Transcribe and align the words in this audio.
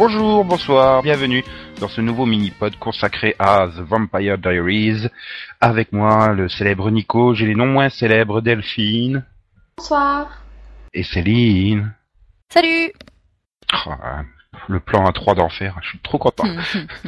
Bonjour, 0.00 0.46
bonsoir, 0.46 1.02
bienvenue 1.02 1.44
dans 1.78 1.88
ce 1.88 2.00
nouveau 2.00 2.24
mini-pod 2.24 2.74
consacré 2.78 3.36
à 3.38 3.66
The 3.68 3.80
Vampire 3.80 4.38
Diaries. 4.38 5.08
Avec 5.60 5.92
moi, 5.92 6.32
le 6.32 6.48
célèbre 6.48 6.90
Nico, 6.90 7.34
j'ai 7.34 7.44
les 7.44 7.54
noms 7.54 7.66
moins 7.66 7.90
célèbres 7.90 8.40
Delphine 8.40 9.26
Bonsoir. 9.76 10.42
et 10.94 11.02
Céline. 11.02 11.92
Salut 12.48 12.92
Ah, 13.70 14.22
le 14.68 14.80
plan 14.80 15.04
à 15.04 15.12
3 15.12 15.34
d'enfer, 15.34 15.76
je 15.82 15.90
suis 15.90 15.98
trop 15.98 16.16
content. 16.16 16.44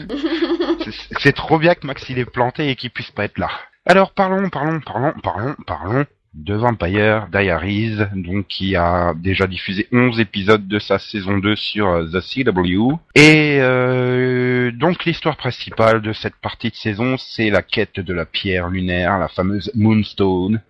C'est- 0.85 1.19
C'est 1.19 1.33
trop 1.33 1.59
bien 1.59 1.75
que 1.75 1.87
Max 1.87 2.05
il 2.11 2.19
est 2.19 2.27
planté 2.31 2.69
et 2.69 2.77
qu'il 2.77 2.91
puisse 2.91 3.11
pas 3.11 3.25
être 3.25 3.39
là. 3.39 3.49
Alors 3.87 4.13
parlons, 4.13 4.51
parlons, 4.51 4.81
parlons, 4.81 5.15
parlons, 5.23 5.57
parlons 5.67 6.05
de 6.35 6.55
Vampire 6.55 7.29
Diaries, 7.31 7.99
donc 8.15 8.47
qui 8.49 8.75
a 8.75 9.13
déjà 9.15 9.47
diffusé 9.47 9.87
11 9.93 10.19
épisodes 10.21 10.67
de 10.67 10.79
sa 10.79 10.99
saison 10.99 11.37
2 11.39 11.55
sur 11.57 11.89
euh, 11.89 12.05
The 12.07 12.21
CW. 12.21 12.93
Et 13.15 13.59
euh, 13.61 14.71
donc 14.73 15.05
l'histoire 15.05 15.37
principale 15.37 16.01
de 16.01 16.13
cette 16.13 16.37
partie 16.37 16.71
de 16.71 16.75
saison, 16.75 17.17
c'est 17.19 17.51
la 17.51 17.63
quête 17.63 18.01
de 18.01 18.15
la 18.15 18.25
pierre 18.25 18.69
lunaire, 18.71 19.19
la 19.19 19.29
fameuse 19.29 19.71
Moonstone. 19.75 20.61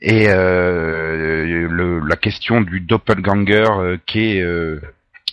Et 0.00 0.28
euh, 0.28 1.68
le- 1.68 2.00
la 2.00 2.16
question 2.16 2.60
du 2.60 2.80
doppelganger 2.80 3.64
euh, 3.70 3.96
qu'est 4.06 4.40
euh, 4.40 4.80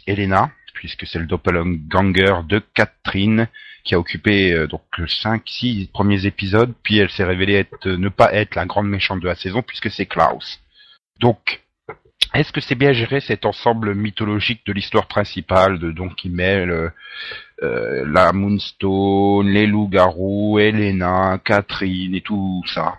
Elena, 0.08 0.52
puisque 0.74 1.06
c'est 1.08 1.20
le 1.20 1.26
doppelganger 1.26 2.42
de 2.48 2.60
Catherine 2.74 3.48
qui 3.84 3.96
a 3.96 4.00
occupé 4.00 4.54
euh, 4.54 4.68
donc 4.68 4.82
le 4.98 5.08
5 5.08 5.42
6 5.46 5.90
premiers 5.94 6.26
épisodes, 6.26 6.74
puis 6.84 6.98
elle 6.98 7.10
s'est 7.10 7.24
révélée 7.24 7.68
ne 7.86 8.10
pas 8.10 8.34
être 8.34 8.56
la 8.56 8.66
grande 8.66 8.88
méchante 8.88 9.20
de 9.20 9.28
la 9.28 9.36
saison 9.36 9.62
puisque 9.62 9.92
c'est 9.92 10.06
Klaus. 10.06 10.60
Donc 11.20 11.62
est-ce 12.34 12.52
que 12.52 12.62
c'est 12.62 12.76
bien 12.76 12.94
géré 12.94 13.20
cet 13.20 13.46
ensemble 13.46 13.94
mythologique 13.94 14.66
de 14.66 14.74
l'histoire 14.74 15.08
principale 15.08 15.80
de 15.80 15.92
donc 15.92 16.16
qui 16.16 16.30
mêle 16.30 16.92
la 17.62 18.34
Moonstone, 18.34 19.48
les 19.48 19.68
loups-garous, 19.68 20.60
Elena, 20.60 21.40
Catherine 21.46 22.16
et 22.16 22.22
tout 22.22 22.64
ça? 22.66 22.98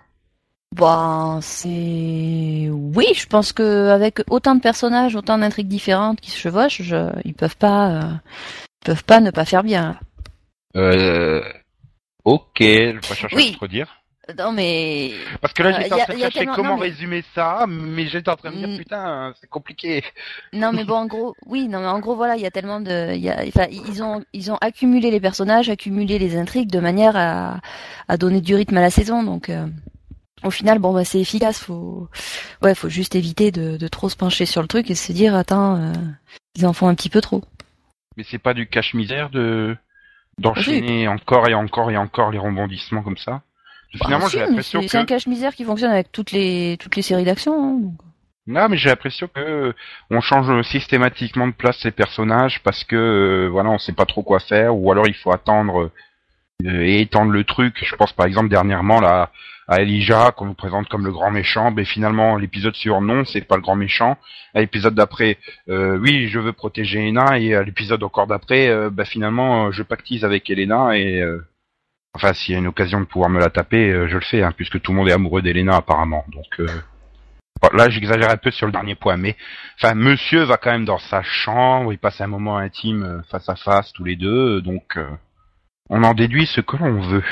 Bon, 0.75 1.41
c'est... 1.41 2.69
Oui, 2.69 3.07
je 3.15 3.27
pense 3.27 3.53
que 3.53 3.91
avec 3.91 4.21
autant 4.29 4.57
de 4.57 4.61
personnages, 4.61 5.15
autant 5.15 5.39
d'intrigues 5.39 5.69
différentes 5.69 6.21
qui 6.21 6.33
se 6.33 6.39
chevauchent, 6.39 6.83
je... 6.83 7.11
ils 7.25 7.35
peuvent 7.35 7.57
pas... 7.57 7.91
euh, 7.91 8.01
Ils 8.83 8.87
peuvent 8.87 9.05
pas 9.05 9.21
ne 9.21 9.31
pas 9.31 9.45
faire 9.45 9.63
bien. 9.63 9.97
euh, 10.77 11.41
Ok, 12.25 12.57
je 12.59 12.65
vais 12.93 13.01
pas 13.01 13.15
chercher 13.15 13.37
Oui. 13.37 13.51
à 13.53 13.55
te 13.55 13.61
redire. 13.61 13.89
Non 14.39 14.51
mais... 14.53 15.13
Parce 15.43 15.53
que 15.53 15.63
là, 15.63 15.73
j'étais 15.81 15.93
en 15.93 15.99
train 15.99 16.15
de 16.15 16.19
chercher 16.19 16.39
tellement- 16.41 16.55
comment 16.55 16.71
non, 16.71 16.77
mais- 16.79 16.89
résumer 16.89 17.23
ça, 17.37 17.67
mais 17.69 18.07
j'étais 18.07 18.31
en 18.31 18.37
train 18.37 18.51
de 18.51 18.57
me 18.57 18.61
dire, 18.67 18.75
Mm. 18.75 18.79
putain, 18.79 19.35
c'est 19.41 19.51
compliqué. 19.51 20.03
Non 20.55 20.73
mais 20.73 20.83
bon, 20.85 20.95
en 20.97 21.07
gros, 21.07 21.37
oui, 21.47 21.69
non 21.69 21.81
mais 21.81 21.87
en 21.87 22.01
gros, 22.01 22.17
voilà, 22.17 22.35
il 22.37 22.43
y 22.43 22.47
a 22.47 22.51
tellement 22.51 22.81
de... 22.81 23.13
il 23.15 23.21
Y 23.21 23.29
a... 23.31 23.45
Enfin, 23.47 23.67
ils 23.71 24.03
ont, 24.03 24.25
ils 24.33 24.51
ont 24.51 24.57
accumulé 24.61 25.11
les 25.13 25.21
personnages, 25.21 25.69
accumulé 25.69 26.19
les 26.19 26.37
intrigues 26.37 26.71
de 26.71 26.81
manière 26.81 27.17
à, 27.17 27.61
à 28.09 28.17
donner 28.17 28.41
du 28.41 28.55
rythme 28.57 28.77
à 28.79 28.81
la 28.81 28.91
saison, 28.91 29.23
donc... 29.23 29.51
euh, 29.51 29.67
Au 30.43 30.51
final, 30.51 30.79
bon, 30.79 30.93
bah, 30.93 31.05
c'est 31.05 31.21
efficace. 31.21 31.59
Faut, 31.63 32.09
ouais, 32.63 32.75
faut 32.75 32.89
juste 32.89 33.15
éviter 33.15 33.51
de, 33.51 33.77
de 33.77 33.89
trop 33.89 34.09
se 34.09 34.17
pencher 34.17 34.47
sur 34.47 34.61
le 34.63 34.69
truc 34.69 34.91
et 34.91 34.95
se 34.95 35.13
dire, 35.13 35.35
attends, 35.35 35.77
euh, 35.77 35.93
ils 36.55 36.67
en 36.67 36.73
font 36.73 36.89
un 36.89 36.95
petit 36.95 37.09
peu 37.09 37.21
trop. 37.21 37.43
Mais 38.17 38.25
c'est 38.25 38.39
pas 38.39 38.55
du 38.55 38.67
cache-misère 38.69 39.31
de 39.31 39.77
d'enchaîner 40.39 41.07
encore 41.09 41.49
et 41.49 41.55
encore 41.55 41.91
et 41.91 41.97
encore 41.97 42.31
les 42.31 42.39
rebondissements 42.39 43.03
comme 43.03 43.17
ça? 43.17 43.43
Finalement, 43.91 44.25
Bah, 44.25 44.31
si, 44.31 44.33
j'ai 44.33 44.39
mais 44.41 44.47
l'impression 44.47 44.81
c'est 44.83 44.89
c'est 44.89 44.99
un 44.99 45.05
cache-misère 45.07 45.55
qui 45.55 45.65
fonctionne 45.65 45.93
avec 45.93 46.11
toutes 46.13 46.33
les 46.33 46.77
toutes 46.81 46.97
les 46.97 47.03
séries 47.03 47.25
d'action. 47.25 47.53
hein, 47.55 47.79
donc. 47.81 47.95
non, 48.47 48.69
mais 48.69 48.77
j'ai 48.77 48.89
l'impression 48.91 49.29
que 49.29 49.41
euh, 49.41 49.73
on 50.11 50.21
change 50.21 50.63
systématiquement 50.69 51.47
de 51.47 51.53
place 51.53 51.83
les 51.85 51.93
personnages 51.93 52.63
parce 52.63 52.85
que 52.85 52.97
euh, 52.97 53.49
voilà, 53.51 53.71
on 53.71 53.79
sait 53.79 53.93
pas 53.95 54.07
trop 54.07 54.23
quoi 54.23 54.41
faire 54.41 54.77
ou 54.77 54.91
alors 54.93 55.07
il 55.07 55.15
faut 55.15 55.33
attendre 55.33 55.91
euh, 56.65 56.83
et 56.83 57.01
étendre 57.01 57.31
le 57.33 57.45
truc. 57.45 57.83
Je 57.85 57.95
pense 57.97 58.13
par 58.13 58.27
exemple 58.27 58.49
dernièrement 58.49 59.01
là 59.01 59.31
à 59.69 59.81
Elijah 59.81 60.33
qu'on 60.33 60.47
nous 60.47 60.55
présente 60.55 60.89
comme 60.89 61.05
le 61.05 61.13
grand 61.13 61.31
méchant, 61.31 61.71
mais 61.71 61.85
finalement 61.85 62.37
l'épisode 62.37 62.75
suivant 62.75 63.01
non, 63.01 63.25
c'est 63.25 63.41
pas 63.43 63.57
le 63.57 63.63
grand 63.63 63.77
méchant. 63.77 64.19
À 64.55 64.61
l'épisode 64.61 64.95
d'après, 64.95 65.39
euh, 65.69 65.99
oui, 65.99 66.29
je 66.29 66.39
veux 66.39 66.53
protéger 66.53 67.01
Elena 67.01 67.39
et 67.39 67.55
à 67.55 67.63
l'épisode 67.63 68.03
encore 68.03 68.27
d'après, 68.27 68.91
bah 68.91 69.05
finalement 69.05 69.67
euh, 69.67 69.73
je 69.73 69.83
pactise 69.83 70.25
avec 70.25 70.49
Elena 70.51 70.97
et 70.97 71.21
euh, 71.21 71.47
enfin 72.15 72.33
s'il 72.33 72.53
y 72.53 72.57
a 72.57 72.59
une 72.59 72.67
occasion 72.67 73.01
de 73.01 73.07
pouvoir 73.07 73.31
me 73.31 73.41
la 73.41 73.51
taper, 73.51 74.07
je 74.09 74.15
le 74.15 74.21
fais 74.21 74.43
hein, 74.43 74.53
puisque 74.55 74.81
tout 74.81 74.93
le 74.93 74.99
monde 74.99 75.09
est 75.09 75.13
amoureux 75.13 75.43
d'Elena 75.43 75.77
apparemment. 75.77 76.25
Donc 76.29 76.71
là 77.73 77.89
j'exagère 77.89 78.31
un 78.31 78.37
peu 78.37 78.51
sur 78.51 78.67
le 78.67 78.73
dernier 78.73 78.95
point, 78.95 79.17
mais 79.17 79.37
enfin 79.79 79.95
Monsieur 79.95 80.43
va 80.43 80.59
quand 80.59 80.71
même 80.71 80.85
dans 80.85 80.99
sa 80.99 81.23
chambre, 81.23 81.93
il 81.93 81.99
passe 81.99 82.21
un 82.21 82.27
moment 82.27 82.59
intime 82.59 83.23
face 83.31 83.49
à 83.49 83.57
face 83.57 83.93
tous 83.93 84.05
les 84.05 84.17
deux, 84.17 84.61
donc 84.61 84.99
on 85.89 86.03
en 86.03 86.15
déduit 86.15 86.47
ce 86.47 86.61
que 86.61 86.77
l'on 86.77 87.01
veut. 87.01 87.25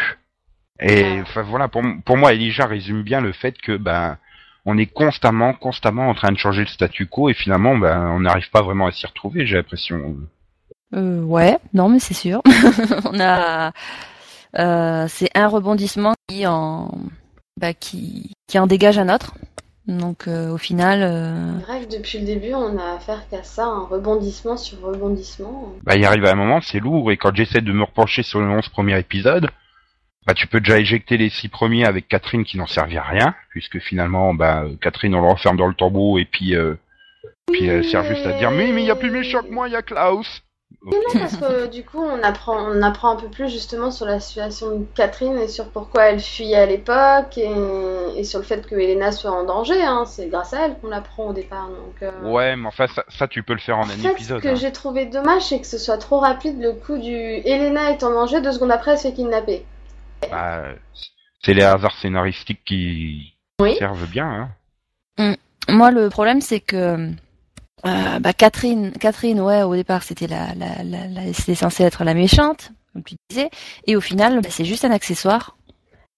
Et 0.81 1.21
enfin 1.21 1.43
voilà, 1.43 1.69
pour, 1.69 1.83
pour 2.05 2.17
moi, 2.17 2.33
Elijah 2.33 2.67
résume 2.67 3.03
bien 3.03 3.21
le 3.21 3.33
fait 3.33 3.57
que 3.59 3.77
ben 3.77 4.19
on 4.65 4.79
est 4.79 4.87
constamment, 4.87 5.55
constamment 5.55 6.09
en 6.09 6.15
train 6.15 6.33
de 6.33 6.39
changer 6.39 6.63
le 6.63 6.69
statu 6.69 7.07
quo 7.07 7.29
et 7.29 7.35
finalement 7.35 7.77
ben 7.77 8.09
on 8.11 8.21
n'arrive 8.21 8.51
pas 8.51 8.63
vraiment 8.63 8.87
à 8.87 8.93
s'y 8.93 9.07
retrouver. 9.07 9.47
J'ai 9.47 9.57
l'impression. 9.57 10.17
Euh, 10.95 11.23
ouais, 11.23 11.59
non 11.73 11.89
mais 11.89 11.99
c'est 11.99 12.15
sûr. 12.15 12.43
On 13.11 13.19
a, 13.19 13.73
euh, 14.59 15.07
c'est 15.09 15.31
un 15.35 15.49
rebondissement 15.49 16.15
qui 16.29 16.47
en, 16.47 16.91
bah, 17.59 17.73
qui 17.73 18.33
qui 18.47 18.59
en 18.59 18.67
dégage 18.67 18.99
un 18.99 19.09
autre. 19.09 19.35
Donc 19.87 20.29
euh, 20.29 20.51
au 20.51 20.59
final, 20.59 21.01
euh, 21.03 21.81
que 21.81 21.97
depuis 21.97 22.21
le 22.21 22.27
début, 22.27 22.55
on 22.55 22.79
a 22.79 22.95
affaire 22.95 23.29
qu'à 23.29 23.43
ça, 23.43 23.65
un 23.65 23.85
rebondissement 23.85 24.57
sur 24.57 24.81
rebondissement. 24.81 25.73
Bah 25.83 25.97
il 25.97 26.05
arrive 26.05 26.25
à 26.25 26.31
un 26.31 26.37
moment, 26.37 26.61
c'est 26.61 26.79
lourd 26.79 27.11
et 27.11 27.17
quand 27.17 27.35
j'essaie 27.35 27.63
de 27.63 27.73
me 27.73 27.83
repencher 27.83 28.23
sur 28.23 28.41
le 28.41 28.49
11 28.49 28.69
premier 28.69 28.97
épisode, 28.99 29.49
bah 30.27 30.35
tu 30.35 30.47
peux 30.47 30.61
déjà 30.61 30.79
éjecter 30.79 31.17
les 31.17 31.31
six 31.31 31.49
premiers 31.49 31.85
avec 31.85 32.09
Catherine 32.09 32.45
qui 32.45 32.57
n'en 32.59 32.67
servait 32.67 32.97
à 32.97 33.03
rien 33.03 33.35
puisque 33.51 33.79
finalement 33.81 34.35
bah 34.35 34.65
Catherine 34.81 35.15
on 35.15 35.21
le 35.23 35.29
renferme 35.29 35.57
dans 35.57 35.67
le 35.67 35.75
tombeau 35.75 36.19
et 36.19 36.25
puis 36.25 36.55
euh, 36.55 36.75
puis 37.53 37.67
elle 37.67 37.85
sert 37.85 38.05
juste 38.05 38.27
à 38.27 38.33
dire 38.33 38.51
mais 38.51 38.71
mais 38.73 38.83
il 38.83 38.87
y 38.87 38.91
a 38.91 38.97
plus 38.97 39.11
méchant 39.11 39.43
que 39.43 39.51
moi, 39.51 39.69
il 39.69 39.73
y 39.73 39.77
a 39.77 39.83
Klaus. 39.83 40.43
Non, 40.85 40.93
parce 41.13 41.37
que 41.37 41.67
du 41.67 41.85
coup, 41.85 42.03
on 42.03 42.23
apprend, 42.23 42.57
on 42.57 42.83
apprend 42.83 43.11
un 43.11 43.17
peu 43.17 43.29
plus 43.29 43.49
justement 43.49 43.91
sur 43.91 44.07
la 44.07 44.19
situation 44.19 44.79
de 44.79 44.87
Catherine 44.97 45.39
et 45.39 45.47
sur 45.47 45.69
pourquoi 45.69 46.05
elle 46.07 46.19
fuyait 46.19 46.57
à 46.57 46.67
l'époque 46.67 47.37
et, 47.37 47.53
et 48.17 48.25
sur 48.25 48.39
le 48.41 48.45
fait 48.45 48.67
que 48.67 48.75
Elena 48.75 49.13
soit 49.13 49.31
en 49.31 49.45
danger. 49.45 49.81
Hein. 49.81 50.05
C'est 50.07 50.29
grâce 50.29 50.55
à 50.55 50.65
elle 50.67 50.77
qu'on 50.79 50.89
l'apprend 50.89 51.27
au 51.27 51.33
départ. 51.35 51.69
Donc, 51.69 52.03
euh, 52.03 52.11
Ouais, 52.23 52.57
mais 52.57 52.67
enfin 52.67 52.87
ça, 52.89 53.05
ça 53.09 53.29
tu 53.29 53.43
peux 53.43 53.53
le 53.53 53.61
faire 53.61 53.79
en 53.79 53.83
En 53.83 53.85
un 53.85 53.89
fait, 53.89 54.09
épisode. 54.13 54.39
ce 54.39 54.43
que 54.45 54.49
hein. 54.49 54.55
j'ai 54.57 54.73
trouvé 54.73 55.05
dommage, 55.07 55.43
c'est 55.43 55.61
que 55.61 55.67
ce 55.67 55.79
soit 55.79 55.99
trop 55.99 56.19
rapide 56.19 56.61
le 56.61 56.73
coup 56.73 56.97
du 56.99 57.15
Elena 57.15 57.91
est 57.91 58.03
en 58.03 58.11
danger, 58.11 58.41
deux 58.41 58.53
secondes 58.53 58.73
après 58.73 58.93
elle 58.93 58.99
se 58.99 59.09
fait 59.09 59.13
kidnapper. 59.15 59.65
Bah, 60.33 60.65
c'est 61.45 61.55
les 61.55 61.63
hasards 61.63 61.97
scénaristiques 61.99 62.65
qui 62.65 63.35
Oui. 63.61 63.77
servent 63.79 64.07
bien. 64.09 64.49
Hein. 65.19 65.35
moi 65.69 65.91
le 65.91 66.09
problème 66.09 66.41
c'est 66.41 66.61
que 66.61 67.11
euh, 67.85 68.19
bah, 68.21 68.33
Catherine, 68.33 68.93
Catherine, 68.93 69.41
ouais, 69.41 69.63
au 69.63 69.75
départ 69.75 70.03
c'était 70.03 70.27
la, 70.29 70.55
la, 70.55 70.83
la, 70.85 71.07
la- 71.09 71.33
c'était 71.33 71.55
censé 71.57 71.83
être 71.83 72.05
la 72.05 72.15
méchante, 72.15 72.71
comme 72.93 73.03
tu 73.03 73.17
disais, 73.29 73.51
et 73.87 73.97
au 73.97 74.01
final 74.01 74.41
bah, 74.41 74.49
c'est 74.51 74.65
juste 74.65 74.85
un 74.85 74.91
accessoire. 74.93 75.57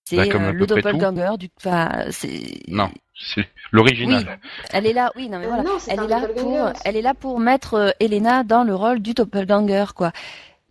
C'est 0.07 0.17
Bah, 0.17 0.29
comme 0.29 0.45
euh, 0.45 0.53
le 0.53 0.67
doppelganger 0.67 1.39
du, 1.39 1.49
enfin, 1.57 2.05
c'est. 2.11 2.61
Non, 2.69 2.91
c'est 3.19 3.49
l'original. 3.73 4.39
Elle 4.71 4.87
est 4.87 4.93
là, 4.93 5.11
oui, 5.17 5.31
non 5.31 5.39
mais 5.39 5.47
Euh, 5.47 5.49
voilà. 5.49 5.63
non, 5.63 5.79
elle 5.89 6.01
est 6.03 6.09
là 6.09 6.21
pour 6.37 6.53
aussi. 6.53 6.83
elle 6.85 6.97
est 6.97 7.03
là 7.03 7.15
pour 7.15 7.41
mettre 7.41 7.75
euh, 7.75 7.91
Elena 8.01 8.45
dans 8.45 8.65
le 8.65 8.75
rôle 8.75 9.01
du 9.01 9.15
doppelganger 9.15 9.87
quoi 9.97 10.13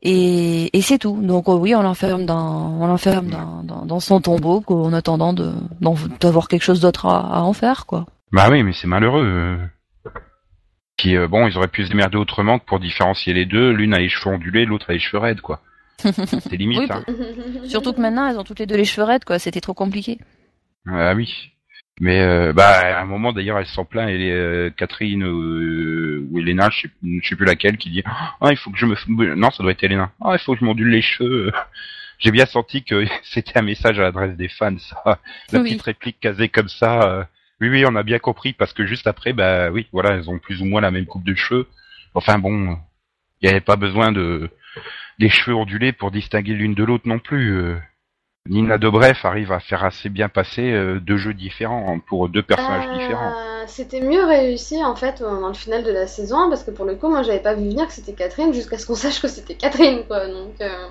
et, 0.03 0.77
et 0.77 0.81
c'est 0.81 0.97
tout 0.99 1.19
donc 1.21 1.47
euh, 1.49 1.53
oui 1.53 1.73
on 1.75 1.81
l'enferme 1.81 2.25
dans 2.25 2.77
on 2.79 2.85
l'enferme 2.87 3.27
dans, 3.27 3.63
dans, 3.63 3.85
dans 3.85 3.99
son 3.99 4.19
tombeau 4.21 4.61
quoi, 4.61 4.77
en 4.77 4.93
attendant 4.93 5.33
de 5.33 5.53
d'avoir 6.19 6.47
quelque 6.47 6.63
chose 6.63 6.81
d'autre 6.81 7.05
à, 7.07 7.37
à 7.37 7.41
en 7.41 7.53
faire 7.53 7.85
quoi 7.85 8.05
Bah 8.31 8.47
oui, 8.51 8.61
mais 8.63 8.73
c'est 8.73 8.87
malheureux. 8.87 9.57
Qui, 10.97 11.17
euh, 11.17 11.27
bon, 11.27 11.47
ils 11.47 11.57
auraient 11.57 11.67
pu 11.67 11.83
se 11.85 11.89
démerder 11.89 12.17
autrement 12.17 12.59
que 12.59 12.65
pour 12.65 12.79
différencier 12.79 13.33
les 13.33 13.45
deux. 13.45 13.71
L'une 13.71 13.93
a 13.93 13.99
les 13.99 14.09
cheveux 14.09 14.35
ondulés, 14.35 14.65
l'autre 14.65 14.89
a 14.89 14.93
les 14.93 14.99
cheveux 14.99 15.17
raides, 15.19 15.41
quoi. 15.41 15.59
C'est 16.03 16.51
limite, 16.57 16.79
Oui, 16.79 16.87
hein. 16.89 17.03
surtout 17.65 17.93
que 17.93 18.01
maintenant 18.01 18.27
elles 18.27 18.37
ont 18.37 18.43
toutes 18.43 18.59
les 18.59 18.65
deux 18.65 18.75
les 18.75 18.85
cheveux 18.85 19.05
raides 19.05 19.23
quoi 19.25 19.39
c'était 19.39 19.61
trop 19.61 19.73
compliqué 19.73 20.17
Ah 20.87 21.13
oui. 21.15 21.52
Mais 22.01 22.21
euh, 22.21 22.53
bah 22.53 22.97
à 22.97 23.01
un 23.01 23.05
moment 23.05 23.33
d'ailleurs 23.33 23.59
elle 23.59 23.67
s'en 23.67 23.85
plaint 23.85 24.09
et 24.09 24.31
euh, 24.31 24.71
Catherine 24.71 25.23
euh, 25.23 26.27
ou 26.31 26.39
Elena, 26.39 26.69
je 26.71 26.81
sais, 26.81 26.89
je 27.21 27.27
sais 27.29 27.35
plus 27.35 27.45
laquelle, 27.45 27.77
qui 27.77 27.91
dit 27.91 28.03
ah 28.05 28.49
il 28.49 28.57
faut 28.57 28.71
que 28.71 28.77
je 28.79 28.87
me 28.87 29.35
non 29.35 29.51
ça 29.51 29.61
doit 29.61 29.71
être 29.73 29.83
Elena 29.83 30.11
ah 30.21 30.31
il 30.33 30.39
faut 30.39 30.53
que 30.53 30.59
je 30.59 30.65
m'ondule 30.65 30.89
les 30.89 31.01
cheveux. 31.03 31.51
J'ai 32.19 32.31
bien 32.31 32.45
senti 32.45 32.83
que 32.83 33.05
c'était 33.23 33.57
un 33.59 33.61
message 33.61 33.99
à 33.99 34.03
l'adresse 34.03 34.35
des 34.35 34.47
fans 34.49 34.77
ça, 34.79 35.19
la 35.51 35.59
Oui. 35.59 35.65
petite 35.69 35.81
réplique 35.83 36.19
casée 36.19 36.49
comme 36.49 36.69
ça. 36.69 37.01
euh, 37.03 37.23
oui 37.61 37.69
oui 37.69 37.85
on 37.87 37.95
a 37.95 38.03
bien 38.03 38.17
compris 38.19 38.53
parce 38.53 38.73
que 38.73 38.85
juste 38.87 39.05
après 39.07 39.33
bah 39.33 39.69
oui 39.69 39.87
voilà 39.91 40.15
elles 40.15 40.29
ont 40.31 40.39
plus 40.39 40.61
ou 40.61 40.65
moins 40.65 40.81
la 40.81 40.89
même 40.91 41.05
coupe 41.05 41.23
de 41.23 41.35
cheveux. 41.35 41.67
Enfin 42.15 42.39
bon 42.39 42.75
il 43.41 43.45
n'y 43.45 43.49
avait 43.51 43.61
pas 43.61 43.75
besoin 43.75 44.11
de 44.11 44.49
des 45.19 45.29
cheveux 45.29 45.55
ondulés 45.55 45.91
pour 45.93 46.09
distinguer 46.09 46.53
l'une 46.55 46.73
de 46.73 46.83
l'autre 46.83 47.07
non 47.07 47.19
plus. 47.19 47.75
Euh. 48.49 48.53
Nina 48.53 48.77
Dobrev 48.77 49.17
arrive 49.23 49.51
à 49.51 49.59
faire 49.59 49.83
assez 49.83 50.09
bien 50.09 50.29
passer 50.29 50.71
euh, 50.71 50.99
deux 50.99 51.17
jeux 51.17 51.33
différents 51.33 51.99
pour 51.99 52.29
deux 52.29 52.43
personnages 52.43 52.87
Euh, 52.89 52.97
différents. 52.97 53.33
C'était 53.67 54.01
mieux 54.01 54.25
réussi 54.25 54.83
en 54.83 54.95
fait 54.95 55.21
dans 55.21 55.47
le 55.47 55.53
final 55.53 55.83
de 55.83 55.91
la 55.91 56.07
saison 56.07 56.37
1 56.41 56.49
parce 56.49 56.63
que 56.63 56.71
pour 56.71 56.85
le 56.85 56.95
coup, 56.95 57.09
moi 57.09 57.23
j'avais 57.23 57.39
pas 57.39 57.53
vu 57.53 57.69
venir 57.69 57.87
que 57.87 57.93
c'était 57.93 58.13
Catherine 58.13 58.53
jusqu'à 58.53 58.77
ce 58.77 58.85
qu'on 58.85 58.95
sache 58.95 59.21
que 59.21 59.27
c'était 59.27 59.55
Catherine 59.55 60.03
quoi. 60.07 60.27
Donc, 60.27 60.55
euh, 60.61 60.87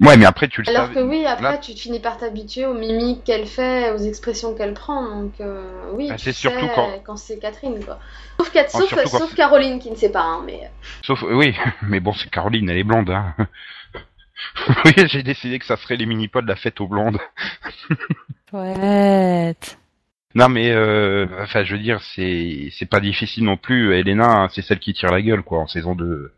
Ouais, 0.00 0.16
mais 0.16 0.24
après 0.26 0.48
tu 0.48 0.60
le 0.60 0.68
Alors 0.68 0.88
savais. 0.88 0.94
que 0.96 1.00
oui, 1.00 1.24
après 1.24 1.52
Là- 1.52 1.58
tu 1.58 1.72
finis 1.72 2.00
par 2.00 2.18
t'habituer 2.18 2.66
aux 2.66 2.74
mimiques 2.74 3.22
qu'elle 3.24 3.46
fait, 3.46 3.92
aux 3.92 3.98
expressions 3.98 4.52
qu'elle 4.54 4.74
prend. 4.74 5.02
Donc 5.08 5.40
euh, 5.40 5.64
oui, 5.94 6.08
Ah, 6.10 6.16
tu 6.16 6.24
c'est 6.24 6.32
surtout 6.32 6.66
sais 6.66 7.00
quand- 7.06 7.16
c'est 7.16 7.38
Catherine 7.38 7.82
quoi. 7.84 7.98
Sauf, 8.38 8.50
Cat- 8.52 8.66
Ah, 8.74 8.78
sauf, 8.80 8.92
quand 9.20 9.34
Caroline 9.36 9.78
qui 9.78 9.90
ne 9.90 9.96
sait 9.96 10.10
pas, 10.10 10.22
hein, 10.24 10.42
mais 10.44 10.68
Sauf, 11.02 11.22
oui, 11.22 11.54
mais 11.82 12.00
bon, 12.00 12.12
c'est 12.12 12.28
Caroline, 12.28 12.68
elle 12.68 12.78
est 12.78 12.84
blonde. 12.84 13.08
Hein. 13.10 13.34
oui, 14.84 14.92
j'ai 15.06 15.22
décidé 15.22 15.58
que 15.58 15.64
ça 15.64 15.76
serait 15.76 15.96
les 15.96 16.06
mini-pods 16.06 16.42
de 16.42 16.48
la 16.48 16.56
fête 16.56 16.80
aux 16.80 16.88
blondes. 16.88 17.18
Chouette. 18.50 19.78
Non, 20.34 20.48
mais 20.48 20.70
euh, 20.72 21.26
enfin, 21.42 21.62
je 21.64 21.74
veux 21.76 21.82
dire, 21.82 22.00
c'est 22.14 22.68
c'est 22.76 22.86
pas 22.88 23.00
difficile 23.00 23.44
non 23.44 23.56
plus. 23.56 23.94
Elena, 23.94 24.26
hein, 24.42 24.48
c'est 24.52 24.62
celle 24.62 24.80
qui 24.80 24.92
tire 24.92 25.12
la 25.12 25.22
gueule, 25.22 25.42
quoi, 25.42 25.60
en 25.60 25.66
saison 25.68 25.94
2. 25.94 26.32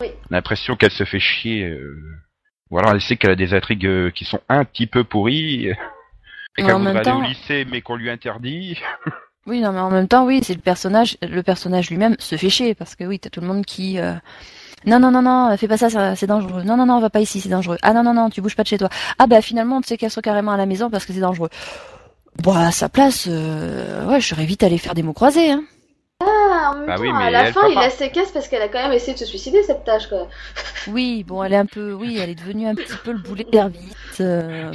Oui. 0.00 0.08
L'impression 0.30 0.76
qu'elle 0.76 0.92
se 0.92 1.04
fait 1.04 1.18
chier. 1.18 1.64
euh, 1.64 2.00
Voilà, 2.70 2.92
elle 2.92 3.00
sait 3.00 3.16
qu'elle 3.16 3.32
a 3.32 3.36
des 3.36 3.52
intrigues 3.52 3.86
euh, 3.86 4.10
qui 4.10 4.24
sont 4.24 4.40
un 4.48 4.64
petit 4.64 4.86
peu 4.86 5.02
pourries. 5.04 5.66
Et 5.66 5.74
Mais 6.58 6.64
qu'elle 6.64 6.74
en 6.74 6.78
voudrait 6.78 6.94
même 6.94 7.02
aller 7.02 7.10
au 7.10 7.20
temps- 7.20 7.28
lycée, 7.28 7.66
mais 7.68 7.80
qu'on 7.82 7.96
lui 7.96 8.10
interdit. 8.10 8.78
Oui, 9.46 9.60
non, 9.60 9.72
mais 9.72 9.80
en 9.80 9.90
même 9.90 10.06
temps, 10.06 10.26
oui, 10.26 10.40
c'est 10.44 10.54
le 10.54 10.60
personnage, 10.60 11.16
le 11.22 11.42
personnage 11.42 11.90
lui-même 11.90 12.14
se 12.18 12.36
fait 12.36 12.50
chier 12.50 12.74
parce 12.74 12.94
que 12.94 13.04
oui, 13.04 13.18
t'as 13.18 13.30
tout 13.30 13.40
le 13.40 13.46
monde 13.48 13.64
qui, 13.64 13.98
euh, 13.98 14.14
non, 14.86 14.98
non, 14.98 15.10
non, 15.10 15.22
non, 15.22 15.56
fais 15.56 15.68
pas 15.68 15.76
ça, 15.76 16.16
c'est 16.16 16.26
dangereux. 16.26 16.62
Non, 16.62 16.76
non, 16.76 16.86
non, 16.86 17.00
va 17.00 17.10
pas 17.10 17.20
ici, 17.20 17.40
c'est 17.40 17.48
dangereux. 17.48 17.76
Ah 17.82 17.92
non, 17.92 18.02
non, 18.02 18.14
non, 18.14 18.30
tu 18.30 18.40
bouges 18.40 18.56
pas 18.56 18.62
de 18.62 18.68
chez 18.68 18.78
toi. 18.78 18.88
Ah 19.18 19.26
bah 19.26 19.42
finalement, 19.42 19.80
sais 19.82 19.96
qu'elle 19.98 20.10
soit 20.10 20.22
carrément 20.22 20.52
à 20.52 20.56
la 20.56 20.66
maison 20.66 20.88
parce 20.90 21.04
que 21.04 21.12
c'est 21.12 21.20
dangereux. 21.20 21.50
Bon, 22.42 22.54
à 22.54 22.70
sa 22.72 22.88
place, 22.88 23.26
euh, 23.28 24.06
ouais, 24.06 24.20
j'aurais 24.20 24.44
vite 24.46 24.62
allé 24.62 24.78
faire 24.78 24.94
des 24.94 25.02
mots 25.02 25.12
croisés. 25.12 25.50
Hein. 25.50 25.64
Ah, 26.22 26.70
en 26.72 26.76
même 26.76 26.86
Bah 26.86 26.96
temps, 26.96 27.02
oui, 27.02 27.08
à 27.10 27.12
mais 27.18 27.30
la 27.30 27.52
fin, 27.52 27.66
il 27.68 27.74
pas. 27.74 27.80
la 27.82 27.90
séquestre 27.90 28.32
parce 28.34 28.46
qu'elle 28.48 28.60
a 28.62 28.68
quand 28.68 28.82
même 28.82 28.92
essayé 28.92 29.14
de 29.14 29.18
se 29.18 29.24
suicider 29.24 29.62
cette 29.62 29.84
tâche 29.84 30.06
quoi. 30.08 30.28
Oui, 30.88 31.24
bon, 31.24 31.42
elle 31.42 31.52
est 31.54 31.56
un 31.56 31.66
peu, 31.66 31.92
oui, 31.92 32.18
elle 32.20 32.28
est 32.30 32.34
devenue 32.34 32.66
un 32.66 32.74
petit 32.74 32.96
peu 33.04 33.12
le 33.12 33.18
boulet 33.18 33.44
d'Hervite. 33.50 33.96
Euh, 34.20 34.70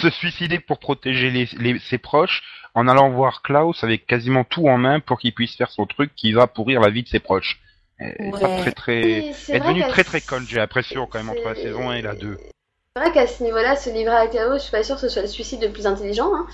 se 0.00 0.10
suicider 0.10 0.58
pour 0.60 0.78
protéger 0.78 1.30
les, 1.30 1.48
les- 1.58 1.78
ses 1.78 1.98
proches 1.98 2.42
en 2.74 2.86
allant 2.88 3.08
voir 3.10 3.40
Klaus 3.42 3.82
avec 3.82 4.06
quasiment 4.06 4.44
tout 4.44 4.68
en 4.68 4.76
main 4.78 5.00
pour 5.00 5.18
qu'il 5.18 5.32
puisse 5.34 5.56
faire 5.56 5.70
son 5.70 5.86
truc 5.86 6.12
qui 6.16 6.32
va 6.32 6.46
pourrir 6.46 6.80
la 6.80 6.90
vie 6.90 7.02
de 7.02 7.08
ses 7.08 7.20
proches. 7.20 7.60
Elle 7.98 8.16
est 8.18 8.32
Ouais. 8.32 8.60
très 8.60 8.72
très... 8.72 9.00
Elle 9.00 9.24
est 9.24 9.32
vrai 9.48 9.58
devenue 9.60 9.84
très 9.88 10.04
très 10.04 10.20
conne, 10.20 10.44
j'ai 10.48 10.56
l'impression 10.56 11.06
quand 11.06 11.18
même 11.18 11.30
entre 11.30 11.48
la 11.48 11.54
saison 11.54 11.90
1 11.90 11.94
et 11.94 12.02
la 12.02 12.14
2. 12.14 12.36
C'est 12.96 13.02
vrai 13.02 13.12
qu'à 13.12 13.26
ce 13.26 13.42
niveau-là, 13.42 13.76
se 13.76 13.90
livrer 13.90 14.14
à 14.14 14.26
Klaus, 14.26 14.54
je 14.56 14.62
suis 14.62 14.70
pas 14.70 14.82
sûre 14.82 14.96
que 14.96 15.00
ce 15.02 15.08
soit 15.08 15.22
le 15.22 15.28
suicide 15.28 15.62
le 15.62 15.70
plus 15.70 15.86
intelligent. 15.86 16.32
Hein. 16.34 16.46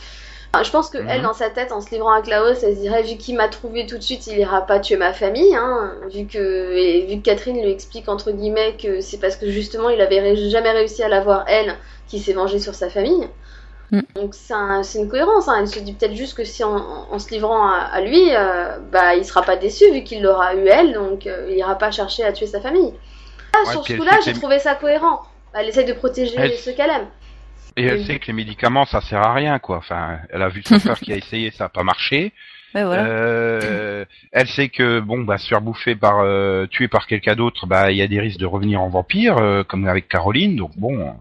Enfin, 0.53 0.65
je 0.65 0.71
pense 0.71 0.91
que 0.91 0.99
elle, 0.99 1.19
Mhm. 1.19 1.23
dans 1.23 1.33
sa 1.33 1.49
tête, 1.49 1.71
en 1.71 1.81
se 1.81 1.91
livrant 1.91 2.13
à 2.13 2.23
Klaus, 2.23 2.63
elle 2.63 2.75
se 2.75 2.81
dirait 2.81 3.03
vu 3.05 3.17
qu'il 3.17 3.37
m'a 3.37 3.49
trouvé 3.49 3.87
tout 3.87 3.97
de 3.97 4.03
suite, 4.03 4.27
il 4.27 4.39
ira 4.39 4.63
pas 4.67 4.81
tuer 4.81 4.97
ma 4.97 5.13
famille. 5.13 5.55
Hein, 5.55 5.95
vu 6.13 6.27
que 6.27 6.73
et 6.77 7.07
vu 7.07 7.19
que 7.19 7.23
Catherine 7.23 7.63
lui 7.63 7.71
explique 7.71 8.09
entre 8.09 8.33
guillemets 8.33 8.77
que 8.77 9.01
c'est 9.01 9.19
parce 9.19 9.37
que 9.37 9.49
justement 9.49 9.91
il 9.91 10.01
avait 10.01 10.37
jamais 10.51 10.73
réussi 10.73 11.03
à 11.05 11.09
la 11.09 11.21
voir 11.21 11.45
elle, 11.47 11.77
qui 12.09 12.19
s'est 12.19 12.33
vengé 12.33 12.59
sur 12.59 12.75
sa 12.75 12.91
famille. 12.91 13.29
Mhm. 13.93 14.03
Donc 14.15 14.35
c'est 14.35 14.55
un- 14.55 14.83
c'est 14.83 14.99
une 15.01 15.09
cohérence. 15.09 15.49
Hein. 15.49 15.57
Elle 15.61 15.69
se 15.69 15.79
dit 15.81 15.93
peut-être 15.93 16.15
juste 16.15 16.37
que 16.37 16.45
si 16.45 16.63
en, 16.65 16.77
en 17.11 17.19
se 17.19 17.31
livrant 17.31 17.67
à, 17.67 17.79
à 17.93 18.01
lui, 18.01 18.35
euh, 18.35 18.79
bah 18.93 19.15
il 19.17 19.25
sera 19.25 19.43
pas 19.43 19.57
déçu 19.57 19.91
vu 19.93 20.03
qu'il 20.05 20.23
l'aura 20.23 20.55
eu 20.55 20.67
elle, 20.67 20.93
donc 20.95 21.27
euh, 21.27 21.49
il 21.51 21.57
ira 21.59 21.77
pas 21.77 21.91
chercher 21.91 22.25
à 22.25 22.33
tuer 22.33 22.47
sa 22.47 22.61
famille. 22.61 22.93
Ah, 23.53 23.59
Ouais, 23.67 23.73
sur 23.73 23.85
ce 23.87 23.95
coup-là, 23.95 24.19
j'ai 24.25 24.33
trouvé 24.33 24.59
ça 24.61 24.75
cohérent. 24.77 25.21
Elle 25.55 25.69
essaye 25.69 25.85
de 25.87 25.93
protéger 25.93 26.35
Elle- 26.37 26.53
ceux 26.53 26.73
qu'elle 26.73 26.91
aime. 26.91 27.09
Et 27.77 27.85
elle 27.87 27.99
Oui. 27.99 28.05
sait 28.05 28.19
que 28.19 28.27
les 28.29 28.33
médicaments 28.33 28.85
ça 28.85 29.01
sert 29.01 29.21
à 29.23 29.33
rien 29.35 29.59
quoi. 29.59 29.77
Enfin, 29.79 30.19
elle 30.31 30.43
a 30.43 30.49
vu 30.49 30.63
son 30.65 30.79
frère 30.79 30.99
qui 30.99 31.13
a 31.13 31.17
essayé, 31.17 31.51
ça 31.51 31.65
a 31.65 31.69
pas 31.69 31.83
marché. 31.83 32.33
Voilà. 32.73 33.05
Euh, 33.05 34.05
elle 34.31 34.47
sait 34.47 34.69
que 34.69 35.01
bon 35.01 35.23
bah 35.23 35.39
se 35.39 35.49
faire 35.49 35.61
bouffer 35.61 35.97
par 35.97 36.21
euh, 36.21 36.67
tuer 36.67 36.87
par 36.87 37.09
quelqu'un 37.09 37.35
d'autre, 37.35 37.67
bah 37.67 37.91
il 37.91 37.97
y 37.97 38.03
a 38.03 38.07
des 38.07 38.21
risques 38.21 38.39
de 38.39 38.47
revenir 38.47 38.81
en 38.81 38.89
vampire 38.89 39.39
euh, 39.39 39.65
comme 39.65 39.89
avec 39.89 40.09
Caroline. 40.09 40.55
Donc 40.55 40.71
bon, 40.77 41.15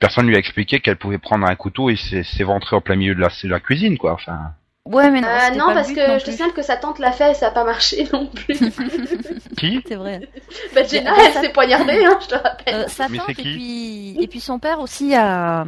personne 0.00 0.26
lui 0.26 0.36
a 0.36 0.38
expliqué 0.38 0.80
qu'elle 0.80 0.96
pouvait 0.96 1.18
prendre 1.18 1.46
un 1.46 1.54
couteau 1.56 1.90
et 1.90 1.96
s'é- 1.96 2.22
s'éventrer 2.24 2.76
en 2.76 2.80
plein 2.80 2.96
milieu 2.96 3.14
de 3.14 3.20
la, 3.20 3.28
de 3.28 3.48
la 3.48 3.60
cuisine 3.60 3.98
quoi. 3.98 4.12
Enfin, 4.12 4.52
Ouais, 4.86 5.10
mais 5.10 5.20
non, 5.20 5.28
Euh, 5.28 5.50
non, 5.54 5.74
parce 5.74 5.88
but 5.88 5.96
que 5.96 6.08
non 6.12 6.18
je 6.18 6.24
te 6.24 6.30
signale 6.30 6.52
que 6.54 6.62
sa 6.62 6.78
tante 6.78 6.98
l'a 6.98 7.12
fait 7.12 7.32
et 7.32 7.34
ça 7.34 7.48
a 7.48 7.50
pas 7.50 7.64
marché 7.64 8.08
non 8.12 8.26
plus. 8.26 8.54
qui? 9.58 9.82
C'est 9.86 9.96
vrai. 9.96 10.26
bah, 10.74 10.82
Jenna, 10.84 11.12
Mais- 11.14 11.24
elle 11.26 11.32
s'est 11.44 11.52
poignardée, 11.52 12.04
hein, 12.06 12.18
je 12.22 12.28
te 12.28 12.34
rappelle. 12.34 12.74
Euh, 12.74 12.88
sa 12.88 13.08
Mais 13.08 13.18
tante 13.18 13.28
et 13.30 13.34
puis 13.34 14.16
et 14.22 14.26
puis 14.28 14.40
son 14.40 14.58
père 14.58 14.80
aussi 14.80 15.14
a. 15.14 15.66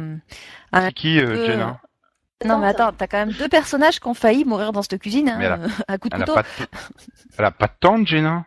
a 0.71 0.81
C'est 0.85 0.93
qui 0.93 1.19
euh, 1.19 1.45
Jenna? 1.45 1.79
Non 2.43 2.57
mais 2.57 2.73
Tante. 2.73 2.81
attends, 2.81 2.97
t'as 2.97 3.05
quand 3.05 3.19
même 3.19 3.33
deux 3.33 3.49
personnages 3.49 3.99
qui 3.99 4.07
ont 4.07 4.15
failli 4.15 4.43
mourir 4.45 4.71
dans 4.71 4.81
cette 4.81 4.99
cuisine 4.99 5.29
hein, 5.29 5.35
Mais 5.37 5.45
elle 5.45 5.51
a- 5.51 5.59
à 5.87 5.97
coup 5.99 6.09
de 6.09 6.15
Elle 6.15 6.23
a 6.23 6.25
couteau. 6.25 6.33
pas 6.33 6.41
de... 6.41 6.47
elle 7.37 7.45
a 7.45 7.51
pas 7.51 7.67
de 7.67 7.73
tante 7.79 8.07
Jenna? 8.07 8.45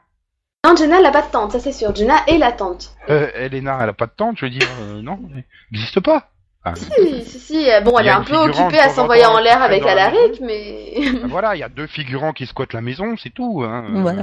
Non, 0.65 0.75
Jenna, 0.77 0.99
elle 0.99 1.07
a 1.07 1.11
pas 1.11 1.23
de 1.23 1.31
tante, 1.31 1.53
ça 1.53 1.61
c'est 1.61 1.73
sûr. 1.73 1.95
Jenna 1.95 2.15
est 2.27 2.39
la 2.39 2.51
tante. 2.53 2.91
Euh, 3.11 3.29
Elena, 3.35 3.79
elle 3.83 3.91
a 3.91 3.93
pas 3.93 4.07
de 4.07 4.13
tante, 4.17 4.39
je 4.39 4.47
veux 4.47 4.51
dire, 4.51 4.67
euh, 4.83 5.03
non, 5.03 5.21
elle 5.35 5.45
n'existe 5.73 6.01
pas. 6.01 6.31
Enfin, 6.65 6.75
Si, 6.77 7.25
si, 7.27 7.39
si. 7.39 7.69
Bon, 7.85 7.99
elle 7.99 8.07
est 8.07 8.11
un 8.11 8.23
peu 8.23 8.37
occupée 8.37 8.79
à 8.81 8.89
s'envoyer 8.89 9.27
en 9.27 9.39
l'air 9.39 9.63
avec 9.63 9.85
la 9.85 9.93
Alaric, 9.93 10.41
mais. 10.41 10.95
ben 11.13 11.27
voilà, 11.29 11.55
il 11.55 11.59
y 11.59 11.63
a 11.63 11.69
deux 11.69 11.87
figurants 11.87 12.33
qui 12.33 12.47
squattent 12.47 12.73
la 12.73 12.81
maison, 12.81 13.15
c'est 13.19 13.29
tout. 13.35 13.63
Hein. 13.63 13.85
Voilà. 13.97 14.23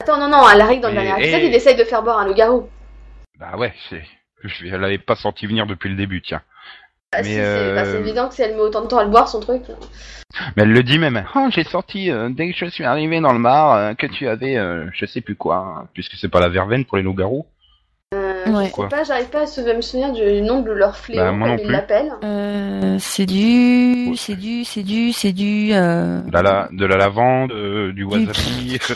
Attends, 0.00 0.18
non, 0.18 0.28
non, 0.28 0.44
Alaric 0.44 0.80
dans 0.80 0.88
le 0.88 0.94
dernier 0.94 1.20
épisode, 1.20 1.40
et- 1.42 1.46
il 1.46 1.54
essaye 1.54 1.76
de 1.76 1.84
faire 1.84 2.02
boire 2.04 2.18
un 2.18 2.26
loup-garou. 2.26 2.68
Bah 3.38 3.56
ouais, 3.58 3.74
c'est... 3.88 4.02
Je 4.42 4.48
je 4.48 4.74
l'avais 4.76 4.96
pas 4.98 5.16
senti 5.16 5.46
venir 5.46 5.66
depuis 5.66 5.90
le 5.90 5.96
début, 5.96 6.22
tiens. 6.22 6.40
Ah, 7.12 7.18
Mais, 7.22 7.24
si, 7.24 7.30
c'est 7.34 7.40
euh, 7.40 7.74
bah, 7.74 7.84
c'est 7.84 7.98
évident 7.98 8.28
que 8.28 8.34
si 8.34 8.42
elle 8.42 8.54
met 8.54 8.60
autant 8.60 8.82
de 8.82 8.86
temps 8.86 8.98
à 8.98 9.04
le 9.04 9.10
boire, 9.10 9.28
son 9.28 9.40
truc. 9.40 9.62
Mais 10.56 10.62
elle 10.62 10.72
le 10.72 10.82
dit 10.84 10.98
même. 10.98 11.24
Oh, 11.34 11.48
j'ai 11.50 11.64
sorti 11.64 12.10
euh, 12.10 12.28
dès 12.30 12.52
que 12.52 12.56
je 12.56 12.66
suis 12.66 12.84
arrivé 12.84 13.20
dans 13.20 13.32
le 13.32 13.42
bar 13.42 13.74
euh, 13.74 13.94
que 13.94 14.06
tu 14.06 14.28
avais, 14.28 14.56
euh, 14.56 14.86
je 14.92 15.06
sais 15.06 15.20
plus 15.20 15.34
quoi, 15.34 15.56
hein, 15.56 15.88
puisque 15.92 16.14
c'est 16.14 16.28
pas 16.28 16.38
la 16.40 16.48
verveine 16.48 16.84
pour 16.84 16.96
les 16.98 17.02
loups-garous. 17.02 17.46
Euh, 18.14 18.30
Ouais. 18.46 18.66
Je 18.74 18.82
sais 18.82 18.88
pas, 18.88 19.04
j'arrive 19.04 19.28
pas 19.28 19.42
à 19.42 19.46
se 19.46 19.60
me 19.60 19.80
souvenir 19.80 20.12
du 20.12 20.40
nom 20.42 20.62
de 20.62 20.72
leur 20.72 20.96
fléau, 20.96 21.18
Bah, 21.20 21.30
moi 21.32 21.48
non 21.48 21.54
comme 21.56 21.60
ils 21.64 21.66
plus. 21.66 21.72
l'appellent. 21.72 22.12
Euh, 22.24 22.96
c'est 22.98 23.26
du, 23.26 24.16
c'est 24.16 24.34
du, 24.34 24.64
c'est 24.64 24.82
du, 24.82 25.12
c'est 25.12 25.32
du. 25.32 25.70
Euh... 25.72 26.20
De 26.22 26.38
la, 26.40 26.68
de 26.72 26.86
la 26.86 26.96
lavande, 26.96 27.52
euh, 27.52 27.92
du 27.92 28.04
wasabi. 28.04 28.78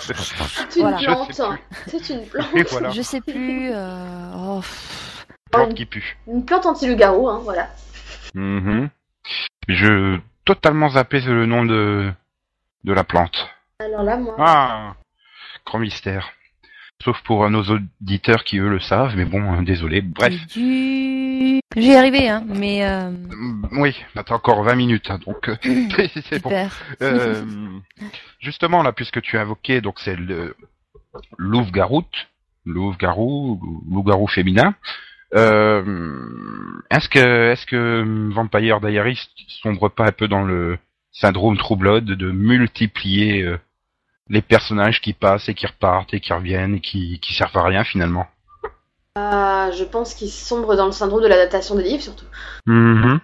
C'est 0.71 0.81
une 0.81 0.83
Voilà. 0.83 0.97
Plante. 0.99 1.41
C'est 1.87 2.09
une 2.11 2.23
plante. 2.27 2.95
Je 2.95 3.03
sais 3.03 3.21
plus. 3.21 3.71
Euh... 3.73 4.33
oh, 4.37 4.61
plante 5.51 5.75
qui 5.75 5.85
pue. 5.87 6.17
Une 6.27 6.45
plante 6.45 6.67
anti-loup-garou, 6.67 7.29
hein, 7.29 7.41
voilà. 7.45 7.69
Mhm. 8.35 8.91
Je 9.69 10.19
totalement 10.45 10.91
zappé 10.91 11.21
le 11.21 11.47
nom 11.47 11.65
de 11.65 12.13
de 12.85 12.93
la 12.93 13.05
plante. 13.05 13.49
Alors 13.79 14.03
là, 14.03 14.17
moi. 14.17 14.35
Ah, 14.39 14.95
grand 15.65 15.79
mystère. 15.79 16.33
Sauf 17.03 17.21
pour 17.23 17.45
euh, 17.45 17.51
nos 17.51 17.65
auditeurs 17.65 18.45
qui 18.45 18.59
eux 18.59 18.69
le 18.69 18.81
savent, 18.81 19.17
mais 19.17 19.25
bon, 19.25 19.55
euh, 19.55 19.63
désolé. 19.63 20.01
Bref, 20.01 20.35
du. 20.49 21.61
J'y 21.77 21.95
arrivé, 21.95 22.29
hein, 22.29 22.45
mais 22.47 22.85
euh... 22.87 23.11
Mm, 23.11 23.81
oui, 23.81 23.97
bah, 24.15 24.23
t'as 24.25 24.37
encore 24.37 24.63
20 24.63 24.77
minutes, 24.77 25.11
hein, 25.11 25.19
donc 25.27 25.49
euh, 25.49 25.57
c'est 26.31 26.41
bon. 26.41 26.51
Euh, 27.03 27.45
justement, 28.41 28.83
là, 28.83 28.93
puisque 28.93 29.21
tu 29.23 29.37
as 29.37 29.43
invoqué, 29.43 29.81
donc 29.81 29.99
c'est 29.99 30.17
le 30.17 30.57
loup-garou, 31.37 32.05
loup-garou, 32.65 33.61
loup-garou 33.91 34.29
féminin. 34.29 34.75
Euh, 35.35 35.83
est-ce 36.91 37.09
que, 37.09 37.53
est-ce 37.53 37.67
que 37.67 38.33
Vampire 38.33 38.81
Diaries 38.81 39.29
sombre 39.49 39.89
pas 39.89 40.07
un 40.07 40.13
peu 40.13 40.29
dans 40.29 40.45
le 40.45 40.79
syndrome 41.13 41.57
True 41.57 41.77
Blood 41.77 42.05
de 42.05 42.31
multiplier 42.31 43.43
euh, 43.43 43.59
les 44.29 44.43
personnages 44.43 45.01
qui 45.01 45.13
passent 45.13 45.49
et 45.49 45.55
qui 45.55 45.67
repartent 45.67 46.15
et 46.15 46.21
qui 46.21 46.33
reviennent 46.33 46.77
et 46.77 46.81
qui, 46.81 47.19
qui 47.21 47.35
servent 47.35 47.57
à 47.57 47.65
rien 47.65 47.85
finalement? 47.85 48.27
Ah, 49.17 49.71
je 49.77 49.85
pense 49.85 50.15
qu'il 50.15 50.31
sombre 50.31 50.77
dans 50.77 50.87
le 50.87 50.93
syndrome 50.93 51.23
de 51.23 51.29
l'adaptation 51.29 51.77
des 51.77 51.85
livres, 51.85 52.03
surtout. 52.03 52.27
Mhm. 52.67 53.21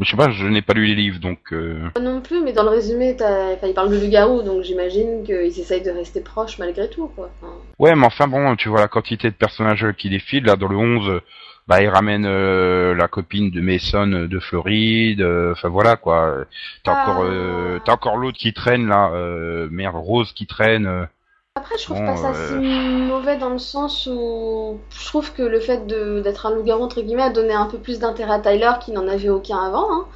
Je 0.00 0.10
sais 0.10 0.16
pas, 0.16 0.30
je 0.30 0.46
n'ai 0.46 0.60
pas 0.62 0.72
lu 0.74 0.86
les 0.86 0.94
livres, 0.96 1.20
donc 1.20 1.38
euh, 1.52 1.78
Moi 1.96 2.04
non 2.04 2.20
plus, 2.20 2.40
mais 2.42 2.52
dans 2.52 2.64
le 2.64 2.70
résumé, 2.70 3.14
t'as- 3.16 3.52
enfin, 3.54 3.68
il 3.68 3.74
parle 3.74 3.90
de 3.90 3.96
loup-garou, 4.00 4.42
donc 4.42 4.62
j'imagine 4.64 5.22
qu'ils 5.24 5.60
essayent 5.60 5.82
de 5.84 5.90
rester 5.92 6.20
proches 6.20 6.58
malgré 6.58 6.90
tout, 6.90 7.06
quoi. 7.14 7.30
Enfin, 7.40 7.52
Ouais, 7.78 7.94
mais 7.94 8.06
enfin 8.06 8.26
bon, 8.26 8.56
tu 8.56 8.68
vois 8.68 8.80
la 8.80 8.88
quantité 8.88 9.28
de 9.30 9.34
personnages 9.36 9.86
qui 9.96 10.10
défilent. 10.10 10.44
Là, 10.46 10.56
dans 10.56 10.66
le 10.68 10.76
11, 10.76 11.08
euh, 11.08 11.20
bah, 11.68 11.80
il 11.80 11.88
ramène 11.88 12.26
euh, 12.26 12.94
la 12.94 13.06
copine 13.06 13.50
de 13.52 13.60
Mason 13.60 14.10
euh, 14.12 14.26
de 14.26 14.38
Floride. 14.40 15.20
euh, 15.22 15.52
Enfin 15.52 15.68
voilà 15.68 15.96
quoi. 15.96 16.44
T'as 16.82 16.92
Ah. 16.96 17.02
encore, 17.10 17.24
euh, 17.24 17.78
t'as 17.84 17.92
encore 17.92 18.16
l'autre 18.16 18.36
qui 18.38 18.52
traîne 18.52 18.88
là. 18.88 19.10
Euh, 19.14 19.68
merde, 19.70 19.94
Rose 19.96 20.32
qui 20.32 20.46
traîne. 20.46 21.06
Euh. 21.56 21.60
Après, 21.60 21.76
je 21.78 21.84
trouve 21.84 21.98
Bon, 21.98 22.06
pas 22.06 22.16
ça 22.16 22.30
euh, 22.30 22.48
si 22.48 22.66
mauvais 22.66 23.36
dans 23.36 23.50
le 23.50 23.58
sens 23.58 24.08
où 24.10 24.78
je 24.90 25.06
trouve 25.06 25.32
que 25.32 25.42
le 25.42 25.60
fait 25.60 25.86
d'être 25.86 26.46
un 26.46 26.54
loup-garou, 26.54 26.82
entre 26.82 27.00
guillemets, 27.02 27.22
a 27.22 27.30
donné 27.30 27.52
un 27.54 27.66
peu 27.66 27.78
plus 27.78 27.98
d'intérêt 27.98 28.34
à 28.34 28.38
Tyler 28.40 28.72
qui 28.80 28.92
n'en 28.92 29.06
avait 29.08 29.28
aucun 29.28 29.58
avant. 29.58 29.86
Hein. 29.92 30.06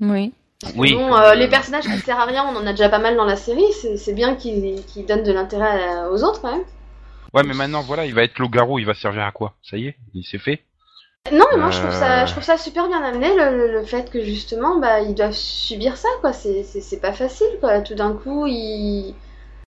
Oui. 0.00 0.32
Oui. 0.76 0.94
Bon, 0.94 1.14
euh, 1.14 1.34
les 1.34 1.48
personnages 1.48 1.84
qui 1.84 1.98
servent 1.98 2.20
à 2.20 2.24
rien, 2.24 2.44
on 2.44 2.56
en 2.56 2.66
a 2.66 2.72
déjà 2.72 2.88
pas 2.88 2.98
mal 2.98 3.16
dans 3.16 3.24
la 3.24 3.36
série, 3.36 3.72
c'est 3.72 4.12
bien 4.12 4.34
qu'ils 4.34 4.82
donnent 5.06 5.22
de 5.22 5.32
l'intérêt 5.32 5.88
à- 5.88 6.10
aux 6.10 6.24
autres 6.24 6.40
quand 6.40 6.50
même. 6.50 6.64
Ouais, 7.34 7.42
mais 7.44 7.54
maintenant 7.54 7.82
voilà, 7.82 8.06
il 8.06 8.14
va 8.14 8.24
être 8.24 8.38
loup-garou. 8.38 8.78
Il 8.78 8.86
va 8.86 8.94
servir 8.94 9.22
à 9.22 9.32
quoi? 9.32 9.54
Ça 9.62 9.76
y 9.76 9.86
est, 9.86 9.96
il 10.14 10.24
s'est 10.24 10.38
fait. 10.38 10.62
Non, 11.30 11.44
mais 11.52 11.58
moi 11.58 11.70
je 11.70 11.78
trouve 11.78 11.92
ça, 11.92 12.24
je 12.24 12.32
trouve 12.32 12.42
ça 12.42 12.56
super 12.56 12.88
bien 12.88 13.02
amené 13.02 13.28
le, 13.36 13.70
le, 13.70 13.82
fait 13.84 14.10
que 14.10 14.24
justement, 14.24 14.78
bah, 14.78 15.00
ils 15.00 15.14
doivent 15.14 15.34
subir 15.34 15.96
ça, 15.96 16.08
quoi. 16.20 16.32
C'est, 16.32 16.62
c'est, 16.62 17.00
pas 17.00 17.12
facile, 17.12 17.48
quoi. 17.60 17.80
Tout 17.80 17.94
d'un 17.94 18.14
coup, 18.14 18.46
ils. 18.46 19.14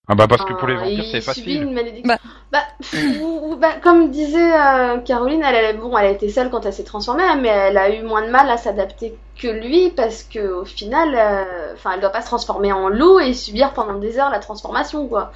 Ah 0.07 0.15
bah 0.15 0.27
parce 0.27 0.43
que 0.43 0.53
pour 0.53 0.67
les 0.67 0.75
vampires 0.75 1.05
c'est 1.11 1.21
facile. 1.21 1.63
Une 1.63 1.73
malédiction. 1.73 2.07
Bah, 2.07 2.17
bah, 2.51 3.57
bah 3.59 3.73
comme 3.81 4.09
disait 4.09 4.53
euh, 4.53 4.97
Caroline, 4.99 5.41
elle, 5.43 5.55
elle, 5.55 5.77
bon, 5.77 5.95
elle 5.97 6.07
a 6.07 6.09
été 6.09 6.27
seule 6.29 6.49
quand 6.49 6.65
elle 6.65 6.73
s'est 6.73 6.83
transformée, 6.83 7.23
hein, 7.23 7.39
mais 7.41 7.49
elle 7.49 7.77
a 7.77 7.95
eu 7.95 8.03
moins 8.03 8.25
de 8.25 8.31
mal 8.31 8.49
à 8.49 8.57
s'adapter 8.57 9.13
que 9.39 9.47
lui 9.47 9.91
parce 9.95 10.23
que 10.23 10.61
au 10.61 10.65
final, 10.65 11.15
euh, 11.15 11.73
enfin, 11.73 11.91
elle 11.93 12.01
doit 12.01 12.09
pas 12.09 12.21
se 12.21 12.27
transformer 12.27 12.73
en 12.73 12.89
loup 12.89 13.19
et 13.19 13.33
subir 13.33 13.73
pendant 13.73 13.99
des 13.99 14.19
heures 14.19 14.31
la 14.31 14.39
transformation, 14.39 15.07
quoi. 15.07 15.31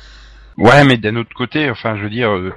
Ouais, 0.58 0.84
mais 0.86 0.98
d'un 0.98 1.16
autre 1.16 1.34
côté, 1.36 1.70
enfin, 1.70 1.96
je 1.98 2.04
veux 2.04 2.10
dire, 2.10 2.32
euh, 2.32 2.54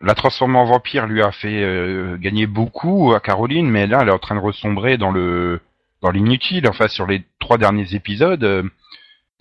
la 0.00 0.14
transformation 0.14 0.60
en 0.60 0.64
vampire 0.64 1.06
lui 1.06 1.22
a 1.22 1.32
fait 1.32 1.62
euh, 1.62 2.16
gagner 2.18 2.46
beaucoup 2.46 3.12
à 3.14 3.20
Caroline, 3.20 3.68
mais 3.68 3.86
là, 3.86 4.00
elle 4.02 4.08
est 4.08 4.12
en 4.12 4.18
train 4.18 4.34
de 4.34 4.40
ressombrer 4.40 4.96
dans 4.96 5.10
le 5.10 5.60
dans 6.00 6.10
l'inutile. 6.10 6.68
Enfin, 6.68 6.88
sur 6.88 7.06
les 7.06 7.22
trois 7.40 7.58
derniers 7.58 7.94
épisodes, 7.94 8.44
euh, 8.44 8.62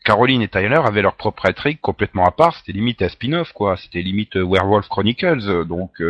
Caroline 0.08 0.42
et 0.42 0.48
Tyler 0.48 0.80
avaient 0.84 1.02
leur 1.02 1.16
propre 1.16 1.46
intrigue 1.48 1.80
complètement 1.82 2.26
à 2.26 2.32
part. 2.32 2.56
C'était 2.56 2.72
limite 2.72 3.02
un 3.02 3.10
spin-off, 3.10 3.52
quoi. 3.52 3.76
C'était 3.76 4.02
limite 4.02 4.38
Werewolf 4.38 4.88
Chronicles, 4.88 5.66
donc 5.66 6.02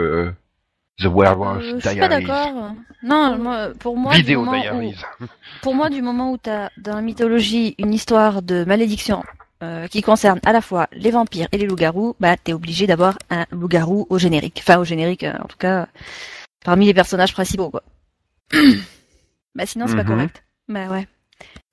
The 1.00 1.06
Werewolf 1.06 1.64
Diaries. 1.64 1.80
Je 1.80 1.90
suis 1.90 2.00
pas 2.00 2.08
d'accord. 2.08 2.74
Non, 3.04 3.38
moi, 3.38 3.70
pour 3.80 3.98
moi, 3.98 4.14
Vidéo 4.14 4.46
Diaries. 4.46 4.96
pour 5.62 5.76
moi, 5.76 5.90
du 5.90 6.02
moment 6.02 6.32
où 6.32 6.38
t'as 6.38 6.70
dans 6.78 6.96
la 6.96 7.02
mythologie 7.02 7.76
une 7.78 7.94
histoire 7.94 8.42
de 8.42 8.64
malédiction 8.66 9.24
euh, 9.64 9.88
qui 9.88 10.04
concerne 10.04 10.40
à 10.46 10.54
la 10.54 10.62
fois 10.62 10.88
les 10.92 11.10
vampires 11.10 11.48
et 11.52 11.58
les 11.58 11.66
loups-garous, 11.66 12.16
bah 12.20 12.38
t'es 12.38 12.54
obligé 12.54 12.86
d'avoir 12.86 13.18
un 13.32 13.46
loup-garou 13.52 14.06
au 14.10 14.20
générique. 14.20 14.60
Enfin 14.62 14.78
au 14.78 14.84
générique, 14.84 15.24
euh, 15.24 15.34
en 15.44 15.48
tout 15.48 15.58
cas, 15.58 15.88
parmi 16.64 16.86
les 16.86 16.94
personnages 16.94 17.34
principaux, 17.34 17.72
quoi. 17.72 17.82
bah 19.56 19.66
sinon 19.66 19.88
c'est 19.88 19.96
pas 19.96 20.04
mhm. 20.04 20.10
correct. 20.10 20.44
Bah 20.68 20.88
ouais. 20.90 21.08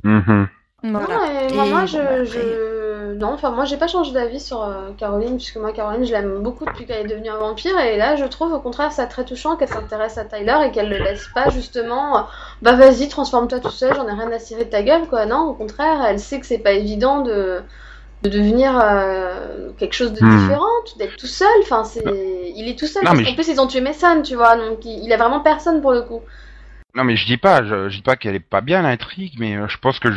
Mm 0.03 0.47
Non, 0.85 1.67
moi, 1.67 1.87
je, 1.87 2.25
je, 2.25 3.15
non, 3.15 3.33
enfin 3.33 3.51
moi 3.51 3.65
j'ai 3.65 3.77
pas 3.77 3.87
changé 3.87 4.13
d'avis 4.13 4.41
sur 4.41 4.63
euh, 4.63 4.91
Caroline 4.99 5.37
puisque 5.37 5.57
moi 5.57 5.73
Caroline 5.73 6.05
je 6.05 6.13
l'aime 6.13 6.43
beaucoup 6.43 6.65
depuis 6.65 6.85
qu'elle 6.85 7.07
est 7.07 7.09
devenue 7.09 7.31
un 7.31 7.39
vampire 7.39 7.79
et 7.79 7.97
là 7.97 8.17
je 8.17 8.25
trouve 8.25 8.53
au 8.53 8.61
contraire 8.61 8.93
ça 8.93 9.07
très 9.07 9.25
touchant 9.25 9.57
qu'elle 9.57 9.69
s'intéresse 9.69 10.19
à 10.19 10.25
Tyler 10.25 10.59
et 10.67 10.71
qu'elle 10.71 10.89
le 10.89 10.99
laisse 10.99 11.29
pas 11.35 11.49
justement 11.51 12.27
bah 12.61 12.73
vas-y 12.73 13.09
transforme-toi 13.09 13.61
tout 13.61 13.71
seul 13.71 13.95
j'en 13.95 14.07
ai 14.09 14.13
rien 14.13 14.31
à 14.33 14.39
cirer 14.39 14.65
de 14.65 14.71
ta 14.71 14.83
gueule 14.83 15.07
quoi 15.09 15.27
non 15.27 15.43
au 15.43 15.55
contraire 15.55 16.05
elle 16.07 16.19
sait 16.19 16.41
que 16.41 16.47
c'est 16.47 16.59
pas 16.59 16.73
évident 16.73 17.21
de 17.21 17.63
de 18.25 18.31
devenir 18.31 18.81
euh, 18.83 19.71
quelque 19.77 19.93
chose 19.93 20.15
de 20.15 20.25
hmm. 20.25 20.39
différent, 20.39 20.65
d'être 20.99 21.17
tout 21.17 21.27
seul. 21.27 21.47
Enfin, 21.61 21.85
c'est, 21.85 22.03
il 22.57 22.67
est 22.69 22.79
tout 22.79 22.87
seul. 22.87 23.05
parce 23.05 23.23
qu'en 23.23 23.35
plus, 23.35 23.49
ils 23.49 23.61
ont 23.61 23.67
tué 23.67 23.83
Mason, 23.83 24.23
tu 24.23 24.35
vois, 24.35 24.57
donc 24.57 24.85
il, 24.87 25.13
a 25.13 25.19
vraiment 25.19 25.41
personne 25.41 25.83
pour 25.83 25.93
le 25.93 26.01
coup. 26.01 26.23
Non, 26.95 27.05
mais 27.05 27.17
je 27.17 27.27
dis 27.27 27.37
pas, 27.37 27.65
je, 27.65 27.89
dis 27.89 28.03
pas 28.03 28.17
qu'elle 28.17 28.37
est 28.37 28.41
pas 28.41 28.61
bien 28.61 28.83
l'intrigue, 28.83 29.35
mais 29.39 29.57
euh, 29.57 29.67
je 29.69 29.79
pense 29.79 29.99
que 29.99 30.09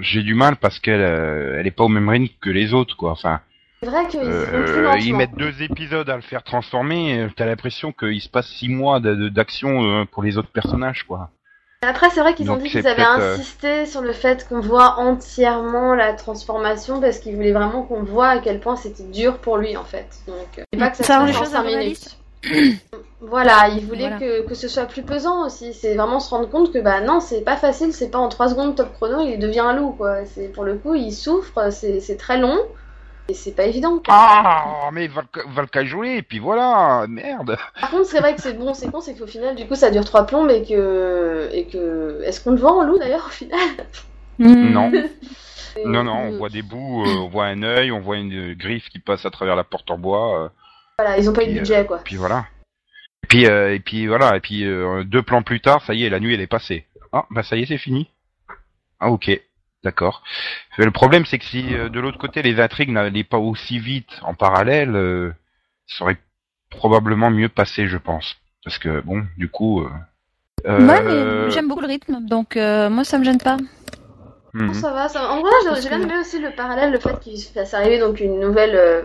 j'ai 0.00 0.22
du 0.22 0.34
mal 0.34 0.56
parce 0.56 0.78
qu'elle, 0.78 1.02
euh, 1.02 1.58
elle 1.58 1.66
est 1.66 1.70
pas 1.70 1.84
au 1.84 1.88
même 1.88 2.08
rythme 2.08 2.34
que 2.40 2.50
les 2.50 2.72
autres, 2.72 2.96
quoi. 2.96 3.12
Enfin. 3.12 3.40
C'est 3.82 3.90
vrai 3.90 4.08
qu'ils 4.08 4.20
euh, 4.22 4.96
ils 5.00 5.14
mettent 5.14 5.36
deux 5.36 5.62
épisodes 5.62 6.08
à 6.08 6.16
le 6.16 6.22
faire 6.22 6.42
transformer. 6.42 7.28
T'as 7.36 7.44
l'impression 7.44 7.92
qu'il 7.92 8.20
se 8.22 8.30
passe 8.30 8.48
six 8.48 8.70
mois 8.70 8.98
d'action 9.00 10.06
pour 10.06 10.22
les 10.22 10.38
autres 10.38 10.48
personnages, 10.48 11.02
quoi. 11.02 11.30
Après, 11.86 12.10
c'est 12.10 12.20
vrai 12.20 12.34
qu'ils 12.34 12.50
ont 12.50 12.56
dit 12.56 12.70
qu'ils 12.70 12.86
avaient 12.86 13.02
euh, 13.02 13.34
insisté 13.34 13.86
sur 13.86 14.00
le 14.00 14.12
fait 14.12 14.46
qu'on 14.48 14.60
voit 14.60 14.98
entièrement 14.98 15.94
la 15.94 16.14
transformation 16.14 17.00
parce 17.00 17.18
qu'ils 17.18 17.34
voulaient 17.34 17.52
vraiment 17.52 17.82
qu'on 17.82 18.02
voit 18.02 18.28
à 18.28 18.38
quel 18.38 18.60
point 18.60 18.76
c'était 18.76 19.04
dur 19.04 19.38
pour 19.38 19.58
lui 19.58 19.76
en 19.76 19.84
fait. 19.84 20.06
Donc, 20.26 20.58
euh, 20.58 20.78
pas 20.78 20.90
que 20.90 20.96
ça, 20.96 21.04
ça 21.04 21.22
en 21.22 21.44
5 21.44 21.62
minutes. 21.64 22.16
Voilà, 23.20 23.68
ils 23.68 23.86
voulaient 23.86 24.16
Que, 24.18 24.46
que, 24.46 24.54
ce 24.54 24.68
soit 24.68 24.84
plus 24.84 25.02
pesant 25.02 25.46
aussi. 25.46 25.74
C'est 25.74 25.94
vraiment 25.94 26.20
se 26.20 26.30
rendre 26.30 26.48
compte 26.48 26.72
que 26.72 26.78
bah 26.78 27.00
non, 27.00 27.20
c'est 27.20 27.42
pas 27.42 27.56
facile, 27.56 27.92
c'est 27.92 28.10
pas 28.10 28.18
en 28.18 28.28
3 28.28 28.50
secondes 28.50 28.76
top 28.76 28.92
chrono, 28.94 29.20
il 29.20 29.38
devient 29.38 29.60
un 29.60 29.74
loup 29.74 29.92
quoi. 29.92 30.24
C'est 30.26 30.48
pour 30.48 30.64
le 30.64 30.74
coup, 30.74 30.94
il 30.94 31.12
souffre, 31.12 31.70
c'est 31.70 32.16
très 32.18 32.38
long. 32.38 32.58
Et 33.26 33.32
c'est 33.32 33.52
pas 33.52 33.64
évident. 33.64 34.02
Ah, 34.08 34.90
mais 34.92 35.06
va, 35.06 35.22
va 35.48 35.62
le 35.62 35.68
cas 35.68 35.82
jouer, 35.82 36.16
et 36.16 36.22
puis 36.22 36.38
voilà, 36.38 37.06
merde. 37.08 37.56
Par 37.80 37.90
contre, 37.90 38.04
c'est 38.04 38.20
vrai 38.20 38.34
que 38.34 38.42
c'est 38.42 38.52
bon, 38.52 38.74
c'est 38.74 38.90
con, 38.90 39.00
c'est 39.00 39.18
qu'au 39.18 39.26
final, 39.26 39.54
du 39.54 39.66
coup, 39.66 39.76
ça 39.76 39.90
dure 39.90 40.04
trois 40.04 40.26
plombs 40.26 40.48
et 40.50 40.62
que. 40.62 41.48
Et 41.52 41.66
que... 41.66 42.20
Est-ce 42.22 42.44
qu'on 42.44 42.50
le 42.50 42.58
vend 42.58 42.80
en 42.80 42.84
loup 42.84 42.98
d'ailleurs 42.98 43.24
au 43.26 43.30
final? 43.30 43.58
Non. 44.38 44.92
non, 45.86 46.04
non, 46.04 46.16
on 46.16 46.36
voit 46.36 46.50
des 46.50 46.60
bouts, 46.62 47.02
euh, 47.02 47.20
on 47.20 47.28
voit 47.28 47.46
un 47.46 47.62
œil, 47.62 47.90
on 47.92 48.00
voit 48.00 48.18
une 48.18 48.52
griffe 48.52 48.90
qui 48.90 48.98
passe 48.98 49.24
à 49.24 49.30
travers 49.30 49.56
la 49.56 49.64
porte 49.64 49.90
en 49.90 49.96
bois. 49.96 50.44
Euh. 50.44 50.48
Voilà, 50.98 51.18
ils 51.18 51.28
ont 51.28 51.32
pas 51.32 51.44
eu 51.44 51.48
de 51.48 51.58
budget, 51.58 51.80
euh, 51.80 51.84
quoi. 51.84 52.00
Puis 52.04 52.16
voilà. 52.16 52.46
Et 53.24 53.26
puis, 53.26 53.44
et 53.44 53.80
puis 53.80 54.06
voilà, 54.06 54.36
et 54.36 54.40
puis 54.40 54.64
deux 55.06 55.22
plans 55.22 55.42
plus 55.42 55.60
tard, 55.60 55.82
ça 55.84 55.94
y 55.94 56.04
est, 56.04 56.10
la 56.10 56.20
nuit 56.20 56.34
elle 56.34 56.40
est 56.40 56.46
passée. 56.46 56.86
Ah, 57.12 57.26
bah 57.30 57.42
ça 57.42 57.56
y 57.56 57.62
est, 57.62 57.66
c'est 57.66 57.78
fini. 57.78 58.08
Ah, 59.00 59.10
ok. 59.10 59.30
D'accord. 59.84 60.22
Le 60.78 60.90
problème, 60.90 61.26
c'est 61.26 61.38
que 61.38 61.44
si 61.44 61.74
euh, 61.74 61.90
de 61.90 62.00
l'autre 62.00 62.16
côté 62.16 62.40
les 62.40 62.58
intrigues 62.58 62.90
n'allaient 62.90 63.22
pas 63.22 63.36
aussi 63.36 63.78
vite 63.78 64.08
en 64.22 64.34
parallèle, 64.34 64.96
euh, 64.96 65.30
ça 65.86 66.04
aurait 66.04 66.16
probablement 66.70 67.30
mieux 67.30 67.50
passé, 67.50 67.86
je 67.86 67.98
pense. 67.98 68.34
Parce 68.64 68.78
que 68.78 69.00
bon, 69.02 69.24
du 69.36 69.50
coup. 69.50 69.82
Euh, 69.82 69.90
euh... 70.66 71.50
j'aime 71.50 71.68
beaucoup 71.68 71.82
le 71.82 71.86
rythme, 71.86 72.24
donc 72.24 72.56
moi 72.56 73.04
ça 73.04 73.18
me 73.18 73.24
gêne 73.24 73.38
pas. 73.38 73.58
Mhm. 74.54 74.72
ça 74.72 74.92
va, 74.92 75.08
ça 75.08 75.30
En 75.30 75.42
vrai, 75.42 75.50
j'ai 75.82 75.88
bien 75.88 76.00
aimé 76.00 76.14
aussi 76.18 76.40
le 76.40 76.50
parallèle, 76.50 76.90
le 76.90 76.98
fait 76.98 77.20
qu'il 77.20 77.38
fasse 77.42 77.74
arriver 77.74 77.98
donc 77.98 78.20
une 78.20 78.40
nouvelle, 78.40 79.04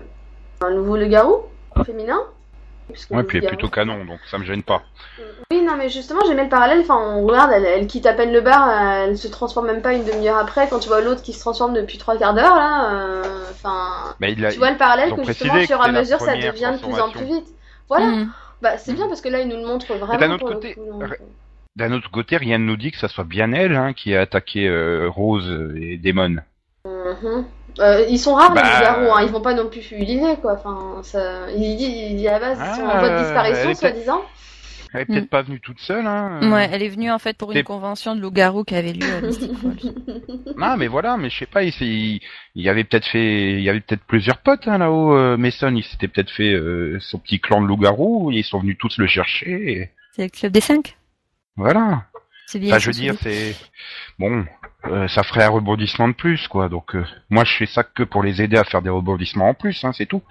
un 0.61 0.69
nouveau 0.71 0.95
le 0.95 1.07
garou 1.07 1.43
féminin. 1.83 2.19
Ouais, 3.11 3.23
puis 3.23 3.37
elle 3.37 3.43
est 3.43 3.47
plutôt 3.47 3.69
canon, 3.69 4.03
donc 4.05 4.19
ça 4.29 4.37
me 4.37 4.45
gêne 4.45 4.63
pas. 4.63 4.81
Oui, 5.51 5.61
non, 5.61 5.75
mais 5.77 5.89
justement, 5.89 6.21
j'aimais 6.27 6.43
le 6.43 6.49
parallèle. 6.49 6.79
Enfin, 6.81 6.97
on 6.97 7.27
regarde, 7.27 7.51
elle, 7.51 7.87
quitte 7.87 8.05
à 8.05 8.13
peine 8.13 8.33
le 8.33 8.41
bar, 8.41 8.69
elle 8.69 9.17
se 9.17 9.27
transforme 9.27 9.67
même 9.67 9.81
pas 9.81 9.93
une 9.93 10.05
demi-heure 10.05 10.37
après. 10.37 10.67
Quand 10.69 10.79
tu 10.79 10.87
vois 10.87 11.01
l'autre 11.01 11.21
qui 11.21 11.33
se 11.33 11.39
transforme 11.39 11.73
depuis 11.73 11.97
trois 11.97 12.17
quarts 12.17 12.33
d'heure, 12.33 12.55
là, 12.55 12.93
euh, 12.93 13.43
enfin, 13.51 14.15
tu 14.19 14.57
vois 14.57 14.71
le 14.71 14.77
parallèle 14.77 15.13
que 15.13 15.23
justement, 15.23 15.53
au 15.53 15.65
fur 15.65 15.79
et 15.79 15.87
à 15.87 15.91
mesure, 15.91 16.19
ça 16.19 16.35
devient 16.35 16.73
de 16.73 16.85
plus 16.85 16.99
en 16.99 17.09
plus 17.11 17.25
vite. 17.25 17.47
Voilà. 17.87 18.07
Mm. 18.07 18.31
Bah, 18.61 18.77
c'est 18.77 18.93
bien 18.93 19.07
parce 19.07 19.21
que 19.21 19.29
là, 19.29 19.41
il 19.41 19.47
nous 19.47 19.55
le 19.55 19.65
montre 19.65 19.93
vraiment. 19.95 20.17
D'un 20.17 20.31
autre 20.31 20.45
côté. 20.45 20.75
Euh. 20.77 21.07
D'un 21.75 21.93
autre 21.93 22.11
côté, 22.11 22.37
rien 22.37 22.57
ne 22.57 22.65
nous 22.65 22.75
dit 22.75 22.91
que 22.91 22.97
ça 22.97 23.07
soit 23.07 23.23
bien 23.23 23.53
elle 23.53 23.75
hein, 23.75 23.93
qui 23.93 24.15
a 24.15 24.21
attaqué 24.21 24.67
euh, 24.67 25.07
Rose 25.09 25.71
et 25.75 25.97
Damon. 25.97 26.37
Mm 27.21 27.45
euh, 27.79 28.05
ils 28.09 28.17
sont 28.17 28.33
rares 28.33 28.53
les 28.55 28.61
bah, 28.61 28.81
garous, 28.81 29.13
hein. 29.13 29.21
ils 29.23 29.31
vont 29.31 29.41
pas 29.41 29.53
non 29.53 29.69
plus 29.69 29.81
fuliner 29.81 30.37
quoi. 30.41 30.53
Enfin, 30.53 31.01
ça... 31.03 31.49
il 31.51 31.77
dit, 31.77 31.85
il 31.85 32.17
dit 32.17 32.27
à 32.27 32.33
la 32.33 32.39
base, 32.39 32.59
ils 32.59 32.75
sont 32.75 32.81
en 32.81 32.99
voie 32.99 33.09
de 33.09 33.19
disparition 33.19 33.73
soi-disant. 33.73 34.21
Elle 34.91 35.01
est 35.01 35.05
peut-être 35.05 35.25
mm. 35.25 35.27
pas 35.27 35.41
venue 35.43 35.59
toute 35.59 35.79
seule. 35.79 36.07
Hein. 36.07 36.51
Ouais, 36.51 36.67
elle 36.71 36.81
est 36.81 36.89
venue 36.89 37.11
en 37.11 37.19
fait 37.19 37.37
pour 37.37 37.51
une 37.51 37.63
convention 37.63 38.15
de 38.15 38.21
loup-garou 38.21 38.63
qu'avait 38.63 38.93
lu 38.93 39.05
à 39.05 39.21
Mystic 39.21 39.51
Falls. 39.53 39.93
non, 40.57 40.77
mais 40.77 40.87
voilà, 40.87 41.15
mais 41.15 41.29
je 41.29 41.37
sais 41.37 41.45
pas, 41.45 41.63
il, 41.63 41.71
il, 41.81 42.21
il 42.55 42.63
y 42.63 42.69
avait 42.69 42.83
peut-être 42.83 43.05
fait, 43.05 43.53
il 43.53 43.61
y 43.61 43.69
avait 43.69 43.81
peut-être 43.81 44.03
plusieurs 44.03 44.39
potes 44.39 44.67
hein, 44.67 44.79
là-haut. 44.79 45.15
Euh, 45.15 45.37
Mason, 45.37 45.73
il 45.75 45.83
s'était 45.83 46.07
peut-être 46.07 46.31
fait 46.31 46.51
euh, 46.51 46.97
son 46.99 47.19
petit 47.19 47.39
clan 47.39 47.61
de 47.61 47.67
loup-garou, 47.67 48.31
ils 48.31 48.43
sont 48.43 48.59
venus 48.59 48.77
tous 48.79 48.97
le 48.97 49.05
chercher. 49.05 49.91
C'est 50.15 50.23
le 50.23 50.29
club 50.29 50.51
des 50.51 50.61
cinq? 50.61 50.97
Voilà. 51.55 52.05
C'est 52.47 52.57
bien. 52.57 52.79
je 52.79 52.87
veux 52.87 52.93
dire, 52.93 53.13
c'est 53.21 53.55
bon. 54.17 54.43
Euh, 54.85 55.07
ça 55.09 55.23
ferait 55.23 55.43
un 55.43 55.49
rebondissement 55.49 56.07
de 56.07 56.13
plus, 56.13 56.47
quoi. 56.47 56.69
Donc, 56.69 56.95
euh, 56.95 57.03
moi, 57.29 57.43
je 57.43 57.53
fais 57.57 57.65
ça 57.65 57.83
que 57.83 58.03
pour 58.03 58.23
les 58.23 58.41
aider 58.41 58.57
à 58.57 58.63
faire 58.63 58.81
des 58.81 58.89
rebondissements 58.89 59.49
en 59.49 59.53
plus, 59.53 59.83
hein, 59.83 59.91
c'est 59.93 60.05
tout. 60.05 60.21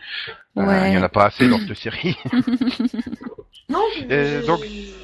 Euh, 0.57 0.83
il 0.87 0.91
n'y 0.91 0.99
en 0.99 1.03
a 1.03 1.09
pas 1.09 1.27
assez 1.27 1.49
dans 1.49 1.59
cette 1.59 1.77
série. 1.77 2.17
non, 3.69 3.83
donc... 4.47 4.61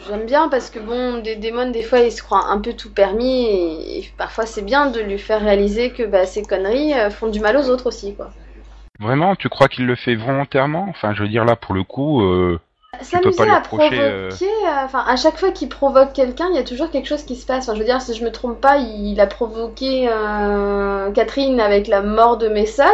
j'aime 0.08 0.26
bien 0.26 0.48
parce 0.48 0.70
que 0.70 0.78
bon, 0.78 1.20
des 1.20 1.36
démons, 1.36 1.70
des 1.70 1.82
fois, 1.82 2.00
ils 2.00 2.10
se 2.10 2.22
croient 2.22 2.46
un 2.48 2.58
peu 2.58 2.72
tout 2.72 2.92
permis 2.92 3.44
et, 3.44 4.10
parfois, 4.16 4.46
c'est 4.46 4.64
bien 4.64 4.90
de 4.90 5.00
lui 5.00 5.18
faire 5.18 5.42
réaliser 5.42 5.90
que 5.90 6.04
bah, 6.04 6.24
ces 6.24 6.42
conneries 6.42 6.94
font 7.10 7.28
du 7.28 7.40
mal 7.40 7.56
aux 7.58 7.68
autres 7.68 7.86
aussi, 7.86 8.14
quoi. 8.14 8.30
Vraiment, 8.98 9.36
tu 9.36 9.48
crois 9.48 9.68
qu'il 9.68 9.86
le 9.86 9.96
fait 9.96 10.14
volontairement? 10.14 10.86
Enfin, 10.88 11.14
je 11.14 11.22
veux 11.22 11.28
dire 11.28 11.44
là, 11.44 11.56
pour 11.56 11.74
le 11.74 11.84
coup. 11.84 12.22
S'amuser 13.02 13.50
à 13.50 13.60
provoquer, 13.60 13.98
euh, 14.00 14.30
enfin 14.84 15.04
à 15.06 15.16
chaque 15.16 15.38
fois 15.38 15.50
qu'il 15.50 15.68
provoque 15.68 16.12
quelqu'un, 16.12 16.46
il 16.50 16.56
y 16.56 16.58
a 16.58 16.64
toujours 16.64 16.90
quelque 16.90 17.06
chose 17.06 17.22
qui 17.22 17.36
se 17.36 17.46
passe. 17.46 17.64
Enfin, 17.64 17.74
je 17.74 17.80
veux 17.80 17.84
dire, 17.84 18.00
si 18.00 18.14
je 18.14 18.24
me 18.24 18.30
trompe 18.30 18.60
pas, 18.60 18.76
il 18.78 19.20
a 19.20 19.26
provoqué 19.26 20.08
euh, 20.08 21.10
Catherine 21.12 21.60
avec 21.60 21.88
la 21.88 22.02
mort 22.02 22.36
de 22.36 22.48
Mason. 22.48 22.84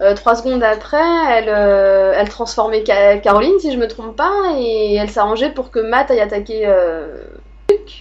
Euh, 0.00 0.14
trois 0.14 0.34
secondes 0.34 0.62
après, 0.62 0.98
elle, 1.30 1.48
elle 1.48 2.28
transformait 2.28 2.82
Caroline, 2.82 3.58
si 3.60 3.72
je 3.72 3.78
me 3.78 3.86
trompe 3.86 4.16
pas, 4.16 4.54
et 4.58 4.94
elle 4.94 5.10
s'arrangeait 5.10 5.50
pour 5.50 5.70
que 5.70 5.78
Matt 5.78 6.10
aille 6.10 6.20
attaquer 6.20 6.68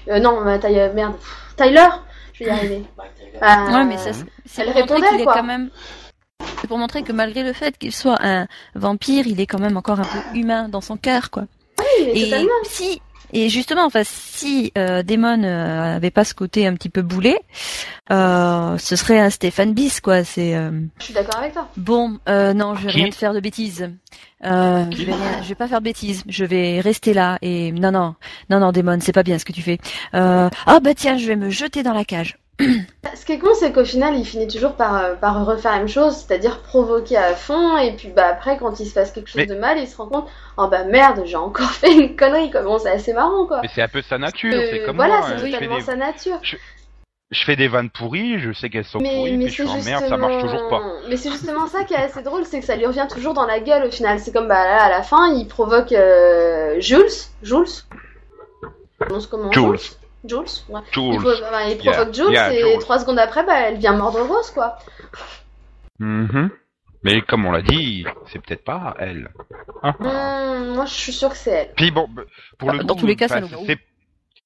non, 0.08 0.42
Matt 0.42 0.66
aille, 0.66 0.92
merde, 0.94 1.14
Tyler. 1.58 1.88
Je 2.34 2.44
vais 2.44 2.50
y 2.50 2.54
arriver. 2.54 2.84
ouais, 3.42 3.84
mais 3.86 3.98
ça, 3.98 4.12
elle 4.58 4.70
répondait 4.72 5.24
quoi. 5.24 5.36
Quand 5.36 5.44
même 5.44 5.70
c'est 6.60 6.68
pour 6.68 6.78
montrer 6.78 7.04
que 7.04 7.12
malgré 7.12 7.44
le 7.44 7.54
fait 7.54 7.78
qu'il 7.78 7.92
soit 7.94 8.18
un 8.22 8.48
vampire, 8.76 9.28
il 9.28 9.40
est 9.40 9.48
quand 9.48 9.60
même 9.60 9.78
encore 9.78 10.00
un 10.00 10.04
peu 10.06 10.38
humain 10.38 10.70
dans 10.70 10.82
son 10.82 10.98
cœur, 10.98 11.30
quoi. 11.32 11.44
Oui, 11.80 12.10
et 12.14 12.48
si 12.66 13.02
Et 13.34 13.48
justement, 13.50 13.86
enfin, 13.86 14.02
si 14.04 14.72
euh, 14.78 15.04
Damon 15.04 15.42
euh, 15.44 15.96
avait 15.96 16.12
pas 16.12 16.26
ce 16.26 16.34
côté 16.34 16.68
un 16.68 16.74
petit 16.76 16.90
peu 16.90 17.02
boulet, 17.02 17.40
euh, 18.12 18.78
ce 18.78 18.96
serait 18.98 19.20
un 19.20 19.30
Stéphane 19.30 19.74
Bis, 19.74 20.02
quoi. 20.02 20.24
C'est. 20.24 20.54
euh, 20.56 20.72
Je 21.00 21.06
suis 21.06 21.14
d'accord 21.14 21.38
avec 21.40 21.54
toi. 21.54 21.68
Bon, 21.78 22.20
euh, 22.28 22.54
non, 22.54 22.76
je 22.76 22.86
vais 22.86 22.92
rien 22.92 23.10
te 23.10 23.16
faire 23.16 23.34
de 23.34 23.40
bêtises. 23.40 23.90
Euh, 24.44 24.86
je 24.92 25.04
vais 25.04 25.14
rien- 25.14 25.42
je 25.44 25.48
vais 25.48 25.56
pas 25.56 25.68
faire 25.68 25.80
de 25.80 25.86
bêtises. 25.86 26.24
Je 26.28 26.44
vais 26.46 26.82
rester 26.82 27.14
là 27.14 27.38
et 27.42 27.72
non, 27.72 27.92
non, 27.92 28.16
non, 28.50 28.60
non, 28.60 28.72
Damon, 28.72 29.00
c'est 29.02 29.14
pas 29.14 29.24
bien 29.24 29.40
ce 29.40 29.46
que 29.46 29.54
tu 29.54 29.62
fais. 29.62 29.78
Euh, 30.14 30.50
ah 30.66 30.80
bah 30.82 30.94
tiens, 30.94 31.18
je 31.18 31.26
vais 31.28 31.36
me 31.38 31.50
jeter 31.50 31.84
dans 31.84 31.94
la 31.94 32.04
cage. 32.06 32.38
Ce 33.16 33.26
qui 33.26 33.34
est 33.34 33.40
con, 33.40 33.50
c'est 33.54 33.72
qu'au 33.72 33.84
final, 33.86 34.16
il 34.16 34.26
finit 34.26 34.48
toujours 34.48 34.74
par, 34.76 34.96
euh, 34.96 35.16
par 35.16 35.46
refaire 35.46 35.72
la 35.74 35.78
même 35.80 35.88
chose, 35.88 36.16
c'est-à-dire 36.16 36.62
provoquer 36.62 37.18
à 37.18 37.34
fond, 37.36 37.78
et 37.78 37.92
puis 37.96 38.10
bah 38.10 38.28
après, 38.28 38.58
quand 38.58 38.80
il 38.80 38.86
se 38.86 38.94
passe 38.94 39.12
quelque 39.12 39.28
chose 39.28 39.38
Mais- 39.38 39.46
de 39.48 39.56
mal, 39.56 39.78
il 39.80 39.88
se 39.88 39.98
rend 39.98 40.08
compte, 40.08 40.28
oh 40.58 40.68
bah 40.68 40.84
merde, 40.84 41.22
j'ai 41.26 41.36
encore 41.36 41.70
fait 41.72 41.92
une 41.94 42.16
connerie. 42.16 42.52
Bon, 42.64 42.78
c'est 42.80 42.92
assez 42.92 43.14
marrant, 43.14 43.46
quoi. 43.48 43.60
Mais 43.62 43.70
c'est 43.74 43.82
un 43.82 43.88
peu 43.88 44.02
sa 44.02 44.18
nature, 44.18 44.54
c'est 44.54 44.84
comme 44.86 44.96
voilà, 44.96 45.22
c'est 45.24 45.34
hein. 45.34 45.52
totalement 45.52 45.78
des, 45.78 45.82
sa 45.84 45.96
nature. 45.96 46.40
je 46.44 47.44
fais 47.46 47.56
des 47.56 47.68
vannes 47.68 47.90
pourries, 47.90 48.40
je 48.40 48.54
sais 48.54 48.70
qu'elles 48.70 48.86
sont 48.86 49.00
Mais, 49.00 49.16
pourries, 49.16 49.38
mais 49.38 49.48
je 49.48 49.64
c'est 49.64 49.64
suis 49.68 49.72
en 49.80 49.84
merde, 49.84 50.06
ça 50.08 50.18
marche 50.18 50.34
justement- 50.34 50.52
toujours 50.54 50.70
pas. 50.70 50.82
Mais 51.10 51.18
c'est 51.18 51.32
justement 51.32 51.68
ça 51.68 51.84
qui 51.84 51.94
est 51.94 51.98
assez 51.98 52.22
drôle, 52.22 52.46
c'est 52.46 52.60
que 52.60 52.66
ça 52.66 52.76
lui 52.76 52.86
revient 52.86 53.08
toujours 53.10 53.34
dans 53.34 53.46
la 53.46 53.60
gueule 53.60 53.86
au 53.88 53.92
final. 53.92 54.20
C'est 54.20 54.32
comme 54.32 54.48
bah 54.48 54.64
là, 54.64 54.84
à 54.84 54.90
la 54.90 55.02
fin, 55.04 55.34
il 55.34 55.48
provoque 55.48 55.92
euh, 55.94 56.80
Jules, 56.80 57.02
Jules, 57.44 57.66
comment 59.30 59.52
Jules. 59.52 59.80
Jules, 60.24 60.40
ouais. 60.70 60.82
Il, 60.96 61.20
Jules. 61.20 61.36
il 61.70 61.78
provoque 61.78 61.84
Yeah, 61.84 62.12
Jules 62.14 62.32
yeah, 62.34 62.54
et 62.54 62.60
Jules. 62.72 62.80
trois 62.80 63.00
secondes 63.00 63.20
après, 63.20 63.44
bah, 63.46 63.60
elle 63.68 63.78
vient 63.78 63.94
mordre 63.94 64.22
Rose, 64.22 64.52
quoi. 64.52 64.78
Mhm. 66.00 66.50
Mais 67.04 67.22
comme 67.22 67.46
on 67.46 67.52
l'a 67.52 67.64
dit, 67.64 68.06
c'est 68.32 68.40
peut-être 68.40 68.64
pas 68.64 68.96
elle. 69.00 69.30
Hein 69.82 69.96
Hum, 70.00 70.76
moi, 70.76 70.86
je 70.86 70.94
suis 70.94 71.12
sûre 71.12 71.30
que 71.30 71.38
c'est 71.38 71.50
elle. 71.52 71.74
Puis 71.76 71.90
bon, 71.92 72.08
bah, 72.10 72.22
pour 72.60 72.70
Bah, 72.70 72.76
le 72.78 72.84
dans 72.84 72.94
coup, 72.94 73.02
tous 73.02 73.08
les 73.08 73.16
cas, 73.16 73.28
ça 73.28 73.42
c'est- 73.66 73.80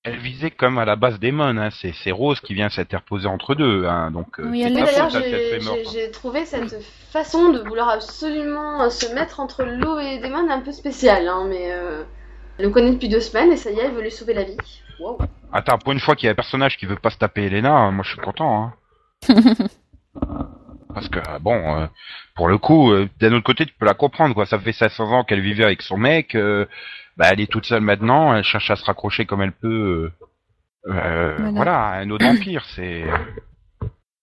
elle 0.08 0.20
visait 0.20 0.52
comme 0.52 0.78
à 0.78 0.86
la 0.86 0.96
base 0.96 1.20
Damon, 1.20 1.58
hein. 1.58 1.70
c'est 1.72 1.92
c'est 2.04 2.12
Rose 2.12 2.40
qui 2.40 2.54
vient 2.54 2.70
s'interposer 2.70 3.28
entre 3.28 3.56
deux, 3.56 3.86
hein. 3.88 4.12
donc 4.12 4.40
euh, 4.40 4.48
Oui, 4.50 4.62
d'ailleurs, 4.72 5.14
à 5.16 5.20
j'ai 5.92 6.12
trouvé 6.12 6.46
cette 6.46 6.80
façon 7.12 7.50
de 7.50 7.60
vouloir 7.60 7.90
absolument 7.90 8.84
euh, 8.84 8.90
se 8.92 9.12
mettre 9.16 9.40
entre 9.40 9.64
l'eau 9.64 9.98
et 9.98 10.12
les 10.12 10.20
démons 10.20 10.48
un 10.50 10.60
peu 10.62 10.72
spéciale, 10.72 11.28
hein, 11.28 11.46
mais 11.50 11.72
euh, 11.72 12.04
elle 12.60 12.66
le 12.66 12.72
connaît 12.72 12.92
depuis 12.92 13.10
deux 13.10 13.20
semaines 13.20 13.52
et 13.52 13.58
ça 13.58 13.72
y 13.72 13.80
est, 13.80 13.86
elle 13.86 13.94
veut 13.94 14.04
lui 14.04 14.12
sauver 14.12 14.36
la 14.36 14.44
vie. 14.44 14.56
Wow. 15.00 15.18
Attends, 15.52 15.78
pour 15.78 15.92
une 15.94 16.00
fois 16.00 16.16
qu'il 16.16 16.28
y 16.28 16.30
a 16.30 16.32
un 16.32 16.36
personnage 16.36 16.78
qui 16.78 16.86
veut 16.86 16.96
pas 16.96 17.10
se 17.10 17.18
taper 17.18 17.44
Elena, 17.46 17.92
moi 17.92 18.04
je 18.04 18.12
suis 18.12 18.22
content. 18.22 18.64
Hein. 18.64 18.74
Parce 20.94 21.10
que 21.10 21.20
euh, 21.20 21.40
bon, 21.40 21.82
euh, 21.82 21.88
pour 22.36 22.48
le 22.48 22.58
coup, 22.58 22.92
euh, 22.92 23.10
d'un 23.20 23.34
autre 23.34 23.44
côté, 23.44 23.66
tu 23.66 23.74
peux 23.74 23.86
la 23.86 23.94
comprendre, 23.94 24.34
quoi. 24.34 24.46
Ça 24.46 24.58
fait 24.60 24.72
500 24.72 25.12
ans 25.12 25.24
qu'elle 25.24 25.42
vivait 25.42 25.66
avec 25.66 25.82
son 25.82 25.98
mec. 25.98 26.36
euh, 26.36 26.66
bah, 27.18 27.28
elle 27.32 27.42
est 27.42 27.52
toute 27.52 27.66
seule 27.66 27.82
maintenant. 27.82 28.34
Elle 28.34 28.44
cherche 28.44 28.72
à 28.72 28.76
se 28.76 28.86
raccrocher 28.86 29.26
comme 29.26 29.42
elle 29.42 29.52
peut. 29.52 30.12
Voilà. 30.86 31.36
voilà. 31.52 31.80
un 31.92 32.10
autre 32.12 32.26
empire, 32.26 32.64
c'est. 32.76 33.06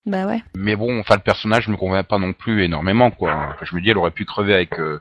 Bah 0.04 0.26
ouais. 0.26 0.42
Mais 0.56 0.74
bon, 0.76 0.98
enfin, 1.00 1.14
le 1.14 1.20
personnage 1.20 1.68
me 1.68 1.76
convainc 1.76 2.06
pas 2.06 2.18
non 2.18 2.32
plus 2.32 2.64
énormément, 2.64 3.10
quoi. 3.10 3.34
Enfin, 3.34 3.64
je 3.64 3.74
me 3.76 3.80
dis, 3.80 3.90
elle 3.90 3.98
aurait 3.98 4.10
pu 4.10 4.24
crever 4.24 4.54
avec 4.54 4.78
euh, 4.80 5.00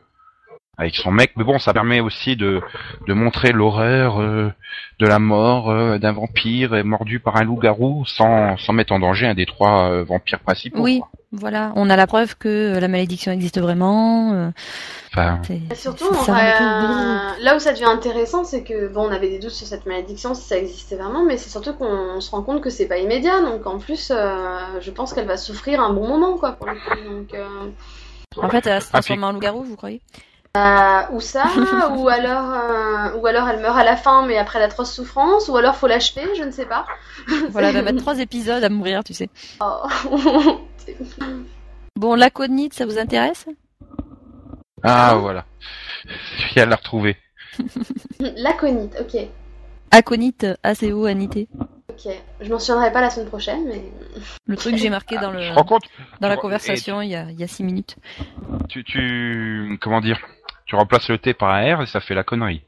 avec 0.78 0.96
son 0.96 1.12
mec, 1.12 1.34
mais 1.36 1.44
bon, 1.44 1.60
ça 1.60 1.74
permet 1.74 2.00
aussi 2.00 2.36
de 2.36 2.62
de 3.08 3.14
montrer 3.14 3.52
l'horreur 3.52 4.20
euh, 4.22 4.50
de 5.00 5.06
la 5.08 5.20
mort 5.20 5.70
euh, 5.70 5.98
d'un 5.98 6.12
vampire 6.12 6.84
mordu 6.86 7.20
par 7.20 7.36
un 7.38 7.44
loup-garou 7.44 8.06
sans 8.06 8.58
sans 8.58 8.74
mettre 8.74 8.94
en 8.94 9.00
danger 9.00 9.28
un 9.28 9.34
des 9.36 9.46
trois 9.46 9.92
euh, 9.92 10.04
vampires 10.04 10.40
principaux. 10.40 10.82
Oui. 10.82 11.00
quoi. 11.00 11.10
Voilà, 11.34 11.72
on 11.78 11.90
a 11.90 11.96
la 11.96 12.08
preuve 12.08 12.36
que 12.38 12.78
la 12.78 12.90
malédiction 12.90 13.32
existe 13.32 13.58
vraiment. 13.58 14.34
euh, 14.34 14.50
Enfin, 15.14 15.40
Et 15.50 15.76
surtout, 15.76 16.06
on 16.10 16.32
là 16.32 17.56
où 17.56 17.60
ça 17.60 17.72
devient 17.72 17.86
intéressant, 17.86 18.44
c'est 18.44 18.64
que 18.64 18.88
bon, 18.90 19.08
on 19.08 19.12
avait 19.12 19.30
des 19.30 19.40
doutes 19.40 19.52
sur 19.52 19.66
cette 19.68 19.86
malédiction, 19.86 20.34
si 20.34 20.44
ça 20.44 20.58
existait 20.58 20.96
vraiment, 20.98 21.24
mais 21.26 21.38
c'est 21.38 21.50
surtout 21.50 21.74
qu'on 21.74 22.20
se 22.20 22.32
rend 22.32 22.44
compte 22.44 22.62
que 22.62 22.70
c'est 22.70 22.88
pas 22.88 22.98
immédiat, 22.98 23.42
donc 23.42 23.66
en 23.66 23.78
plus, 23.78 24.12
euh, 24.14 24.58
je 24.82 24.92
pense 24.92 25.14
qu'elle 25.14 25.26
va 25.28 25.38
souffrir 25.38 25.80
un 25.82 25.94
bon 25.94 26.08
moment, 26.08 26.38
quoi, 26.38 26.54
pour 26.54 26.68
le 26.68 26.74
coup. 26.76 27.10
Donc, 27.10 27.34
euh, 27.34 27.48
En 28.42 28.50
fait, 28.50 28.66
elle 28.68 28.74
va 28.74 28.80
se 28.82 28.88
Ah, 28.90 29.00
transformer 29.00 29.24
en 29.26 29.32
loup-garou, 29.32 29.64
vous 29.64 29.76
croyez? 29.78 30.02
Euh, 30.58 31.02
ou 31.12 31.22
ça, 31.22 31.46
ou 31.96 32.10
alors, 32.10 32.52
euh, 32.52 33.18
ou 33.18 33.26
alors 33.26 33.48
elle 33.48 33.62
meurt 33.62 33.78
à 33.78 33.86
la 33.86 33.96
fin, 33.96 34.26
mais 34.26 34.38
après 34.38 34.60
d'atroces 34.60 34.94
souffrances, 34.94 35.48
ou 35.48 35.56
alors 35.56 35.76
faut 35.76 35.88
l'achever, 35.88 36.28
je 36.38 36.44
ne 36.44 36.52
sais 36.52 36.66
pas. 36.66 36.86
Voilà, 37.50 37.70
elle 37.70 37.76
va 37.76 37.82
mettre 37.84 38.02
trois 38.02 38.20
épisodes 38.20 38.64
à 38.64 38.70
mourir, 38.70 39.04
tu 39.04 39.14
sais. 39.14 39.30
Oh. 39.62 39.84
Bon, 41.98 42.16
l'aconite, 42.16 42.74
ça 42.74 42.86
vous 42.86 42.98
intéresse? 42.98 43.46
Ah 44.82 45.16
voilà. 45.16 45.46
Elle 46.56 46.70
l'a 46.70 46.78
retrouvé. 46.78 47.16
L'aconite, 48.20 48.96
ok. 49.00 49.28
Aconite, 49.92 50.48
A-C-O-N-I-T. 50.64 51.48
Ok, 51.90 52.14
je 52.40 52.50
m'en 52.50 52.58
souviendrai 52.58 52.92
pas 52.92 53.02
la 53.02 53.10
semaine 53.10 53.28
prochaine, 53.28 53.66
mais 53.68 53.84
Le 54.48 54.56
truc 54.56 54.74
que 54.74 54.80
j'ai 54.80 54.90
marqué 54.90 55.18
dans 55.20 55.32
le 55.32 55.42
Je 55.42 55.54
compte 55.54 55.84
dans 56.22 56.30
la 56.30 56.38
conversation 56.38 57.02
il 57.02 57.10
y 57.10 57.16
a 57.16 57.30
il 57.30 57.40
y 57.40 57.44
a 57.44 57.48
six 57.48 57.64
minutes. 57.64 57.98
tu, 58.70 58.84
tu 58.84 59.78
comment 59.82 60.00
dire? 60.02 60.20
Tu 60.72 60.78
remplaces 60.78 61.10
le 61.10 61.18
T 61.18 61.34
par 61.34 61.50
un 61.50 61.76
R 61.76 61.82
et 61.82 61.86
ça 61.86 62.00
fait 62.00 62.16
la 62.16 62.24
connerie. 62.24 62.62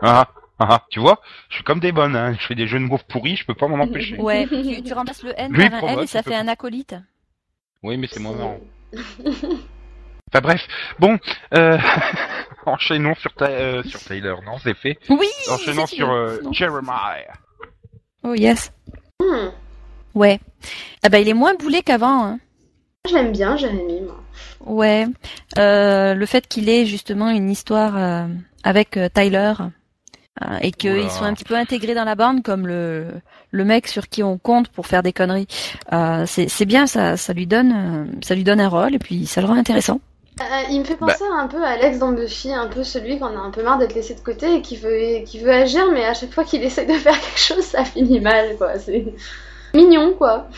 Ah 0.00 0.28
ah, 0.60 0.68
ah, 0.70 0.86
tu 0.88 1.00
vois 1.00 1.20
Je 1.48 1.56
suis 1.56 1.64
comme 1.64 1.80
des 1.80 1.90
bonnes, 1.90 2.14
hein. 2.14 2.36
je 2.38 2.46
fais 2.46 2.54
des 2.54 2.68
jeux 2.68 2.78
de 2.78 2.84
mots 2.84 3.00
pourris, 3.08 3.34
je 3.34 3.44
peux 3.44 3.56
pas 3.56 3.66
m'en 3.66 3.82
empêcher. 3.82 4.16
Ouais, 4.18 4.46
tu, 4.48 4.84
tu 4.84 4.92
remplaces 4.92 5.24
le 5.24 5.32
N 5.36 5.52
Lui, 5.52 5.68
par 5.68 5.82
un 5.82 5.92
moi, 5.94 6.02
et 6.04 6.06
ça 6.06 6.22
fait 6.22 6.36
un 6.36 6.46
acolyte. 6.46 6.94
Oui, 7.82 7.96
mais 7.96 8.06
c'est 8.06 8.20
moins 8.20 8.36
marrant. 8.36 8.60
Enfin 10.32 10.40
bref, 10.42 10.62
bon, 11.00 11.18
euh, 11.54 11.76
enchaînons 12.66 13.16
sur, 13.16 13.34
ta, 13.34 13.46
euh, 13.46 13.82
sur 13.82 13.98
Taylor, 13.98 14.40
non, 14.42 14.58
c'est 14.58 14.76
fait. 14.76 14.96
Oui 15.08 15.26
Enchaînons 15.50 15.86
sur 15.86 16.12
euh. 16.12 16.38
Jeremiah. 16.52 17.34
Oh 18.22 18.34
yes. 18.34 18.72
Hmm. 19.20 19.48
Ouais. 20.14 20.38
Ah 21.02 21.08
bah 21.08 21.18
il 21.18 21.28
est 21.28 21.34
moins 21.34 21.54
boulé 21.54 21.82
qu'avant. 21.82 22.26
Hein. 22.26 22.38
Je 23.06 23.14
l'aime 23.14 23.32
bien, 23.32 23.56
Jérémy, 23.56 24.00
moi. 24.00 24.16
Ouais. 24.64 25.06
Euh, 25.58 26.14
le 26.14 26.26
fait 26.26 26.46
qu'il 26.48 26.70
ait 26.70 26.86
justement 26.86 27.28
une 27.28 27.50
histoire 27.50 27.96
euh, 27.98 28.26
avec 28.62 28.96
euh, 28.96 29.08
Tyler 29.12 29.52
euh, 30.42 30.56
et 30.62 30.72
qu'ils 30.72 31.10
soient 31.10 31.26
un 31.26 31.34
petit 31.34 31.44
peu 31.44 31.54
intégrés 31.54 31.94
dans 31.94 32.04
la 32.04 32.14
bande 32.14 32.42
comme 32.42 32.66
le 32.66 33.08
le 33.50 33.64
mec 33.64 33.88
sur 33.88 34.08
qui 34.08 34.22
on 34.22 34.38
compte 34.38 34.68
pour 34.68 34.86
faire 34.86 35.02
des 35.02 35.12
conneries. 35.12 35.46
Euh, 35.92 36.24
c'est 36.26 36.48
c'est 36.48 36.64
bien 36.64 36.86
ça 36.86 37.18
ça 37.18 37.34
lui 37.34 37.46
donne 37.46 38.18
ça 38.22 38.34
lui 38.34 38.42
donne 38.42 38.60
un 38.60 38.68
rôle 38.68 38.94
et 38.94 38.98
puis 38.98 39.26
ça 39.26 39.42
le 39.42 39.48
rend 39.48 39.54
intéressant. 39.56 40.00
Euh, 40.40 40.44
il 40.70 40.80
me 40.80 40.84
fait 40.84 40.96
penser 40.96 41.24
un 41.30 41.46
peu 41.46 41.62
à 41.62 41.68
Alex 41.72 41.98
dans 41.98 42.10
Buffy, 42.10 42.52
un 42.52 42.66
peu 42.66 42.82
celui 42.82 43.18
qu'on 43.18 43.26
a 43.26 43.40
un 43.40 43.50
peu 43.50 43.62
marre 43.62 43.78
d'être 43.78 43.94
laissé 43.94 44.14
de 44.14 44.20
côté 44.20 44.56
et 44.56 44.62
qui 44.62 44.76
veut, 44.76 45.22
qui 45.24 45.38
veut 45.38 45.52
agir, 45.52 45.84
mais 45.92 46.04
à 46.04 46.14
chaque 46.14 46.32
fois 46.32 46.42
qu'il 46.42 46.64
essaye 46.64 46.86
de 46.86 46.94
faire 46.94 47.20
quelque 47.20 47.38
chose, 47.38 47.62
ça 47.62 47.84
finit 47.84 48.18
mal, 48.18 48.56
quoi. 48.56 48.76
C'est 48.80 49.04
mignon, 49.74 50.14
quoi. 50.14 50.48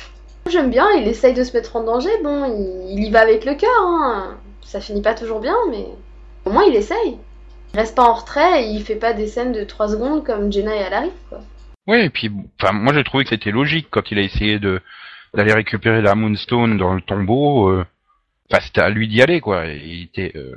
J'aime 0.51 0.71
bien, 0.71 0.87
il 0.93 1.09
essaye 1.09 1.35
de 1.35 1.43
se 1.45 1.57
mettre 1.57 1.77
en 1.77 1.83
danger, 1.85 2.11
bon, 2.23 2.87
il, 2.91 3.05
y 3.05 3.11
va 3.11 3.21
avec 3.21 3.45
le 3.45 3.55
cœur, 3.55 3.71
hein. 3.81 4.37
Ça 4.63 4.81
finit 4.81 5.03
pas 5.03 5.15
toujours 5.15 5.41
bien, 5.41 5.57
mais 5.71 5.87
au 6.45 6.51
moins 6.51 6.65
il 6.65 6.75
essaye. 6.77 7.19
Il 7.75 7.81
reste 7.81 7.97
pas 7.97 8.05
en 8.09 8.15
retrait 8.15 8.65
et 8.65 8.69
il 8.69 8.83
fait 8.83 8.97
pas 8.97 9.13
des 9.13 9.27
scènes 9.27 9.53
de 9.53 9.65
3 9.65 9.89
secondes 9.89 10.25
comme 10.25 10.53
Jenna 10.53 10.75
et 10.75 10.85
Alaric, 10.85 11.13
quoi. 11.29 11.41
Oui, 11.89 11.99
et 12.01 12.11
puis, 12.11 12.31
enfin, 12.61 12.73
moi 12.73 12.93
j'ai 12.95 13.05
trouvé 13.05 13.25
que 13.25 13.31
c'était 13.31 13.51
logique 13.51 13.89
quand 13.91 14.11
il 14.11 14.19
a 14.19 14.23
essayé 14.23 14.59
de 14.59 14.81
d'aller 15.35 15.53
récupérer 15.53 16.01
la 16.01 16.15
Moonstone 16.15 16.79
dans 16.79 16.95
le 16.95 17.01
tombeau. 17.03 17.69
euh, 17.69 17.85
Enfin, 18.51 18.63
c'était 18.65 18.81
à 18.81 18.89
lui 18.89 19.09
d'y 19.09 19.21
aller, 19.23 19.41
quoi. 19.41 19.67
Il 19.67 20.05
était 20.05 20.33
euh, 20.37 20.55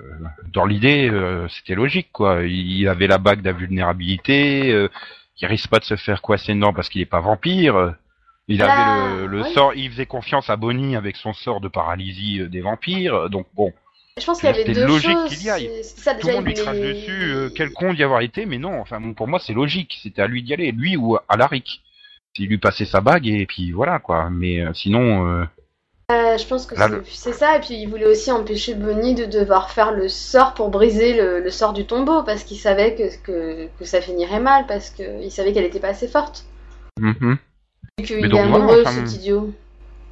dans 0.54 0.66
l'idée, 0.66 1.10
euh, 1.10 1.48
c'était 1.50 1.74
logique, 1.76 2.10
quoi. 2.14 2.44
Il 2.44 2.88
avait 2.88 3.08
la 3.08 3.18
bague 3.18 3.42
d'invulnérabilité. 3.42 4.88
Il 5.42 5.48
risque 5.48 5.70
pas 5.70 5.80
de 5.80 5.86
se 5.86 5.96
faire 5.96 6.22
coincer 6.22 6.54
dedans 6.54 6.72
parce 6.72 6.88
qu'il 6.90 7.02
est 7.02 7.06
pas 7.06 7.20
vampire. 7.20 7.96
Euh, 8.50 8.54
Il 8.54 8.62
avait 8.62 8.72
Ah, 8.76 9.16
le, 9.22 9.28
le 9.28 9.42
oui. 9.44 9.54
sort, 9.54 9.74
il 9.76 9.90
faisait 9.92 10.06
confiance 10.06 10.50
à 10.50 10.56
Bonnie 10.56 10.96
avec 10.96 11.16
son 11.16 11.34
sort 11.34 11.62
de 11.62 11.68
paralysie 11.68 12.42
euh, 12.42 12.48
des 12.48 12.62
vampires. 12.62 13.30
Donc 13.30 13.48
bon, 13.54 13.72
Je 14.20 14.26
pense 14.26 14.40
qu'il 14.40 14.50
y 14.50 14.54
avait 14.54 14.64
deux 14.66 14.86
logique 14.86 15.12
choses. 15.12 15.30
qu'il 15.36 15.44
y 15.46 15.50
aille. 15.50 15.70
ça, 15.84 16.16
tout 16.16 16.28
le 16.28 16.34
monde 16.34 16.46
lui 16.46 16.54
crache 16.54 16.78
dessus. 16.80 17.32
euh, 17.32 17.50
quel 17.54 17.72
con 17.72 17.94
d'y 17.94 18.04
avoir 18.04 18.22
été, 18.22 18.46
mais 18.46 18.58
non. 18.58 18.80
Enfin, 18.82 19.00
pour 19.14 19.28
moi, 19.28 19.40
c'est 19.40 19.54
logique. 19.54 20.00
C'était 20.02 20.22
à 20.22 20.28
lui 20.28 20.44
d'y 20.44 20.54
aller, 20.54 20.72
lui 20.72 20.98
ou 20.98 21.18
à 21.28 21.38
Laric. 21.38 21.82
Il 22.38 22.48
lui 22.48 22.58
passait 22.58 22.86
sa 22.86 23.02
bague 23.02 23.28
et 23.28 23.46
puis 23.46 23.72
voilà, 23.72 24.00
quoi. 24.00 24.30
Mais 24.30 24.62
euh, 24.62 24.74
sinon, 24.74 25.28
euh, 25.28 25.44
Euh, 26.12 26.38
je 26.38 26.46
pense 26.48 26.66
que 26.66 26.74
Là, 26.76 26.88
c'est- 26.88 26.96
le- 26.96 27.04
c'est 27.06 27.34
ça, 27.34 27.58
et 27.58 27.60
puis 27.60 27.76
il 27.76 27.86
voulait 27.88 28.06
aussi 28.08 28.32
empêcher 28.32 28.74
Bonnie 28.74 29.14
de 29.14 29.26
devoir 29.26 29.70
faire 29.72 29.92
le 29.92 30.08
sort 30.08 30.54
pour 30.56 30.70
briser 30.70 31.14
le, 31.16 31.40
le 31.40 31.50
sort 31.52 31.74
du 31.74 31.86
tombeau, 31.86 32.24
parce 32.24 32.44
qu'il 32.44 32.58
savait 32.58 32.96
que, 32.96 33.16
que, 33.24 33.68
que 33.78 33.86
ça 33.86 34.02
finirait 34.02 34.40
mal, 34.40 34.66
parce 34.68 34.90
qu'il 34.90 35.30
savait 35.32 35.54
qu'elle 35.54 35.66
était 35.66 35.80
pas 35.80 35.90
assez 35.90 36.08
forte. 36.08 36.46
mhm. 37.00 37.38
Qu'il 38.04 38.18
Mais 38.18 38.24
est 38.24 38.28
donc, 38.30 38.48
voilà, 38.50 38.64
amoureux, 38.66 38.82
enfin, 38.86 39.06
cet 39.06 39.14
idiot. 39.16 39.54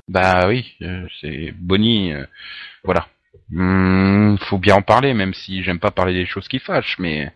bah 0.08 0.48
oui, 0.48 0.76
euh, 0.82 1.06
c'est 1.22 1.52
Bonnie. 1.58 2.14
euh, 2.14 2.26
voilà. 2.84 3.08
Hum, 3.56 4.38
faut 4.42 4.58
bien 4.58 4.76
en 4.76 4.82
parler, 4.82 5.14
même 5.14 5.34
si 5.34 5.64
j'aime 5.64 5.80
pas 5.80 5.92
parler 5.92 6.14
des 6.14 6.26
choses 6.26 6.48
qui 6.48 6.60
fâchent, 6.60 6.98
mais 7.00 7.32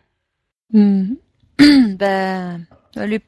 Mhm. 0.73 1.15
ben 1.97 2.61
elle, 2.95 3.13
est- 3.13 3.23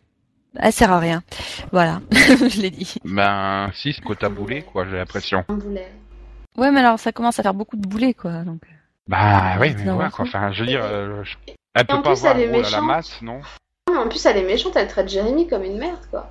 elle 0.55 0.73
sert 0.73 0.91
à 0.91 0.99
rien. 0.99 1.23
Voilà, 1.71 2.01
je 2.11 2.61
l'ai 2.61 2.69
dit. 2.71 2.95
ben 3.05 3.69
si, 3.73 3.93
c'est 3.93 4.01
côté 4.01 4.27
boulet, 4.29 4.61
quoi. 4.63 4.85
J'ai 4.89 4.97
l'impression. 4.97 5.45
Ouais, 6.57 6.71
mais 6.71 6.79
alors 6.81 6.99
ça 6.99 7.11
commence 7.11 7.39
à 7.39 7.43
faire 7.43 7.53
beaucoup 7.53 7.75
de 7.77 7.87
boulets 7.87 8.13
quoi. 8.13 8.43
Donc 8.43 8.61
Bah 9.07 9.57
oui, 9.59 9.73
mais 9.77 9.91
voilà, 9.91 10.09
quoi. 10.09 10.25
Enfin, 10.25 10.51
je 10.51 10.61
veux 10.61 10.67
dire, 10.67 10.83
euh, 10.83 11.23
je- 11.23 11.35
elle 11.75 11.83
en 11.83 11.85
peut 11.97 12.01
pas 12.03 12.11
plus, 12.13 12.19
avoir 12.25 12.35
elle 12.37 12.41
est 12.43 12.47
un 12.49 12.51
rôle 12.51 12.65
à 12.65 12.69
la 12.69 12.77
méchante. 12.81 12.87
masse, 12.87 13.21
non? 13.21 13.41
Non, 13.91 14.01
En 14.01 14.07
plus, 14.09 14.25
elle 14.25 14.37
est 14.37 14.43
méchante, 14.45 14.75
elle 14.75 14.87
traite 14.87 15.09
Jérémy 15.09 15.47
comme 15.47 15.63
une 15.63 15.77
merde, 15.77 15.99
quoi. 16.11 16.29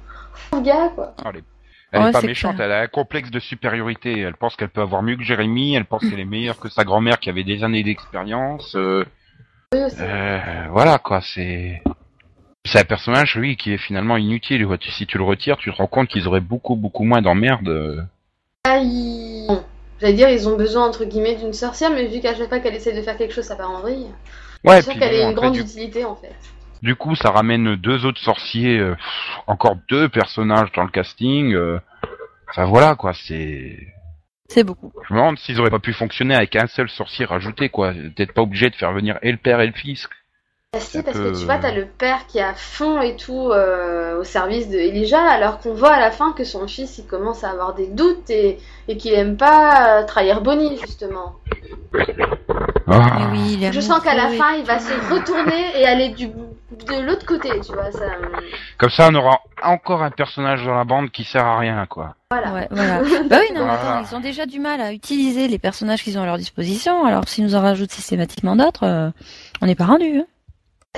Pauvre 0.51 0.62
gars, 0.62 0.88
quoi. 0.95 1.14
Elle 1.25 1.37
est, 1.38 1.45
elle 1.92 2.03
Ouais, 2.03 2.09
est 2.09 2.12
pas 2.12 2.23
méchante, 2.23 2.57
clair. 2.57 2.66
elle 2.66 2.73
a 2.73 2.81
un 2.81 2.87
complexe 2.87 3.31
de 3.31 3.38
supériorité. 3.40 4.18
Elle 4.21 4.35
pense 4.35 4.57
qu'elle 4.57 4.68
peut 4.71 4.81
avoir 4.81 5.03
mieux 5.03 5.16
que 5.16 5.23
Jérémy, 5.23 5.75
elle 5.75 5.85
pense 5.85 6.03
qu'elle 6.03 6.21
est 6.21 6.25
meilleure 6.25 6.59
que 6.59 6.68
sa 6.68 6.85
grand-mère 6.85 7.18
qui 7.21 7.29
avait 7.31 7.45
des 7.45 7.64
années 7.64 7.83
d'expérience. 7.83 8.75
euh, 8.77 9.05
Oui, 9.75 9.81
c'est- 9.88 9.97
euh, 10.01 10.66
voilà 10.71 10.99
quoi, 10.99 11.21
c'est 11.23 11.83
c'est 12.64 12.79
un 12.79 12.85
personnage, 12.85 13.37
oui, 13.37 13.57
qui 13.57 13.73
est 13.73 13.79
finalement 13.79 14.16
inutile. 14.16 14.66
quoi. 14.66 14.77
Si 14.81 15.07
tu 15.07 15.18
le 15.18 15.25
retires, 15.25 15.57
tu 15.57 15.71
te 15.73 15.77
rends 15.77 15.87
compte 15.88 16.09
qu'ils 16.09 16.29
auraient 16.29 16.40
beaucoup 16.40 16.77
beaucoup 16.77 17.05
moins 17.05 17.21
d'emmerdes. 17.21 17.68
euh. 17.68 18.03
Ah, 18.64 18.79
ils... 18.79 19.47
bon, 19.49 19.64
J'allais 20.01 20.14
dire, 20.14 20.29
ils 20.31 20.49
ont 20.49 20.57
besoin, 20.57 20.87
entre 20.87 21.05
guillemets, 21.05 21.35
d'une 21.37 21.53
sorcière, 21.53 21.90
mais 21.90 22.07
vu 22.07 22.21
qu'à 22.21 22.35
chaque 22.35 22.49
fois 22.49 22.59
qu'elle 22.61 22.75
essaie 22.75 22.92
de 22.95 23.03
faire 23.03 23.16
quelque 23.16 23.35
chose, 23.35 23.45
ça 23.45 23.57
part 23.57 23.71
en 23.71 23.81
vrille. 23.81 24.07
Ouais, 24.64 24.77
c'est 24.77 24.83
sûr 24.83 24.90
puis 24.92 25.01
qu'elle 25.01 25.16
bon, 25.21 25.27
a 25.27 25.31
une 25.31 25.35
grande 25.35 25.53
du, 25.55 25.61
utilité, 25.61 26.05
en 26.05 26.14
fait. 26.16 26.35
Du 26.83 26.95
coup, 26.97 27.14
ça 27.14 27.31
ramène 27.31 27.77
deux 27.77 28.05
autres 28.05 28.21
sorciers, 28.21 28.79
euh, 28.79 28.97
encore 29.47 29.77
deux 29.88 30.09
personnages 30.09 30.73
dans 30.73 30.83
le 30.85 30.90
casting. 30.90 31.55
euh. 31.55 31.79
Enfin 32.51 32.64
voilà 32.66 32.95
quoi, 32.97 33.12
c'est. 33.14 33.79
C'est 34.49 34.64
beaucoup. 34.64 34.92
Je 35.09 35.14
me 35.14 35.18
demande 35.18 35.38
s'ils 35.38 35.59
auraient 35.61 35.71
pas 35.71 35.79
pu 35.79 35.95
fonctionner 35.95 36.35
avec 36.35 36.55
un 36.57 36.66
seul 36.66 36.90
sorcier 36.90 37.25
rajouté, 37.25 37.71
quoi. 37.71 37.92
Peut-être 37.92 38.35
pas 38.35 38.42
obligé 38.42 38.68
de 38.68 38.75
faire 38.75 38.92
venir 38.92 39.18
et 39.23 39.31
le 39.33 39.38
père 39.38 39.61
et 39.62 39.66
le 39.66 39.73
fils. 39.73 40.09
Ah 40.75 40.79
C'est 40.81 40.99
si, 40.99 41.03
parce 41.05 41.18
peu- 41.18 41.33
que 41.33 41.38
tu 41.38 41.45
vois, 41.45 41.59
t'as 41.59 41.73
le 41.75 41.87
père 41.87 42.27
qui 42.27 42.38
est 42.38 42.42
à 42.42 42.55
fond 42.55 43.01
et 43.03 43.16
tout 43.16 43.51
euh, 43.51 44.18
au 44.21 44.25
service 44.25 44.68
de 44.71 44.77
Elijah, 44.79 45.23
alors 45.23 45.59
qu'on 45.59 45.75
voit 45.75 45.92
à 45.92 46.01
la 46.01 46.11
fin 46.11 46.33
que 46.33 46.45
son 46.45 46.66
fils, 46.66 46.97
il 46.99 47.07
commence 47.07 47.45
à 47.45 47.51
avoir 47.51 47.75
des 47.75 47.88
doutes 47.88 48.29
et, 48.31 48.59
et 48.88 48.97
qu'il 48.97 49.12
aime 49.14 49.37
pas 49.37 50.01
euh, 50.01 50.05
trahir 50.07 50.40
Bonnie, 50.40 50.79
justement. 50.79 51.35
Ah. 52.87 53.29
Mais 53.31 53.38
oui, 53.38 53.68
Je 53.71 53.81
sens 53.81 54.01
qu'à 54.03 54.14
la 54.14 54.29
fin, 54.29 54.55
il 54.59 54.64
va 54.64 54.79
se 54.79 54.92
retourner 55.14 55.79
et 55.79 55.87
aller 55.87 56.09
du 56.11 56.29
de 56.87 57.00
l'autre 57.06 57.26
côté, 57.26 57.50
tu 57.61 57.72
vois. 57.72 57.90
Ça, 57.92 58.04
euh, 58.04 58.40
Comme 58.78 58.90
ça, 58.90 59.08
on 59.11 59.14
aura 59.14 59.40
encore 59.62 60.02
un 60.02 60.11
personnage 60.11 60.64
dans 60.64 60.74
la 60.74 60.85
bande 60.85 61.11
qui 61.11 61.24
sert 61.24 61.44
à 61.44 61.58
rien, 61.58 61.87
quoi. 61.87 62.14
voilà. 62.30 62.52
Ouais, 62.52 62.68
voilà. 62.70 63.00
bah 63.28 63.38
oui, 63.40 63.54
non, 63.54 63.64
mais 63.66 63.72
attends, 63.72 64.02
ils 64.11 64.14
ont 64.16 64.20
déjà 64.20 64.46
du 64.46 64.58
mal 64.61 64.80
à 64.80 64.92
utiliser 64.92 65.48
les 65.48 65.58
personnages 65.58 66.02
qu'ils 66.02 66.18
ont 66.18 66.22
à 66.22 66.26
leur 66.26 66.38
disposition. 66.38 67.04
Alors, 67.04 67.28
s'ils 67.28 67.44
nous 67.44 67.54
en 67.54 67.61
rajoutent 67.61 67.92
systématiquement 67.92 68.56
d'autres, 68.56 68.85
euh, 68.85 69.11
on 69.61 69.66
n'est 69.66 69.74
pas 69.74 69.87
rendu. 69.87 70.18
Hein. 70.18 70.26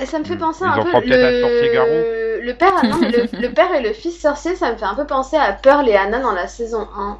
Et 0.01 0.05
Ça 0.05 0.19
me 0.19 0.23
fait 0.25 0.35
penser 0.37 0.65
Ils 0.65 0.67
un 0.79 0.83
peu 0.83 0.89
feront 0.89 1.01
peut-être 1.01 1.35
un 1.45 1.47
sorcier 1.49 1.73
garou. 1.73 1.87
le... 1.89 2.39
le 2.41 2.53
père, 2.55 2.83
non, 2.83 2.97
mais 2.99 3.11
le, 3.11 3.27
le 3.41 3.53
père 3.53 3.73
et 3.73 3.81
le 3.81 3.93
fils 3.93 4.19
sorcier, 4.19 4.55
ça 4.55 4.71
me 4.71 4.77
fait 4.77 4.85
un 4.85 4.95
peu 4.95 5.05
penser 5.05 5.37
à 5.37 5.53
Pearl 5.53 5.87
et 5.87 5.95
Anna 5.95 6.19
dans 6.19 6.33
la 6.33 6.47
saison 6.47 6.87
1. 6.97 7.17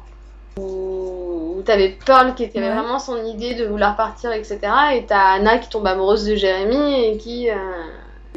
Où, 0.58 1.56
où 1.58 1.62
t'avais 1.62 1.90
Pearl 2.04 2.34
qui 2.34 2.44
était 2.44 2.60
Ouais. 2.60 2.70
vraiment 2.72 2.98
son 2.98 3.22
idée 3.24 3.54
de 3.54 3.66
vouloir 3.66 3.94
partir, 3.96 4.32
etc. 4.32 4.58
Et 4.94 5.04
t'as 5.06 5.34
Anna 5.34 5.58
qui 5.58 5.68
tombe 5.68 5.86
amoureuse 5.86 6.24
de 6.26 6.34
Jérémy 6.34 7.04
et 7.04 7.16
qui, 7.18 7.50
euh, 7.50 7.54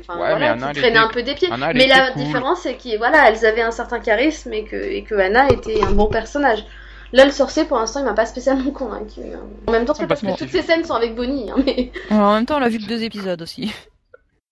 enfin, 0.01 0.19
Ouais, 0.19 0.25
mais 0.27 0.29
voilà, 0.31 0.51
Anna, 0.53 0.71
qui 0.71 0.79
elle 0.79 0.83
traînait 0.83 0.89
était- 0.89 0.97
un 1.05 1.07
peu 1.09 1.23
des 1.23 1.35
pieds. 1.35 1.49
Anna, 1.51 1.73
mais 1.73 1.87
la 1.87 2.11
cool. 2.11 2.23
différence, 2.23 2.61
c'est 2.61 2.75
que 2.75 2.97
voilà, 2.97 3.29
elles 3.29 3.45
avaient 3.45 3.61
un 3.61 3.71
certain 3.71 3.99
charisme 3.99 4.53
et 4.53 4.63
que, 4.65 4.75
et 4.75 5.03
que 5.03 5.15
Anna 5.15 5.47
était 5.49 5.83
un 5.83 5.91
bon 5.91 6.07
personnage. 6.07 6.63
Là, 7.11 7.25
le 7.25 7.31
sorcier, 7.31 7.65
pour 7.65 7.77
l'instant, 7.79 8.01
il 8.01 8.05
m'a 8.05 8.13
pas 8.13 8.27
spécialement 8.27 8.69
convaincu. 8.71 9.21
hein. 9.33 9.39
En 9.67 9.71
même 9.71 9.85
temps, 9.85 9.93
c'est 9.95 10.05
parce 10.07 10.21
que 10.21 10.37
toutes 10.37 10.49
ces 10.49 10.61
scènes 10.61 10.83
sont 10.85 10.93
avec 10.93 11.15
Bonnie. 11.15 11.49
Hein, 11.49 11.55
mais... 11.65 11.91
En 12.11 12.33
même 12.35 12.45
temps, 12.45 12.57
on 12.57 12.59
l'a 12.59 12.69
vu 12.69 12.77
que 12.77 12.87
deux 12.87 13.01
épisodes 13.03 13.41
aussi. 13.41 13.73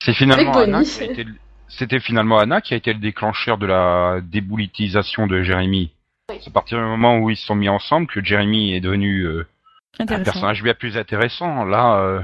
C'est 0.04 0.14
finalement 0.14 0.54
Avec 0.54 0.68
Anna 0.70 0.84
qui 0.84 1.02
a 1.02 1.06
été 1.06 1.26
C'était 1.70 2.00
finalement 2.00 2.40
Anna 2.40 2.62
qui 2.62 2.74
a 2.74 2.78
été 2.78 2.94
le 2.94 3.00
déclencheur 3.00 3.58
de 3.58 3.66
la 3.68 4.20
dépolitisation 4.24 5.28
de 5.28 5.44
Jérémy. 5.44 5.92
Oui. 6.30 6.38
C'est 6.42 6.50
à 6.50 6.54
partir 6.54 6.78
du 6.80 6.84
moment 6.84 7.18
où 7.20 7.30
ils 7.30 7.38
se 7.38 7.46
sont 7.46 7.56
mis 7.56 7.70
ensemble 7.70 8.08
que 8.08 8.24
Jérémy 8.24 8.74
est 8.74 8.80
devenu 8.80 9.22
euh, 9.24 9.46
un 10.00 10.06
personnage 10.06 10.64
bien 10.64 10.74
plus 10.74 10.98
intéressant. 10.98 11.64
Là, 11.66 12.00
euh, 12.02 12.20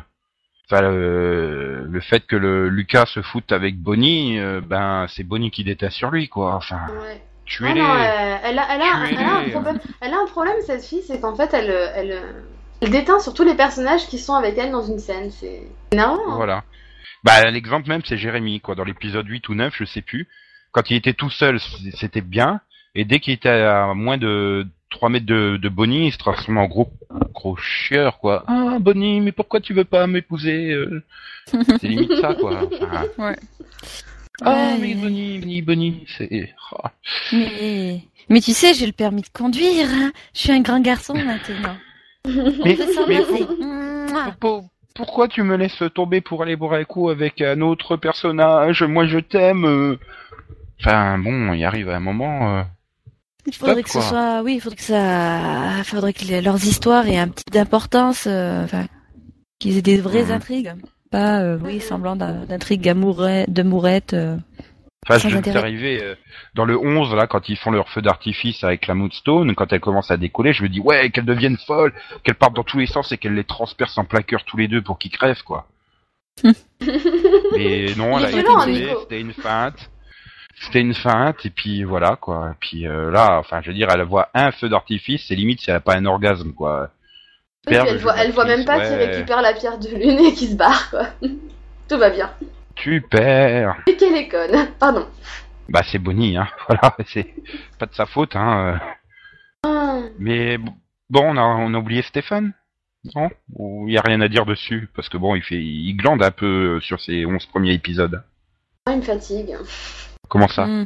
enfin, 0.69 0.81
le, 0.81 1.85
le 1.85 1.99
fait 2.01 2.25
que 2.25 2.35
le 2.35 2.69
Lucas 2.69 3.05
se 3.07 3.21
foute 3.21 3.51
avec 3.51 3.77
Bonnie, 3.77 4.39
euh, 4.39 4.61
ben 4.61 5.05
c'est 5.09 5.23
Bonnie 5.23 5.51
qui 5.51 5.63
déteste 5.63 5.97
sur 5.97 6.11
lui, 6.11 6.29
quoi. 6.29 6.55
Enfin, 6.55 6.81
Ouais. 6.89 7.21
Ah 7.21 7.45
tuez-les. 7.45 7.81
non, 7.81 7.93
elle, 7.95 8.41
elle 8.45 8.59
a, 8.59 8.67
elle, 8.73 8.81
a, 8.81 9.09
elle 9.11 9.17
a 9.19 9.35
un 9.35 9.49
problème. 9.49 9.79
Elle 9.99 10.13
a 10.13 10.17
un 10.17 10.25
problème 10.27 10.55
cette 10.65 10.83
fille, 10.83 11.01
c'est 11.05 11.19
qu'en 11.19 11.35
fait 11.35 11.53
elle, 11.53 11.69
elle, 11.93 12.21
elle 12.81 12.89
déteint 12.89 13.19
sur 13.19 13.33
tous 13.33 13.43
les 13.43 13.55
personnages 13.55 14.07
qui 14.07 14.17
sont 14.17 14.33
avec 14.33 14.57
elle 14.57 14.71
dans 14.71 14.81
une 14.81 14.97
scène. 14.99 15.29
C'est 15.29 15.63
hein. 15.97 16.17
Voilà. 16.29 16.63
Bah 17.23 17.49
l'exemple 17.51 17.89
même 17.89 18.01
c'est 18.05 18.17
Jérémy 18.17 18.59
quoi 18.61 18.75
dans 18.75 18.85
l'épisode 18.85 19.27
8 19.27 19.49
ou 19.49 19.55
9, 19.55 19.73
je 19.77 19.83
sais 19.85 20.01
plus. 20.01 20.27
Quand 20.71 20.89
il 20.89 20.95
était 20.95 21.13
tout 21.13 21.29
seul, 21.29 21.59
c'était 21.93 22.21
bien 22.21 22.61
et 22.95 23.05
dès 23.05 23.19
qu'il 23.19 23.33
était 23.33 23.49
à 23.49 23.93
moins 23.93 24.17
de 24.17 24.65
3 24.93 25.09
mètres 25.09 25.25
de, 25.25 25.57
de 25.61 25.69
Bonnie, 25.69 26.07
il 26.07 26.11
se 26.13 26.17
transforme 26.17 26.57
en 26.57 26.65
gros 26.67 26.89
gros 27.33 27.55
chieur 27.57 28.19
quoi. 28.19 28.43
Ah 28.47 28.77
Bonnie, 28.79 29.19
mais 29.21 29.31
pourquoi 29.33 29.59
tu 29.59 29.73
veux 29.73 29.83
pas 29.83 30.07
m'épouser 30.07 30.71
euh? 30.71 31.03
C'est 31.45 31.83
limite 31.83 32.15
ça 32.21 32.33
quoi. 32.35 32.61
Enfin, 32.71 33.03
Ouais. 33.17 33.35
ah 34.41 34.75
mais 34.79 34.93
Bonnie, 34.95 35.39
Bonnie, 35.39 35.61
Bonnie, 35.61 36.05
c'est 36.17 36.53
ah. 36.83 36.91
Mais, 37.33 38.01
mais 38.29 38.39
tu 38.41 38.51
sais, 38.53 38.73
j'ai 38.73 38.85
le 38.85 38.91
permis 38.93 39.21
de 39.21 39.27
conduire. 39.33 39.87
hein. 39.91 40.11
Je 40.33 40.39
suis 40.39 40.51
un 40.51 40.61
grand 40.61 40.79
garçon 40.79 41.13
maintenant. 41.13 41.75
Mais, 42.65 42.75
pour- 42.77 44.35
pour- 44.39 44.63
pourquoi 44.95 45.27
tu 45.27 45.41
me 45.43 45.57
laisses 45.57 45.83
tomber 45.95 46.21
pour 46.21 46.43
aller 46.43 46.55
boire 46.55 46.73
un 46.73 46.83
coup 46.83 47.09
avec 47.09 47.41
un 47.41 47.61
autre 47.61 47.97
personnage? 47.97 48.83
Moi 48.83 49.05
je 49.07 49.19
t'aime. 49.19 49.97
Enfin 50.79 51.17
bon, 51.17 51.53
il 51.53 51.63
arrive 51.65 51.89
à 51.89 51.95
un 51.95 51.99
moment. 51.99 52.57
euh, 52.59 52.63
Il 53.45 53.53
faudrait 53.53 53.73
Stop, 53.81 53.83
que 53.83 53.89
ce 53.89 53.97
quoi. 53.97 54.01
soit, 54.07 54.41
oui, 54.43 54.55
il 54.55 54.61
faudrait 54.61 54.77
que 54.77 54.81
ça, 54.83 55.77
il 55.79 55.83
faudrait 55.83 56.13
que 56.13 56.23
les- 56.25 56.41
leurs 56.41 56.63
histoires 56.63 57.07
aient 57.07 57.17
un 57.17 57.27
petit 57.27 57.43
d'importance, 57.51 58.25
euh, 58.27 58.63
enfin, 58.63 58.85
qu'ils 59.59 59.77
aient 59.77 59.81
des 59.81 59.99
vraies 59.99 60.25
Mhm. 60.25 60.31
intrigues, 60.31 60.71
pas, 61.11 61.41
euh, 61.41 61.57
oui, 61.63 61.81
semblant 61.81 62.15
d'intrigues 62.15 62.87
amourette, 62.87 63.51
de 63.51 63.63
mourette. 63.63 64.13
euh. 64.13 64.37
Enfin, 65.05 65.19
Sans 65.19 65.27
je 65.27 65.41
suis 65.41 65.57
arrivé 65.57 66.01
euh, 66.01 66.15
dans 66.55 66.63
le 66.63 66.77
11, 66.77 67.13
là, 67.13 67.27
quand 67.27 67.49
ils 67.49 67.57
font 67.57 67.71
leur 67.71 67.89
feu 67.89 68.01
d'artifice 68.01 68.63
avec 68.63 68.87
la 68.87 68.93
Moonstone, 68.93 69.53
quand 69.53 69.73
elle 69.73 69.81
commence 69.81 70.09
à 70.11 70.15
décoller, 70.15 70.53
je 70.53 70.63
me 70.63 70.69
dis, 70.69 70.79
ouais, 70.79 71.09
qu'elle 71.09 71.25
devienne 71.25 71.57
folle, 71.57 71.93
qu'elle 72.23 72.35
parte 72.35 72.53
dans 72.55 72.63
tous 72.63 72.79
les 72.79 72.87
sens 72.87 73.11
et 73.11 73.17
qu'elle 73.17 73.33
les 73.35 73.43
transperce 73.43 73.97
en 73.97 74.05
plein 74.05 74.21
cœur 74.21 74.45
tous 74.45 74.55
les 74.55 74.69
deux 74.69 74.81
pour 74.81 74.97
qu'ils 74.97 75.11
crèvent, 75.11 75.43
quoi. 75.43 75.67
Mais 77.51 77.93
non, 77.97 78.17
elle 78.17 78.25
a 78.25 78.29
été 78.31 78.49
hein, 78.49 78.95
c'était 79.01 79.19
une 79.21 79.33
feinte. 79.33 79.89
C'était 80.63 80.79
une 80.79 80.93
feinte, 80.93 81.45
et 81.45 81.49
puis 81.49 81.83
voilà, 81.83 82.15
quoi. 82.15 82.51
Et 82.51 82.57
puis 82.59 82.87
euh, 82.87 83.11
là, 83.11 83.37
enfin, 83.37 83.61
je 83.61 83.67
veux 83.67 83.75
dire, 83.75 83.89
elle 83.91 84.03
voit 84.03 84.29
un 84.33 84.51
feu 84.51 84.69
d'artifice, 84.69 85.25
c'est 85.27 85.35
limite 85.35 85.59
si 85.59 85.69
elle 85.69 85.75
a 85.75 85.81
pas 85.81 85.95
un 85.95 86.05
orgasme, 86.05 86.53
quoi. 86.53 86.89
Oui, 87.67 87.75
elle, 87.75 87.97
voit, 87.97 88.15
elle 88.17 88.31
voit 88.31 88.45
même 88.45 88.65
pas 88.65 88.77
ouais. 88.77 88.87
qu'il 88.87 88.95
récupère 88.95 89.41
la 89.41 89.53
pierre 89.53 89.77
de 89.77 89.89
lune 89.89 90.19
et 90.19 90.33
qu'il 90.33 90.49
se 90.49 90.55
barre, 90.55 90.89
quoi. 90.89 91.07
Tout 91.89 91.97
va 91.97 92.09
bien. 92.09 92.31
Super 92.77 93.75
Et 93.87 93.97
qu'elle 93.97 94.15
est 94.15 94.29
conne. 94.29 94.69
Pardon. 94.79 95.05
Bah, 95.67 95.81
c'est 95.91 95.99
Bonnie, 95.99 96.37
hein. 96.37 96.47
Voilà, 96.67 96.95
c'est 97.07 97.33
pas 97.77 97.85
de 97.85 97.93
sa 97.93 98.05
faute, 98.05 98.35
hein. 98.35 98.73
euh. 98.73 98.77
Ah. 99.63 99.99
Mais 100.17 100.57
bon, 101.09 101.33
on 101.33 101.37
a, 101.37 101.41
on 101.41 101.73
a 101.73 101.77
oublié 101.77 102.01
Stéphane 102.03 102.53
Non? 103.15 103.29
Ou 103.55 103.87
il 103.89 103.93
y 103.93 103.97
a 103.97 104.01
rien 104.01 104.21
à 104.21 104.29
dire 104.29 104.45
dessus? 104.45 104.89
Parce 104.95 105.09
que 105.09 105.17
bon, 105.17 105.35
il 105.35 105.43
fait, 105.43 105.61
il 105.61 105.93
glande 105.95 106.23
un 106.23 106.31
peu 106.31 106.79
sur 106.81 107.01
ses 107.01 107.25
11 107.25 107.45
premiers 107.47 107.73
épisodes. 107.73 108.23
Ah, 108.85 108.93
il 108.93 108.97
me 108.97 109.01
fatigue. 109.01 109.55
Comment 110.33 110.47
ça 110.47 110.65
Mm. 110.65 110.85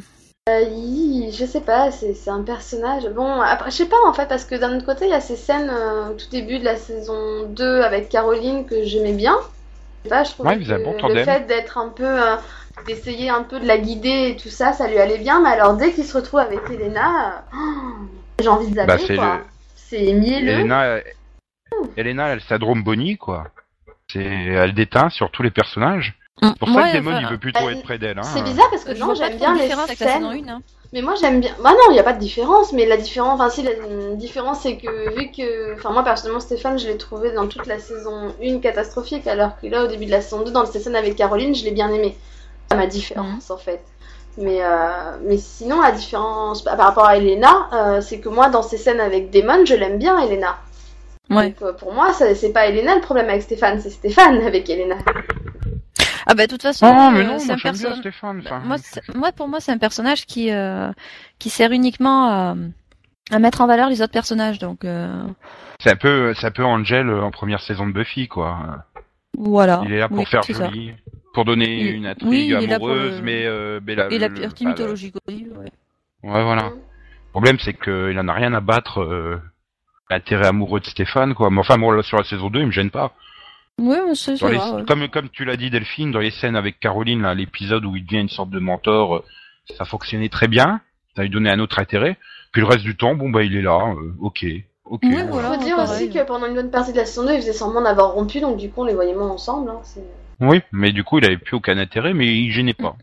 Euh, 0.50 0.60
il- 0.60 1.30
je 1.32 1.44
sais 1.44 1.60
pas, 1.62 1.90
c'est 1.90 2.14
un 2.30 2.42
personnage. 2.42 3.06
Bon, 3.14 3.40
après, 3.40 3.70
je 3.70 3.76
sais 3.76 3.86
pas 3.88 3.96
en 4.06 4.12
fait, 4.12 4.26
parce 4.28 4.44
que 4.44 4.54
d'un 4.54 4.76
autre 4.76 4.86
côté, 4.86 5.06
il 5.06 5.10
y 5.10 5.14
a 5.14 5.20
ces 5.20 5.36
scènes 5.36 5.70
euh, 5.70 6.10
au 6.10 6.14
tout 6.14 6.28
début 6.30 6.58
de 6.58 6.64
la 6.64 6.76
saison 6.76 7.44
2 7.48 7.82
avec 7.82 8.08
Caroline 8.10 8.64
que 8.66 8.82
j'aimais 8.84 9.12
bien. 9.14 9.36
Je 9.40 10.02
sais 10.04 10.08
pas, 10.10 10.24
je 10.24 10.30
trouve 10.32 10.46
Ouais, 10.46 10.58
que 10.58 10.84
bon 10.84 10.92
le 10.92 10.98
tandem. 11.00 11.24
fait 11.24 11.46
d'être 11.46 11.76
un 11.78 11.88
peu. 11.88 12.04
euh, 12.04 12.36
d'essayer 12.86 13.28
un 13.28 13.42
peu 13.42 13.58
de 13.58 13.66
la 13.66 13.76
guider 13.78 14.28
et 14.30 14.36
tout 14.36 14.50
ça, 14.50 14.72
ça 14.72 14.86
lui 14.86 14.98
allait 14.98 15.18
bien, 15.18 15.40
mais 15.42 15.48
alors 15.50 15.76
dès 15.76 15.92
qu'il 15.92 16.04
se 16.04 16.16
retrouve 16.16 16.38
avec 16.40 16.60
Elena, 16.70 17.42
euh, 17.52 17.56
oh, 17.56 18.06
j'ai 18.40 18.48
envie 18.48 18.70
de 18.70 18.76
zapper 18.76 19.08
Bah, 19.08 19.14
quoi. 19.16 19.34
le- 19.38 19.44
C'est 19.74 20.12
mielleux. 20.12 20.48
Elena, 20.52 20.84
elle- 20.84 21.04
Elena, 21.96 22.28
elle 22.28 22.40
syndrome 22.42 22.82
Bonnie, 22.84 23.16
quoi. 23.16 23.48
C'est, 24.12 24.22
elle 24.22 24.74
déteint 24.74 25.10
sur 25.10 25.30
tous 25.32 25.42
les 25.42 25.50
personnages. 25.50 26.14
Mm. 26.42 26.48
C'est 26.48 26.58
pour 26.58 26.68
ça 26.68 26.74
Ouais, 26.74 26.88
que 26.92 26.96
Damon, 26.96 27.10
enfin, 27.10 27.20
il 27.22 27.26
veut 27.28 27.38
plus 27.38 27.52
trop 27.52 27.68
euh, 27.68 27.72
être 27.72 27.82
près 27.82 27.98
d'elle. 27.98 28.18
Hein. 28.18 28.22
C'est 28.22 28.42
bizarre 28.42 28.70
parce 28.70 28.84
que 28.84 28.92
non, 28.98 29.08
pas 29.08 29.14
j'aime 29.14 29.36
bien 29.36 29.54
les 29.54 29.68
scènes. 29.96 30.24
1, 30.24 30.48
hein. 30.52 30.60
Mais 30.92 31.02
moi 31.02 31.14
j'aime 31.20 31.40
bien. 31.40 31.50
Bah 31.62 31.70
non, 31.72 31.90
il 31.90 31.92
n'y 31.92 31.98
a 31.98 32.02
pas 32.02 32.14
de 32.14 32.18
différence, 32.18 32.72
mais 32.72 32.86
la 32.86 32.96
différence, 32.96 33.34
enfin 33.34 33.50
si, 33.50 33.62
la 33.62 33.72
différence 34.14 34.60
c'est 34.60 34.76
que 34.78 35.14
vu 35.18 35.30
que. 35.30 35.74
Enfin, 35.74 35.90
moi 35.90 36.02
personnellement, 36.02 36.40
Stéphane, 36.40 36.78
je 36.78 36.86
l'ai 36.86 36.96
trouvé 36.96 37.32
dans 37.32 37.46
toute 37.46 37.66
la 37.66 37.78
saison 37.78 38.34
1 38.42 38.60
catastrophique, 38.60 39.26
alors 39.26 39.60
que 39.60 39.66
là, 39.66 39.84
au 39.84 39.86
début 39.86 40.06
de 40.06 40.10
la 40.10 40.20
saison 40.22 40.42
2, 40.44 40.50
dans 40.50 40.64
cette 40.64 40.80
scène 40.82 40.96
avec 40.96 41.16
Caroline, 41.16 41.54
je 41.54 41.64
l'ai 41.64 41.72
bien 41.72 41.90
aimé. 41.92 42.16
C'est 42.70 42.76
ma 42.76 42.86
différence 42.86 43.50
en 43.50 43.58
fait. 43.58 43.82
Mais, 44.38 44.62
euh, 44.62 45.16
mais 45.24 45.36
sinon, 45.36 45.80
la 45.82 45.90
différence 45.90 46.62
par 46.62 46.78
rapport 46.78 47.04
à 47.06 47.16
Elena, 47.16 47.68
euh, 47.72 48.00
c'est 48.00 48.20
que 48.20 48.28
moi, 48.28 48.48
dans 48.48 48.62
ces 48.62 48.78
scènes 48.78 49.00
avec 49.00 49.30
Damon, 49.30 49.66
je 49.66 49.74
l'aime 49.74 49.98
bien, 49.98 50.18
Elena. 50.20 50.56
Ouais. 51.28 51.48
Donc 51.48 51.56
euh, 51.62 51.72
pour 51.72 51.92
moi, 51.92 52.12
ça- 52.12 52.34
c'est 52.34 52.52
pas 52.52 52.66
Elena 52.66 52.94
le 52.94 53.00
problème 53.02 53.28
avec 53.28 53.42
Stéphane, 53.42 53.80
c'est 53.80 53.90
Stéphane 53.90 54.40
avec 54.42 54.70
Elena. 54.70 54.94
Ah 56.30 56.34
bah 56.34 56.46
de 56.46 56.50
toute 56.50 56.62
façon, 56.62 56.86
Oh, 56.86 57.10
mais 57.10 57.20
euh, 57.20 57.24
non, 57.24 57.38
c'est 57.38 57.46
moi 57.46 57.54
un 57.54 57.56
j'aime 57.58 57.72
bien 57.74 57.82
perso- 57.88 58.00
Stéphane. 58.00 58.40
Bah, 58.42 58.50
enfin. 58.56 58.66
moi, 58.66 58.76
moi, 59.14 59.32
pour 59.32 59.48
moi, 59.48 59.60
c'est 59.60 59.72
un 59.72 59.78
personnage 59.78 60.26
qui 60.26 60.50
euh, 60.52 60.90
qui 61.38 61.48
sert 61.48 61.72
uniquement 61.72 62.28
à, 62.28 62.54
à 63.30 63.38
mettre 63.38 63.62
en 63.62 63.66
valeur 63.66 63.88
les 63.88 64.02
autres 64.02 64.12
personnages. 64.12 64.58
Donc 64.58 64.84
euh, 64.84 65.22
C'est 65.80 65.90
un 65.90 65.96
peu, 65.96 66.34
c'est 66.34 66.46
un 66.46 66.50
peu 66.50 66.64
Angel 66.64 67.08
euh, 67.08 67.22
en 67.22 67.30
première 67.30 67.62
saison 67.62 67.86
de 67.86 67.92
Buffy, 67.92 68.28
quoi. 68.28 68.84
voilà. 69.38 69.80
Il 69.86 69.92
est 69.92 69.98
là 69.98 70.08
pour 70.08 70.18
Oui, 70.18 70.26
faire 70.26 70.44
ça. 70.44 70.52
joli, 70.52 70.92
pour 71.32 71.46
donner 71.46 71.80
Il- 71.80 71.94
une 71.96 72.06
intrigue 72.06 72.28
oui, 72.30 72.54
amoureuse, 72.74 73.16
le- 73.20 73.22
mais, 73.22 73.46
euh, 73.46 73.80
mais 73.86 73.94
la, 73.94 74.08
Et 74.10 74.18
la 74.18 74.28
le- 74.28 74.40
partie 74.42 74.64
bah, 74.64 74.70
mythologique 74.70 75.14
aussi, 75.26 75.46
ouais. 75.56 75.72
Ouais, 76.30 76.42
voilà. 76.44 76.64
Le 76.74 77.30
problème, 77.30 77.58
c'est 77.60 77.72
qu'il 77.74 78.18
en 78.18 78.28
a 78.28 78.32
rien 78.34 78.52
à 78.52 78.60
battre 78.60 79.40
l'intérêt 80.10 80.46
amoureux 80.48 80.80
de 80.80 80.86
Stéphane, 80.86 81.34
quoi. 81.34 81.48
Mais 81.50 81.60
enfin, 81.60 81.78
bon, 81.78 81.90
là, 81.90 82.02
sur 82.02 82.18
la 82.18 82.24
saison 82.24 82.50
2, 82.50 82.60
il 82.60 82.66
me 82.66 82.72
gêne 82.72 82.90
pas. 82.90 83.12
Dans 83.78 84.14
ça 84.14 84.32
les- 84.50 84.56
va, 84.58 84.72
ouais. 84.76 84.84
comme, 84.86 85.08
comme 85.08 85.28
tu 85.30 85.44
l'as 85.44 85.56
dit, 85.56 85.70
Delphine, 85.70 86.10
dans 86.10 86.18
les 86.18 86.30
scènes 86.32 86.56
avec 86.56 86.80
Caroline, 86.80 87.22
là, 87.22 87.34
l'épisode 87.34 87.84
où 87.84 87.94
il 87.96 88.04
devient 88.04 88.20
une 88.22 88.28
sorte 88.28 88.50
de 88.50 88.58
mentor, 88.58 89.16
euh, 89.16 89.24
ça 89.76 89.84
fonctionnait 89.84 90.28
très 90.28 90.48
bien. 90.48 90.80
Ça 91.16 91.22
lui 91.22 91.30
donnait 91.30 91.50
un 91.50 91.60
autre 91.60 91.78
intérêt. 91.78 92.16
Puis 92.52 92.60
le 92.62 92.66
reste 92.66 92.82
du 92.84 92.96
temps, 92.96 93.14
bon, 93.14 93.30
bah, 93.30 93.42
il 93.42 93.54
est 93.56 93.62
là. 93.62 93.94
euh, 93.96 94.14
ok. 94.20 94.44
Ok. 94.84 95.02
Ouais, 95.04 95.22
voilà. 95.24 95.52
Faut 95.52 95.62
dire 95.64 95.76
pareil. 95.76 96.06
aussi 96.06 96.10
que 96.12 96.24
pendant 96.26 96.46
une 96.46 96.54
bonne 96.54 96.70
partie 96.70 96.92
de 96.92 96.96
la 96.96 97.04
saison 97.04 97.24
2, 97.26 97.34
ils 97.34 97.40
faisaient 97.40 97.52
semblant 97.52 97.82
d'avoir 97.82 98.12
rompu, 98.12 98.40
donc 98.40 98.56
du 98.56 98.70
coup, 98.70 98.82
on 98.82 98.84
les 98.84 98.94
voyait 98.94 99.14
moins 99.14 99.28
ensemble. 99.30 99.70
Hein. 99.70 99.80
c'est- 99.84 100.02
Oui, 100.40 100.60
mais 100.72 100.92
du 100.92 101.04
coup, 101.04 101.18
il 101.18 101.24
avait 101.26 101.36
plus 101.38 101.56
aucun 101.56 101.76
intérêt, 101.78 102.14
mais 102.14 102.26
il 102.26 102.50
gênait 102.50 102.72
pas. 102.74 102.96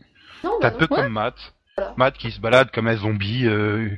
Non, 0.44 0.50
T'as 0.60 0.70
bah, 0.70 0.76
peu 0.78 0.94
Ouais. 0.94 1.02
comme 1.02 1.12
Matt. 1.12 1.34
Voilà. 1.76 1.94
Matt 1.96 2.16
qui 2.18 2.30
se 2.30 2.40
balade 2.40 2.70
comme 2.72 2.88
un 2.88 2.96
zombie, 2.96 3.46
euh, 3.46 3.88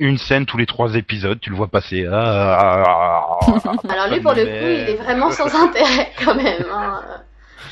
une 0.00 0.18
scène 0.18 0.46
tous 0.46 0.56
les 0.56 0.66
trois 0.66 0.94
épisodes, 0.96 1.38
tu 1.40 1.50
le 1.50 1.56
vois 1.56 1.68
passer. 1.68 2.06
Ah, 2.06 2.56
ah, 2.58 2.84
ah, 2.86 3.38
ah, 3.64 3.72
Alors 3.88 4.08
lui, 4.08 4.20
pour 4.20 4.32
le 4.32 4.44
coup, 4.44 4.50
il 4.50 4.90
est 4.90 4.96
vraiment 4.96 5.30
sans 5.30 5.54
intérêt 5.64 6.10
quand 6.24 6.34
même. 6.34 6.64
hein. 6.72 7.02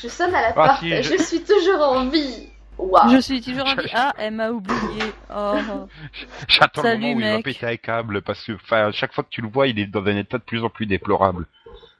Je 0.01 0.07
sonne 0.07 0.33
à 0.33 0.41
la 0.41 0.47
Ah, 0.49 0.53
porte, 0.53 0.79
si, 0.79 0.89
je... 0.89 1.01
je- 1.17 1.23
suis 1.23 1.41
toujours 1.43 1.81
en 1.81 2.07
vie. 2.07 2.47
Waouh. 2.77 3.09
Je 3.11 3.19
suis 3.19 3.41
toujours 3.41 3.67
en 3.67 3.75
vie. 3.75 3.91
Ah, 3.93 4.13
elle 4.17 4.35
m'a 4.35 4.49
oublié. 4.51 5.03
Oh. 5.35 5.55
J'attends 6.47 6.81
le 6.83 6.87
Salut, 6.89 7.01
moment 7.01 7.15
où 7.15 7.19
il 7.19 7.25
va 7.25 7.35
mec. 7.37 7.43
péter 7.45 7.65
un 7.65 7.75
câble 7.75 8.21
parce 8.21 8.41
que, 8.45 8.53
enfin, 8.53 8.91
chaque 8.93 9.13
fois 9.13 9.23
que 9.25 9.29
tu 9.29 9.41
le 9.41 9.49
vois, 9.49 9.67
il 9.67 9.77
est 9.79 9.87
dans 9.87 10.05
un 10.05 10.15
état 10.15 10.37
de 10.37 10.43
plus 10.43 10.63
en 10.63 10.69
plus 10.69 10.85
déplorable. 10.85 11.47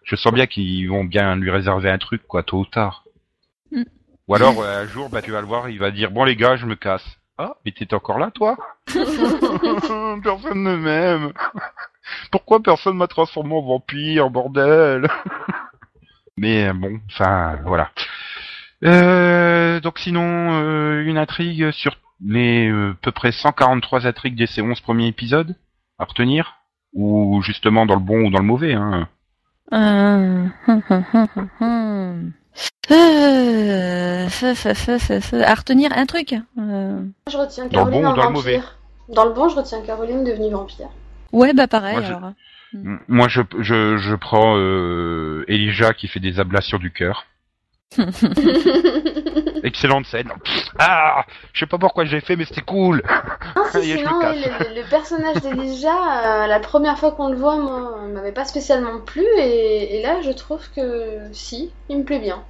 Je 0.06 0.15
sens 0.15 0.32
bien 0.32 0.48
qu'ils 0.48 0.88
vont 0.89 1.04
bien 1.04 1.36
lui 1.36 1.52
réserver 1.52 1.89
un 1.89 1.98
truc, 1.98 2.26
quoi, 2.28 2.44
tôt 2.44 2.60
ou 2.60 2.65
tard. 2.65 3.04
Mm. 3.72 3.84
Ou 4.30 4.36
alors, 4.36 4.62
euh, 4.62 4.84
un 4.84 4.88
jour, 4.88 5.10
bah, 5.10 5.22
tu 5.22 5.32
vas 5.32 5.42
le 5.42 5.48
voir, 5.48 5.70
il 5.70 5.80
va 5.80 5.92
dire, 5.92 6.12
bon, 6.12 6.24
les 6.24 6.36
gars, 6.38 6.56
je 6.56 6.65
me 6.65 6.76
casse. 6.76 7.04
Ah, 7.41 7.56
mais 7.63 7.71
t'es 7.71 7.93
encore 7.93 8.19
là, 8.19 8.32
toi? 8.32 8.58
personne 8.88 10.62
ne 10.62 10.75
m'aime. 10.75 11.32
Pourquoi 12.32 12.62
personne 12.62 12.97
m'a 12.97 13.08
transformé 13.08 13.56
en 13.56 13.62
vampire, 13.62 14.30
bordel? 14.30 15.08
mais, 16.38 16.67
euh, 16.67 16.73
bon, 16.73 16.99
enfin, 17.10 17.58
voilà. 17.63 17.91
Euh, 18.84 19.80
donc 19.80 19.99
sinon, 19.99 20.21
euh, 20.62 21.02
une 21.06 21.17
intrigue 21.17 21.71
sur 21.71 21.95
les 22.25 22.69
euh, 22.69 22.93
peu 23.02 23.13
près 23.13 23.32
143 23.32 24.06
intrigues 24.06 24.36
de 24.36 24.45
ces 24.45 24.62
11 24.62 24.82
premiers 24.82 25.08
épisodes 25.08 25.56
à 25.97 26.04
retenir 26.04 26.56
Ou 26.93 27.41
justement 27.41 27.86
dans 27.86 27.95
le 27.95 28.02
bon 28.02 28.28
ou 28.28 28.32
dans 28.32 28.39
le 28.39 28.45
mauvais 28.45 28.73
hein? 28.73 29.08
Euh, 32.91 34.28
À 35.45 35.56
retenir 35.56 35.91
un 35.95 36.06
truc. 36.06 36.34
euh. 36.58 37.00
Je 37.30 37.38
retiens 37.38 37.65
Dans 37.67 37.86
le 37.86 37.91
Caroline 37.91 38.02
bon 38.02 38.12
ou 38.12 38.15
dans 38.15 38.30
le 38.30 38.36
vampire. 38.36 38.76
Dans 39.10 39.26
le 39.26 39.34
bon, 39.34 39.50
je 39.50 39.56
retiens 39.56 39.82
Caroline 39.82 40.24
devenue 40.24 40.52
vampire. 40.52 40.89
Ouais, 41.32 41.54
bah 41.54 41.67
pareil. 41.67 41.93
Moi, 41.95 42.04
je- 42.04 42.13
alors. 42.13 42.32
M- 42.74 43.00
Moi, 43.08 43.28
je, 43.28 43.41
je, 43.60 43.98
je 43.98 44.15
prends 44.15 44.56
euh, 44.58 45.43
Elijah 45.48 45.93
qui 45.93 46.08
fait 46.08 46.19
des 46.19 46.39
ablations 46.39 46.78
du 46.78 46.91
cœur. 46.91 47.26
Excellente 49.70 50.08
scène. 50.08 50.32
Ah, 50.80 51.26
je 51.54 51.60
sais 51.60 51.68
pas 51.68 51.78
pourquoi 51.78 52.04
j'ai 52.06 52.22
fait, 52.22 52.36
mais 52.36 52.46
c'était 52.46 52.62
cool. 52.62 53.04
Non, 53.56 53.64
si, 53.70 53.78
Allez, 53.78 53.88
je 53.88 53.94
me 53.94 53.98
sinon, 54.00 54.20
oui, 54.32 54.44
le, 54.44 54.82
le 54.82 54.90
personnage 54.90 55.36
d'Elijah, 55.44 56.44
euh, 56.44 56.48
la 56.48 56.60
première 56.60 56.98
fois 56.98 57.12
qu'on 57.12 57.30
le 57.30 57.36
voit, 57.36 57.56
moi, 57.58 58.00
m'avait 58.08 58.32
pas 58.32 58.46
spécialement 58.46 59.00
plu, 59.00 59.24
et, 59.38 59.98
et 59.98 60.02
là, 60.02 60.22
je 60.22 60.32
trouve 60.32 60.68
que 60.76 61.20
si, 61.34 61.72
il 61.88 62.00
me 62.00 62.04
plaît 62.04 62.20
bien. 62.20 62.44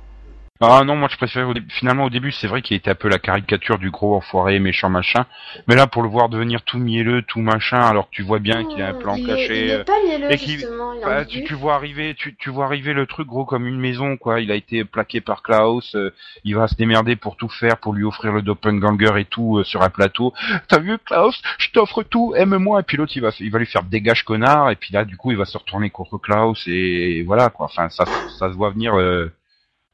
Ah 0.62 0.84
non, 0.84 0.98
moi 0.98 1.08
je 1.10 1.16
préfère 1.16 1.48
au 1.48 1.54
finalement 1.70 2.04
au 2.04 2.10
début, 2.10 2.34
c'est 2.34 2.48
vrai 2.48 2.62
qu'il 2.62 2.76
était 2.76 2.92
un 2.92 2.96
peu 2.96 3.08
la 3.08 3.18
caricature 3.18 3.80
du 3.80 3.92
gros 3.92 4.16
enfoiré 4.16 4.60
méchant 4.60 4.90
machin, 4.90 5.26
mais 5.68 5.76
là 5.76 5.88
pour 5.88 6.04
le 6.04 6.10
voir 6.10 6.28
devenir 6.28 6.64
tout 6.64 6.80
mielleux, 6.80 7.22
tout 7.22 7.40
machin, 7.40 7.80
alors 7.80 8.10
que 8.10 8.16
tu 8.16 8.24
vois 8.24 8.40
bien 8.40 8.66
qu'il 8.66 8.82
a 8.82 8.90
un 8.90 8.94
plan 8.94 9.16
il 9.16 9.26
caché. 9.26 9.58
Est, 9.58 9.66
il 9.66 9.72
est 9.72 9.84
pas 9.86 9.94
mielleux, 10.06 10.32
et 10.32 10.38
justement, 10.38 10.94
il 10.94 11.02
Bah, 11.02 11.26
tu, 11.26 11.44
tu 11.44 11.54
vois 11.54 11.76
arriver, 11.76 12.14
tu, 12.14 12.36
tu 12.36 12.50
vois 12.50 12.66
arriver 12.66 12.94
le 12.94 13.06
truc 13.06 13.28
gros 13.28 13.46
comme 13.46 13.68
une 13.68 13.80
maison, 13.80 14.18
quoi. 14.18 14.42
Il 14.42 14.52
a 14.52 14.56
été 14.56 14.84
plaqué 14.84 15.22
par 15.22 15.44
Klaus. 15.44 15.96
euh, 15.96 16.14
il 16.44 16.56
va 16.56 16.68
se 16.68 16.76
démerder 16.76 17.16
pour 17.16 17.38
tout 17.38 17.50
faire, 17.50 17.78
pour 17.78 17.94
lui 17.94 18.04
offrir 18.04 18.34
le 18.34 18.42
doppelganger 18.42 19.22
et 19.22 19.26
tout 19.26 19.60
euh, 19.60 19.64
sur 19.64 19.82
un 19.82 19.90
plateau. 19.90 20.34
T'as 20.68 20.80
vu 20.80 20.98
Klaus? 20.98 21.42
Je 21.58 21.70
t'offre 21.72 22.04
tout, 22.04 22.34
aime-moi. 22.36 22.82
Et 22.82 22.84
puis 22.84 22.98
l'autre, 22.98 23.14
il 23.16 23.22
va, 23.22 23.32
il 23.40 23.52
va 23.52 23.60
lui 23.60 23.66
faire 23.66 23.84
dégage 23.84 24.24
connard. 24.24 24.72
Et 24.72 24.76
puis 24.76 24.94
là, 24.94 25.06
du 25.06 25.18
coup, 25.18 25.32
il 25.32 25.38
va 25.38 25.46
se 25.46 25.58
retourner 25.58 25.90
contre 25.90 26.18
Klaus 26.18 26.64
et 26.68 27.24
voilà, 27.26 27.50
quoi. 27.50 27.68
Enfin, 27.68 27.90
ça, 27.90 28.06
ça 28.38 28.52
se 28.52 28.56
voit 28.58 28.72
venir 28.72 28.98
euh, 28.98 29.32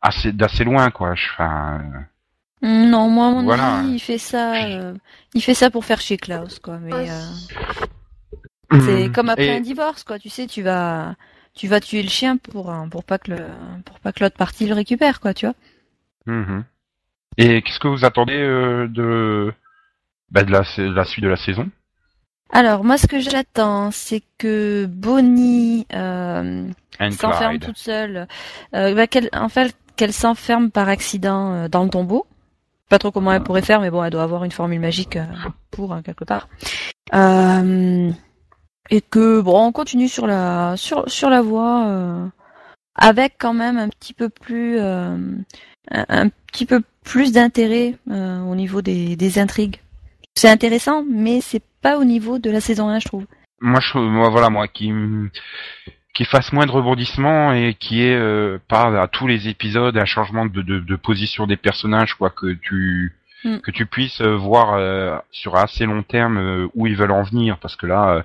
assez 0.05 0.31
d'assez 0.31 0.63
loin, 0.63 0.91
quoi. 0.91 1.15
Je- 1.15 1.27
Enfin, 1.33 1.81
euh, 2.63 2.67
Non, 2.67 3.09
moi, 3.09 3.27
à 3.27 3.31
mon 3.31 3.43
Voilà. 3.43 3.77
avis, 3.79 3.93
il 3.93 3.99
fait 3.99 4.17
ça. 4.17 4.65
euh, 4.65 4.93
il 5.33 5.41
fait 5.41 5.53
ça 5.53 5.69
pour 5.69 5.85
faire 5.85 5.99
chier 6.01 6.17
Klaus, 6.17 6.59
quoi. 6.59 6.77
Mais 6.79 7.09
euh, 7.09 7.21
c'est 8.81 9.11
comme 9.11 9.29
après 9.29 9.47
Et- 9.47 9.57
un 9.57 9.61
divorce, 9.61 10.03
quoi. 10.03 10.19
Tu 10.19 10.29
sais, 10.29 10.47
tu 10.47 10.61
vas, 10.61 11.15
tu 11.53 11.67
vas 11.67 11.79
tuer 11.79 12.01
le 12.03 12.09
chien 12.09 12.37
pour 12.37 12.73
pour 12.89 13.03
pas 13.03 13.17
que 13.17 13.31
le 13.31 13.37
pour 13.85 13.99
pas 13.99 14.11
que 14.11 14.23
l'autre 14.23 14.37
partie 14.37 14.65
le 14.67 14.73
récupère, 14.73 15.19
quoi. 15.19 15.33
Tu 15.33 15.45
vois. 15.45 15.55
Mhm. 16.25 16.63
Et 17.37 17.61
qu'est-ce 17.61 17.79
que 17.79 17.87
vous 17.87 18.05
attendez 18.05 18.37
euh, 18.39 18.87
de, 18.87 19.53
bah, 20.31 20.43
de 20.43 20.51
la, 20.51 20.61
de 20.61 20.93
la 20.93 21.03
suite 21.05 21.23
de 21.23 21.29
la 21.29 21.35
saison? 21.37 21.69
Alors, 22.51 22.83
moi, 22.83 22.97
ce 22.97 23.07
que 23.07 23.19
j'attends, 23.19 23.91
c'est 23.91 24.21
que 24.37 24.85
Bonnie 24.85 25.85
euh, 25.93 26.67
s'enferme 27.11 27.59
toute 27.59 27.77
seule. 27.77 28.27
Euh, 28.73 28.93
bah, 28.95 29.05
en 29.33 29.49
fait, 29.49 29.75
qu'elle 29.95 30.13
s'enferme 30.13 30.71
par 30.71 30.89
accident 30.89 31.53
euh, 31.53 31.67
dans 31.67 31.83
le 31.83 31.89
tombeau. 31.89 32.25
Pas 32.89 32.99
trop 32.99 33.11
comment 33.11 33.31
elle 33.31 33.43
pourrait 33.43 33.63
faire, 33.63 33.81
mais 33.81 33.89
bon, 33.89 34.03
elle 34.03 34.11
doit 34.11 34.23
avoir 34.23 34.43
une 34.43 34.51
formule 34.51 34.79
magique 34.79 35.15
euh, 35.15 35.25
pour 35.71 35.93
hein, 35.93 36.01
quelque 36.03 36.23
part. 36.23 36.47
Euh, 37.13 38.11
et 38.89 39.01
que 39.01 39.41
bon, 39.41 39.67
on 39.67 39.71
continue 39.71 40.07
sur 40.07 40.27
la 40.27 40.75
sur 40.77 41.09
sur 41.09 41.29
la 41.29 41.41
voie 41.41 41.87
euh, 41.87 42.27
avec 42.95 43.35
quand 43.39 43.53
même 43.53 43.77
un 43.77 43.89
petit 43.89 44.13
peu 44.13 44.29
plus 44.29 44.77
euh, 44.79 45.17
un, 45.91 46.05
un 46.09 46.29
petit 46.29 46.65
peu 46.65 46.81
plus 47.03 47.31
d'intérêt 47.31 47.95
euh, 48.11 48.41
au 48.41 48.55
niveau 48.55 48.81
des, 48.81 49.15
des 49.15 49.39
intrigues. 49.39 49.81
C'est 50.35 50.49
intéressant, 50.49 51.03
mais 51.09 51.41
c'est 51.41 51.63
pas 51.81 51.97
au 51.97 52.03
niveau 52.03 52.39
de 52.39 52.49
la 52.51 52.61
saison 52.61 52.89
1, 52.89 52.99
je 52.99 53.05
trouve. 53.05 53.25
moi 53.61 53.79
je 53.79 53.97
moi 53.97 54.29
voilà 54.29 54.49
moi 54.49 54.67
qui 54.67 54.91
qui 56.15 56.25
fasse 56.25 56.51
moins 56.53 56.65
de 56.65 56.71
rebondissements 56.71 57.53
et 57.53 57.75
qui 57.79 58.01
est 58.03 58.15
euh, 58.15 58.57
pas 58.67 58.99
à 59.01 59.07
tous 59.07 59.27
les 59.27 59.47
épisodes 59.49 59.95
un 59.97 60.05
changement 60.05 60.45
de, 60.47 60.61
de, 60.63 60.79
de 60.79 60.95
position 60.95 61.45
des 61.45 61.57
personnages 61.57 62.15
quoi 62.15 62.31
que 62.31 62.53
tu 62.53 63.13
Mm. 63.43 63.59
que 63.59 63.69
tu 63.69 63.85
puisses 63.85 64.21
euh, 64.21 64.35
voir 64.35 64.73
euh, 64.73 65.17
sur 65.29 65.55
assez 65.55 65.85
long 65.85 66.01
terme 66.01 66.37
euh, 66.39 66.67
où 66.73 66.87
ils 66.87 66.95
veulent 66.95 67.11
en 67.11 67.21
venir 67.21 67.59
parce 67.59 67.75
que 67.75 67.85
là 67.85 68.23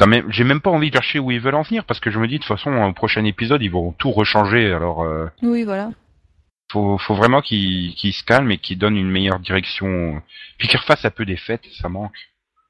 euh, 0.00 0.06
même 0.06 0.26
j'ai 0.30 0.44
même 0.44 0.60
pas 0.60 0.68
envie 0.68 0.90
de 0.90 0.96
chercher 0.96 1.18
où 1.18 1.30
ils 1.30 1.40
veulent 1.40 1.54
en 1.54 1.62
venir 1.62 1.84
parce 1.86 1.98
que 1.98 2.10
je 2.10 2.18
me 2.18 2.26
dis 2.28 2.34
de 2.34 2.42
toute 2.42 2.48
façon 2.48 2.70
au 2.74 2.92
prochain 2.92 3.24
épisode 3.24 3.62
ils 3.62 3.70
vont 3.70 3.92
tout 3.92 4.10
rechanger 4.12 4.70
alors 4.70 5.02
euh, 5.02 5.28
Oui, 5.40 5.62
voilà. 5.64 5.88
faut 6.70 6.98
faut 6.98 7.14
vraiment 7.14 7.40
qu'ils 7.40 7.94
se 7.96 8.22
calment 8.22 8.50
et 8.50 8.58
qu'ils 8.58 8.76
donnent 8.76 8.98
une 8.98 9.10
meilleure 9.10 9.38
direction 9.38 10.20
puis 10.58 10.68
qu'ils 10.68 10.78
refassent 10.80 11.06
un 11.06 11.10
peu 11.10 11.24
des 11.24 11.38
fêtes 11.38 11.64
ça 11.80 11.88
manque 11.88 12.12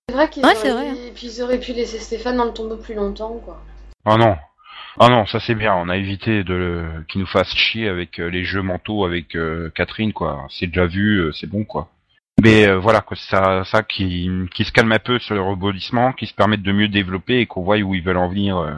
C'est 0.09 0.14
vrai 0.14 0.28
qu'ils 0.30 0.44
Ouais, 0.44 0.50
auraient, 0.52 0.61
c'est 0.61 0.70
vrai, 0.70 0.90
pu- 0.92 1.12
puis 1.16 1.26
ils 1.26 1.42
auraient 1.42 1.59
pu 1.61 1.72
laisser 1.72 1.98
Stéphane 1.98 2.37
dans 2.37 2.44
le 2.44 2.52
tombeau 2.52 2.76
plus 2.76 2.94
longtemps, 2.94 3.40
quoi. 3.44 3.61
Oh 4.07 4.17
non. 4.17 4.37
Ah 5.01 5.09
non, 5.09 5.27
ça 5.27 5.40
c'est 5.40 5.55
bien. 5.55 5.75
On 5.75 5.88
a 5.88 5.97
évité 5.97 6.45
de 6.45 6.55
le- 6.55 7.05
qu'il 7.09 7.21
nous 7.21 7.27
fasse 7.27 7.53
chier 7.55 7.88
avec 7.88 8.21
euh, 8.21 8.29
les 8.29 8.45
jeux 8.45 8.62
mentaux 8.62 9.05
avec 9.05 9.35
euh, 9.35 9.71
Catherine, 9.75 10.12
quoi. 10.12 10.47
C'est 10.51 10.67
déjà 10.69 10.87
vu, 10.87 11.19
euh, 11.19 11.33
c'est 11.33 11.49
bon, 11.49 11.64
quoi. 11.64 11.88
Mais 12.43 12.67
euh, 12.69 12.79
voilà, 12.79 13.01
quoi. 13.01 13.17
c'est 13.17 13.31
Ça, 13.37 13.64
ça 13.64 13.83
qui, 13.83 14.31
qui 14.53 14.64
se 14.64 14.73
calme 14.73 14.93
un 14.93 14.99
peu 14.99 15.19
sur 15.19 15.35
le 15.35 15.40
rebondissement, 15.40 16.12
qui 16.12 16.27
se 16.27 16.35
permettent 16.35 16.62
de 16.62 16.73
mieux 16.73 16.88
développer 16.88 17.40
et 17.40 17.47
qu'on 17.47 17.62
voit 17.62 17.79
où 17.79 17.95
ils 17.95 18.03
veulent 18.03 18.17
en 18.19 18.29
venir. 18.29 18.57
Euh, 18.59 18.73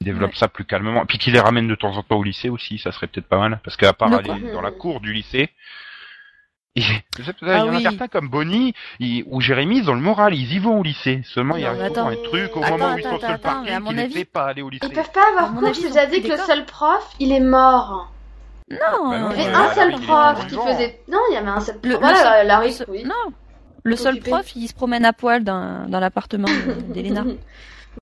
ils 0.00 0.04
développent 0.06 0.30
Ouais. 0.32 0.36
ça 0.38 0.48
plus 0.48 0.64
calmement. 0.64 1.02
Et 1.02 1.06
puis 1.06 1.18
qu'ils 1.18 1.32
les 1.34 1.40
ramènent 1.40 1.68
de 1.68 1.74
temps 1.74 1.96
en 1.96 2.02
temps 2.02 2.16
au 2.16 2.22
lycée 2.24 2.48
aussi, 2.48 2.78
ça 2.78 2.92
serait 2.92 3.06
peut-être 3.06 3.28
pas 3.28 3.38
mal. 3.38 3.60
Parce 3.64 3.76
qu'à 3.76 3.92
part 3.92 4.08
Le 4.10 4.18
aller 4.18 4.52
dans 4.52 4.60
la 4.62 4.70
cour 4.70 5.00
du 5.00 5.12
lycée. 5.12 5.50
Il 6.76 6.88
y 7.24 7.50
Ah 7.50 7.64
en 7.64 7.68
a 7.68 7.76
oui. 7.76 7.82
certains 7.82 8.08
comme 8.08 8.28
Bonnie 8.28 8.74
ils- 8.98 9.24
ou 9.28 9.40
Jérémy, 9.40 9.78
ils 9.78 9.90
ont 9.90 9.94
le 9.94 10.00
moral, 10.00 10.34
ils 10.34 10.52
y 10.54 10.58
vont 10.58 10.80
au 10.80 10.82
lycée. 10.82 11.22
Seulement, 11.24 11.56
il 11.56 11.62
y 11.62 11.66
a 11.66 11.70
un 11.70 12.14
truc 12.24 12.56
au 12.56 12.62
Attends, 12.64 12.78
moment 12.78 12.94
où 12.94 12.98
ils 12.98 13.06
attends, 13.06 13.14
sont 13.14 13.20
sur 13.20 13.32
le 13.32 13.38
parking 13.38 14.06
qui 14.08 14.14
fait 14.14 14.24
pas 14.24 14.46
aller 14.46 14.62
au 14.62 14.70
lycée. 14.70 14.86
Ils 14.86 14.92
peuvent 14.92 15.12
pas 15.12 15.28
avoir 15.30 15.54
cours, 15.54 15.68
avis, 15.68 15.80
je 15.82 15.86
vous 15.86 15.98
ai 15.98 16.06
dit 16.08 16.22
que 16.22 16.32
le 16.32 16.36
seul 16.38 16.64
prof, 16.66 17.08
il 17.20 17.30
est 17.30 17.38
mort. 17.40 18.10
Non, 18.70 18.78
Bah 19.10 19.18
non, 19.18 19.30
Il 19.36 19.42
y 19.42 19.46
avait 19.46 19.54
un 19.54 19.74
seul 19.74 19.92
prof 20.00 20.46
qui 20.48 20.54
faisait... 20.56 21.00
Non, 21.06 21.18
il 21.30 21.34
y 21.34 21.36
avait 21.36 21.48
un 21.48 21.60
seul 21.60 21.76
Le- 21.76 21.80
prof. 21.80 21.92
le 21.92 21.98
Voilà, 22.16 22.38
seul- 22.38 22.46
Larry, 22.48 22.72
Ce- 22.72 22.84
oui. 22.88 23.04
Non, 23.04 23.32
le 23.84 23.96
seul 23.96 24.14
Occupé. 24.14 24.30
prof, 24.30 24.56
il 24.56 24.66
se 24.66 24.74
promène 24.74 25.04
à 25.04 25.12
poil 25.12 25.44
dans, 25.44 25.88
dans 25.88 26.00
l'appartement 26.00 26.48
de- 26.48 26.92
d'Elena. 26.92 27.24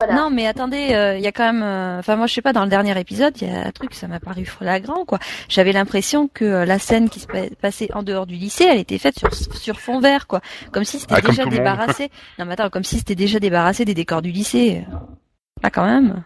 voilà. 0.00 0.14
Non, 0.14 0.31
mais 0.31 0.46
attendez, 0.46 0.94
euh, 0.94 1.16
il 1.16 1.22
y 1.22 1.26
a 1.26 1.33
quand 1.33 1.52
même. 1.52 1.62
euh, 1.62 1.98
Enfin, 1.98 2.16
moi, 2.16 2.26
je 2.26 2.35
sais 2.35 2.42
pas. 2.42 2.52
Dans 2.52 2.64
le 2.64 2.70
dernier 2.70 2.98
épisode, 2.98 3.40
il 3.40 3.48
y 3.48 3.50
a 3.50 3.66
un 3.66 3.70
truc, 3.70 3.94
ça 3.94 4.09
m'a 4.09 4.20
paru 4.20 4.44
flagrant, 4.44 5.05
quoi. 5.05 5.18
J'avais 5.48 5.72
l'impression 5.72 6.28
que 6.28 6.44
euh, 6.44 6.64
la 6.64 6.78
scène 6.78 7.09
qui 7.11 7.20
se 7.20 7.26
pa- 7.26 7.48
passait 7.61 7.88
en 7.94 8.02
dehors 8.02 8.26
du 8.26 8.35
lycée, 8.35 8.64
elle 8.64 8.78
était 8.78 8.98
faite 8.98 9.18
sur 9.18 9.33
sur 9.35 9.81
fond 9.81 10.00
vert, 10.00 10.26
quoi. 10.26 10.40
Comme 10.72 10.85
si 10.85 10.98
c'était 10.98 11.14
Ah, 11.16 11.20
déjà 11.20 11.44
débarrassé. 11.46 12.11
non, 12.38 12.44
mais 12.46 12.52
attends, 12.52 12.70
comme 12.70 12.85
si 12.85 12.98
c'était 12.98 13.14
déjà 13.14 13.38
débarrassé 13.38 13.85
des 13.85 13.94
décors 13.94 14.22
du 14.22 14.31
lycée. 14.31 14.85
Là, 15.62 15.70
quand 15.70 15.85
même. 15.87 16.22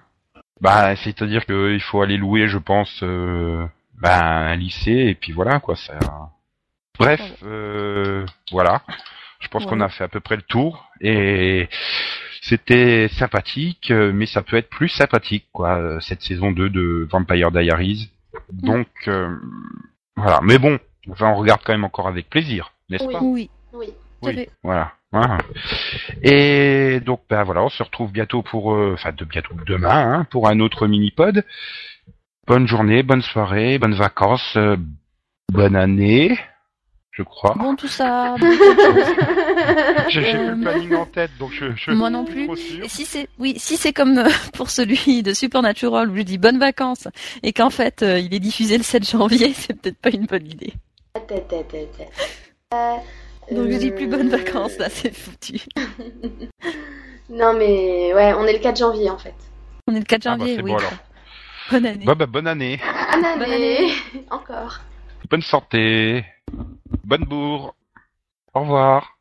Bah, 0.60 0.96
c'est-à-dire 0.96 1.44
qu'il 1.44 1.80
faut 1.82 2.00
aller 2.00 2.16
louer, 2.16 2.48
je 2.48 2.56
pense, 2.58 3.00
euh, 3.02 3.66
ben, 4.00 4.10
un 4.10 4.56
lycée 4.56 4.90
et 5.08 5.14
puis 5.14 5.32
voilà 5.32 5.60
quoi. 5.60 5.76
Ça... 5.76 5.98
Bref, 6.98 7.20
euh, 7.44 8.24
voilà. 8.50 8.80
Je 9.40 9.48
pense 9.48 9.66
qu'on 9.66 9.80
a 9.82 9.88
fait 9.90 10.04
à 10.04 10.08
peu 10.08 10.20
près 10.20 10.36
le 10.36 10.42
tour 10.42 10.88
et 11.02 11.68
c'était 12.48 13.08
sympathique, 13.08 13.90
euh, 13.90 14.12
mais 14.14 14.26
ça 14.26 14.42
peut 14.42 14.56
être 14.56 14.70
plus 14.70 14.88
sympathique 14.88 15.46
quoi 15.52 15.76
euh, 15.78 16.00
cette 16.00 16.22
saison 16.22 16.52
2 16.52 16.70
de 16.70 17.08
Vampire 17.10 17.50
Diaries. 17.50 18.10
Donc 18.52 18.88
euh, 19.08 19.36
voilà. 20.16 20.40
Mais 20.42 20.58
bon, 20.58 20.78
enfin, 21.10 21.28
on 21.30 21.36
regarde 21.36 21.60
quand 21.64 21.72
même 21.72 21.84
encore 21.84 22.08
avec 22.08 22.28
plaisir, 22.30 22.72
n'est-ce 22.88 23.04
Oui. 23.04 23.12
pas? 23.12 23.20
Oui, 23.20 23.50
Oui. 23.72 23.86
Oui, 24.22 24.48
voilà. 24.62 24.92
Voilà. 25.12 25.38
Et 26.22 27.00
donc 27.00 27.20
ben 27.30 27.42
voilà, 27.44 27.62
on 27.62 27.68
se 27.68 27.82
retrouve 27.82 28.10
bientôt 28.12 28.42
pour, 28.42 28.74
euh, 28.74 28.92
enfin 28.94 29.12
de 29.12 29.24
bientôt 29.24 29.54
demain 29.66 30.12
hein, 30.12 30.26
pour 30.30 30.48
un 30.48 30.58
autre 30.60 30.86
mini-pod. 30.86 31.44
Bonne 32.46 32.66
journée, 32.66 33.02
bonne 33.02 33.22
soirée, 33.22 33.78
bonnes 33.78 33.94
vacances, 33.94 34.54
euh, 34.56 34.76
bonne 35.52 35.76
année, 35.76 36.38
je 37.16 37.22
crois. 37.22 37.54
Bon, 37.56 37.74
tout 37.76 37.88
ça. 37.88 38.34
bon. 38.40 38.46
J'ai 40.08 40.20
plus 40.20 40.36
Euh, 40.36 40.50
le 40.54 40.60
planning 40.60 40.94
en 40.94 41.06
tête, 41.06 41.30
donc 41.38 41.50
je, 41.52 41.66
je 41.74 41.90
Moi 41.92 42.10
non 42.10 42.24
plus. 42.26 42.46
Et 42.82 42.88
si 42.88 43.04
c'est, 43.06 43.28
oui, 43.38 43.54
si 43.58 43.76
c'est 43.78 43.92
comme 43.94 44.18
euh, 44.18 44.28
pour 44.52 44.68
celui 44.70 45.22
de 45.22 45.32
Supernatural 45.32 46.10
où 46.10 46.16
je 46.16 46.22
dis 46.22 46.36
bonnes 46.38 46.58
vacances 46.58 47.08
et 47.42 47.52
qu'en 47.54 47.70
fait 47.70 48.02
euh, 48.02 48.18
il 48.18 48.34
est 48.34 48.38
diffusé 48.40 48.76
le 48.76 48.82
7 48.84 49.08
janvier, 49.08 49.52
c'est 49.54 49.80
peut-être 49.80 49.96
pas 49.98 50.10
une 50.10 50.26
bonne 50.26 50.46
idée. 50.46 50.74
Euh, 52.74 52.96
Donc 53.50 53.70
je 53.70 53.78
dis 53.78 53.90
plus 53.92 54.06
bonnes 54.08 54.32
euh, 54.32 54.36
vacances 54.36 54.76
là, 54.78 54.88
c'est 54.90 55.14
foutu. 55.16 55.58
Non 57.30 57.54
mais 57.54 58.12
ouais, 58.14 58.34
on 58.34 58.44
est 58.46 58.52
le 58.52 58.58
4 58.58 58.76
janvier 58.78 59.08
en 59.10 59.18
fait. 59.18 59.34
On 59.88 59.94
est 59.94 60.00
le 60.00 60.04
4 60.04 60.26
Ah 60.26 60.36
bah, 60.36 60.38
janvier, 60.46 60.56
oui. 60.62 60.70
bon 60.72 60.76
alors. 60.78 60.92
Bonne 61.70 61.86
année. 61.86 62.04
Bah, 62.04 62.14
bah, 62.14 62.26
bonne 62.26 62.46
année, 62.46 62.78
Bonne 63.12 63.24
année. 63.24 63.38
Bonne 63.38 63.52
année. 63.52 63.92
Encore. 64.30 64.80
bonne 65.30 65.42
santé, 65.42 66.24
bonne 67.04 67.24
bourre. 67.24 67.74
Au 68.54 68.60
revoir. 68.62 69.18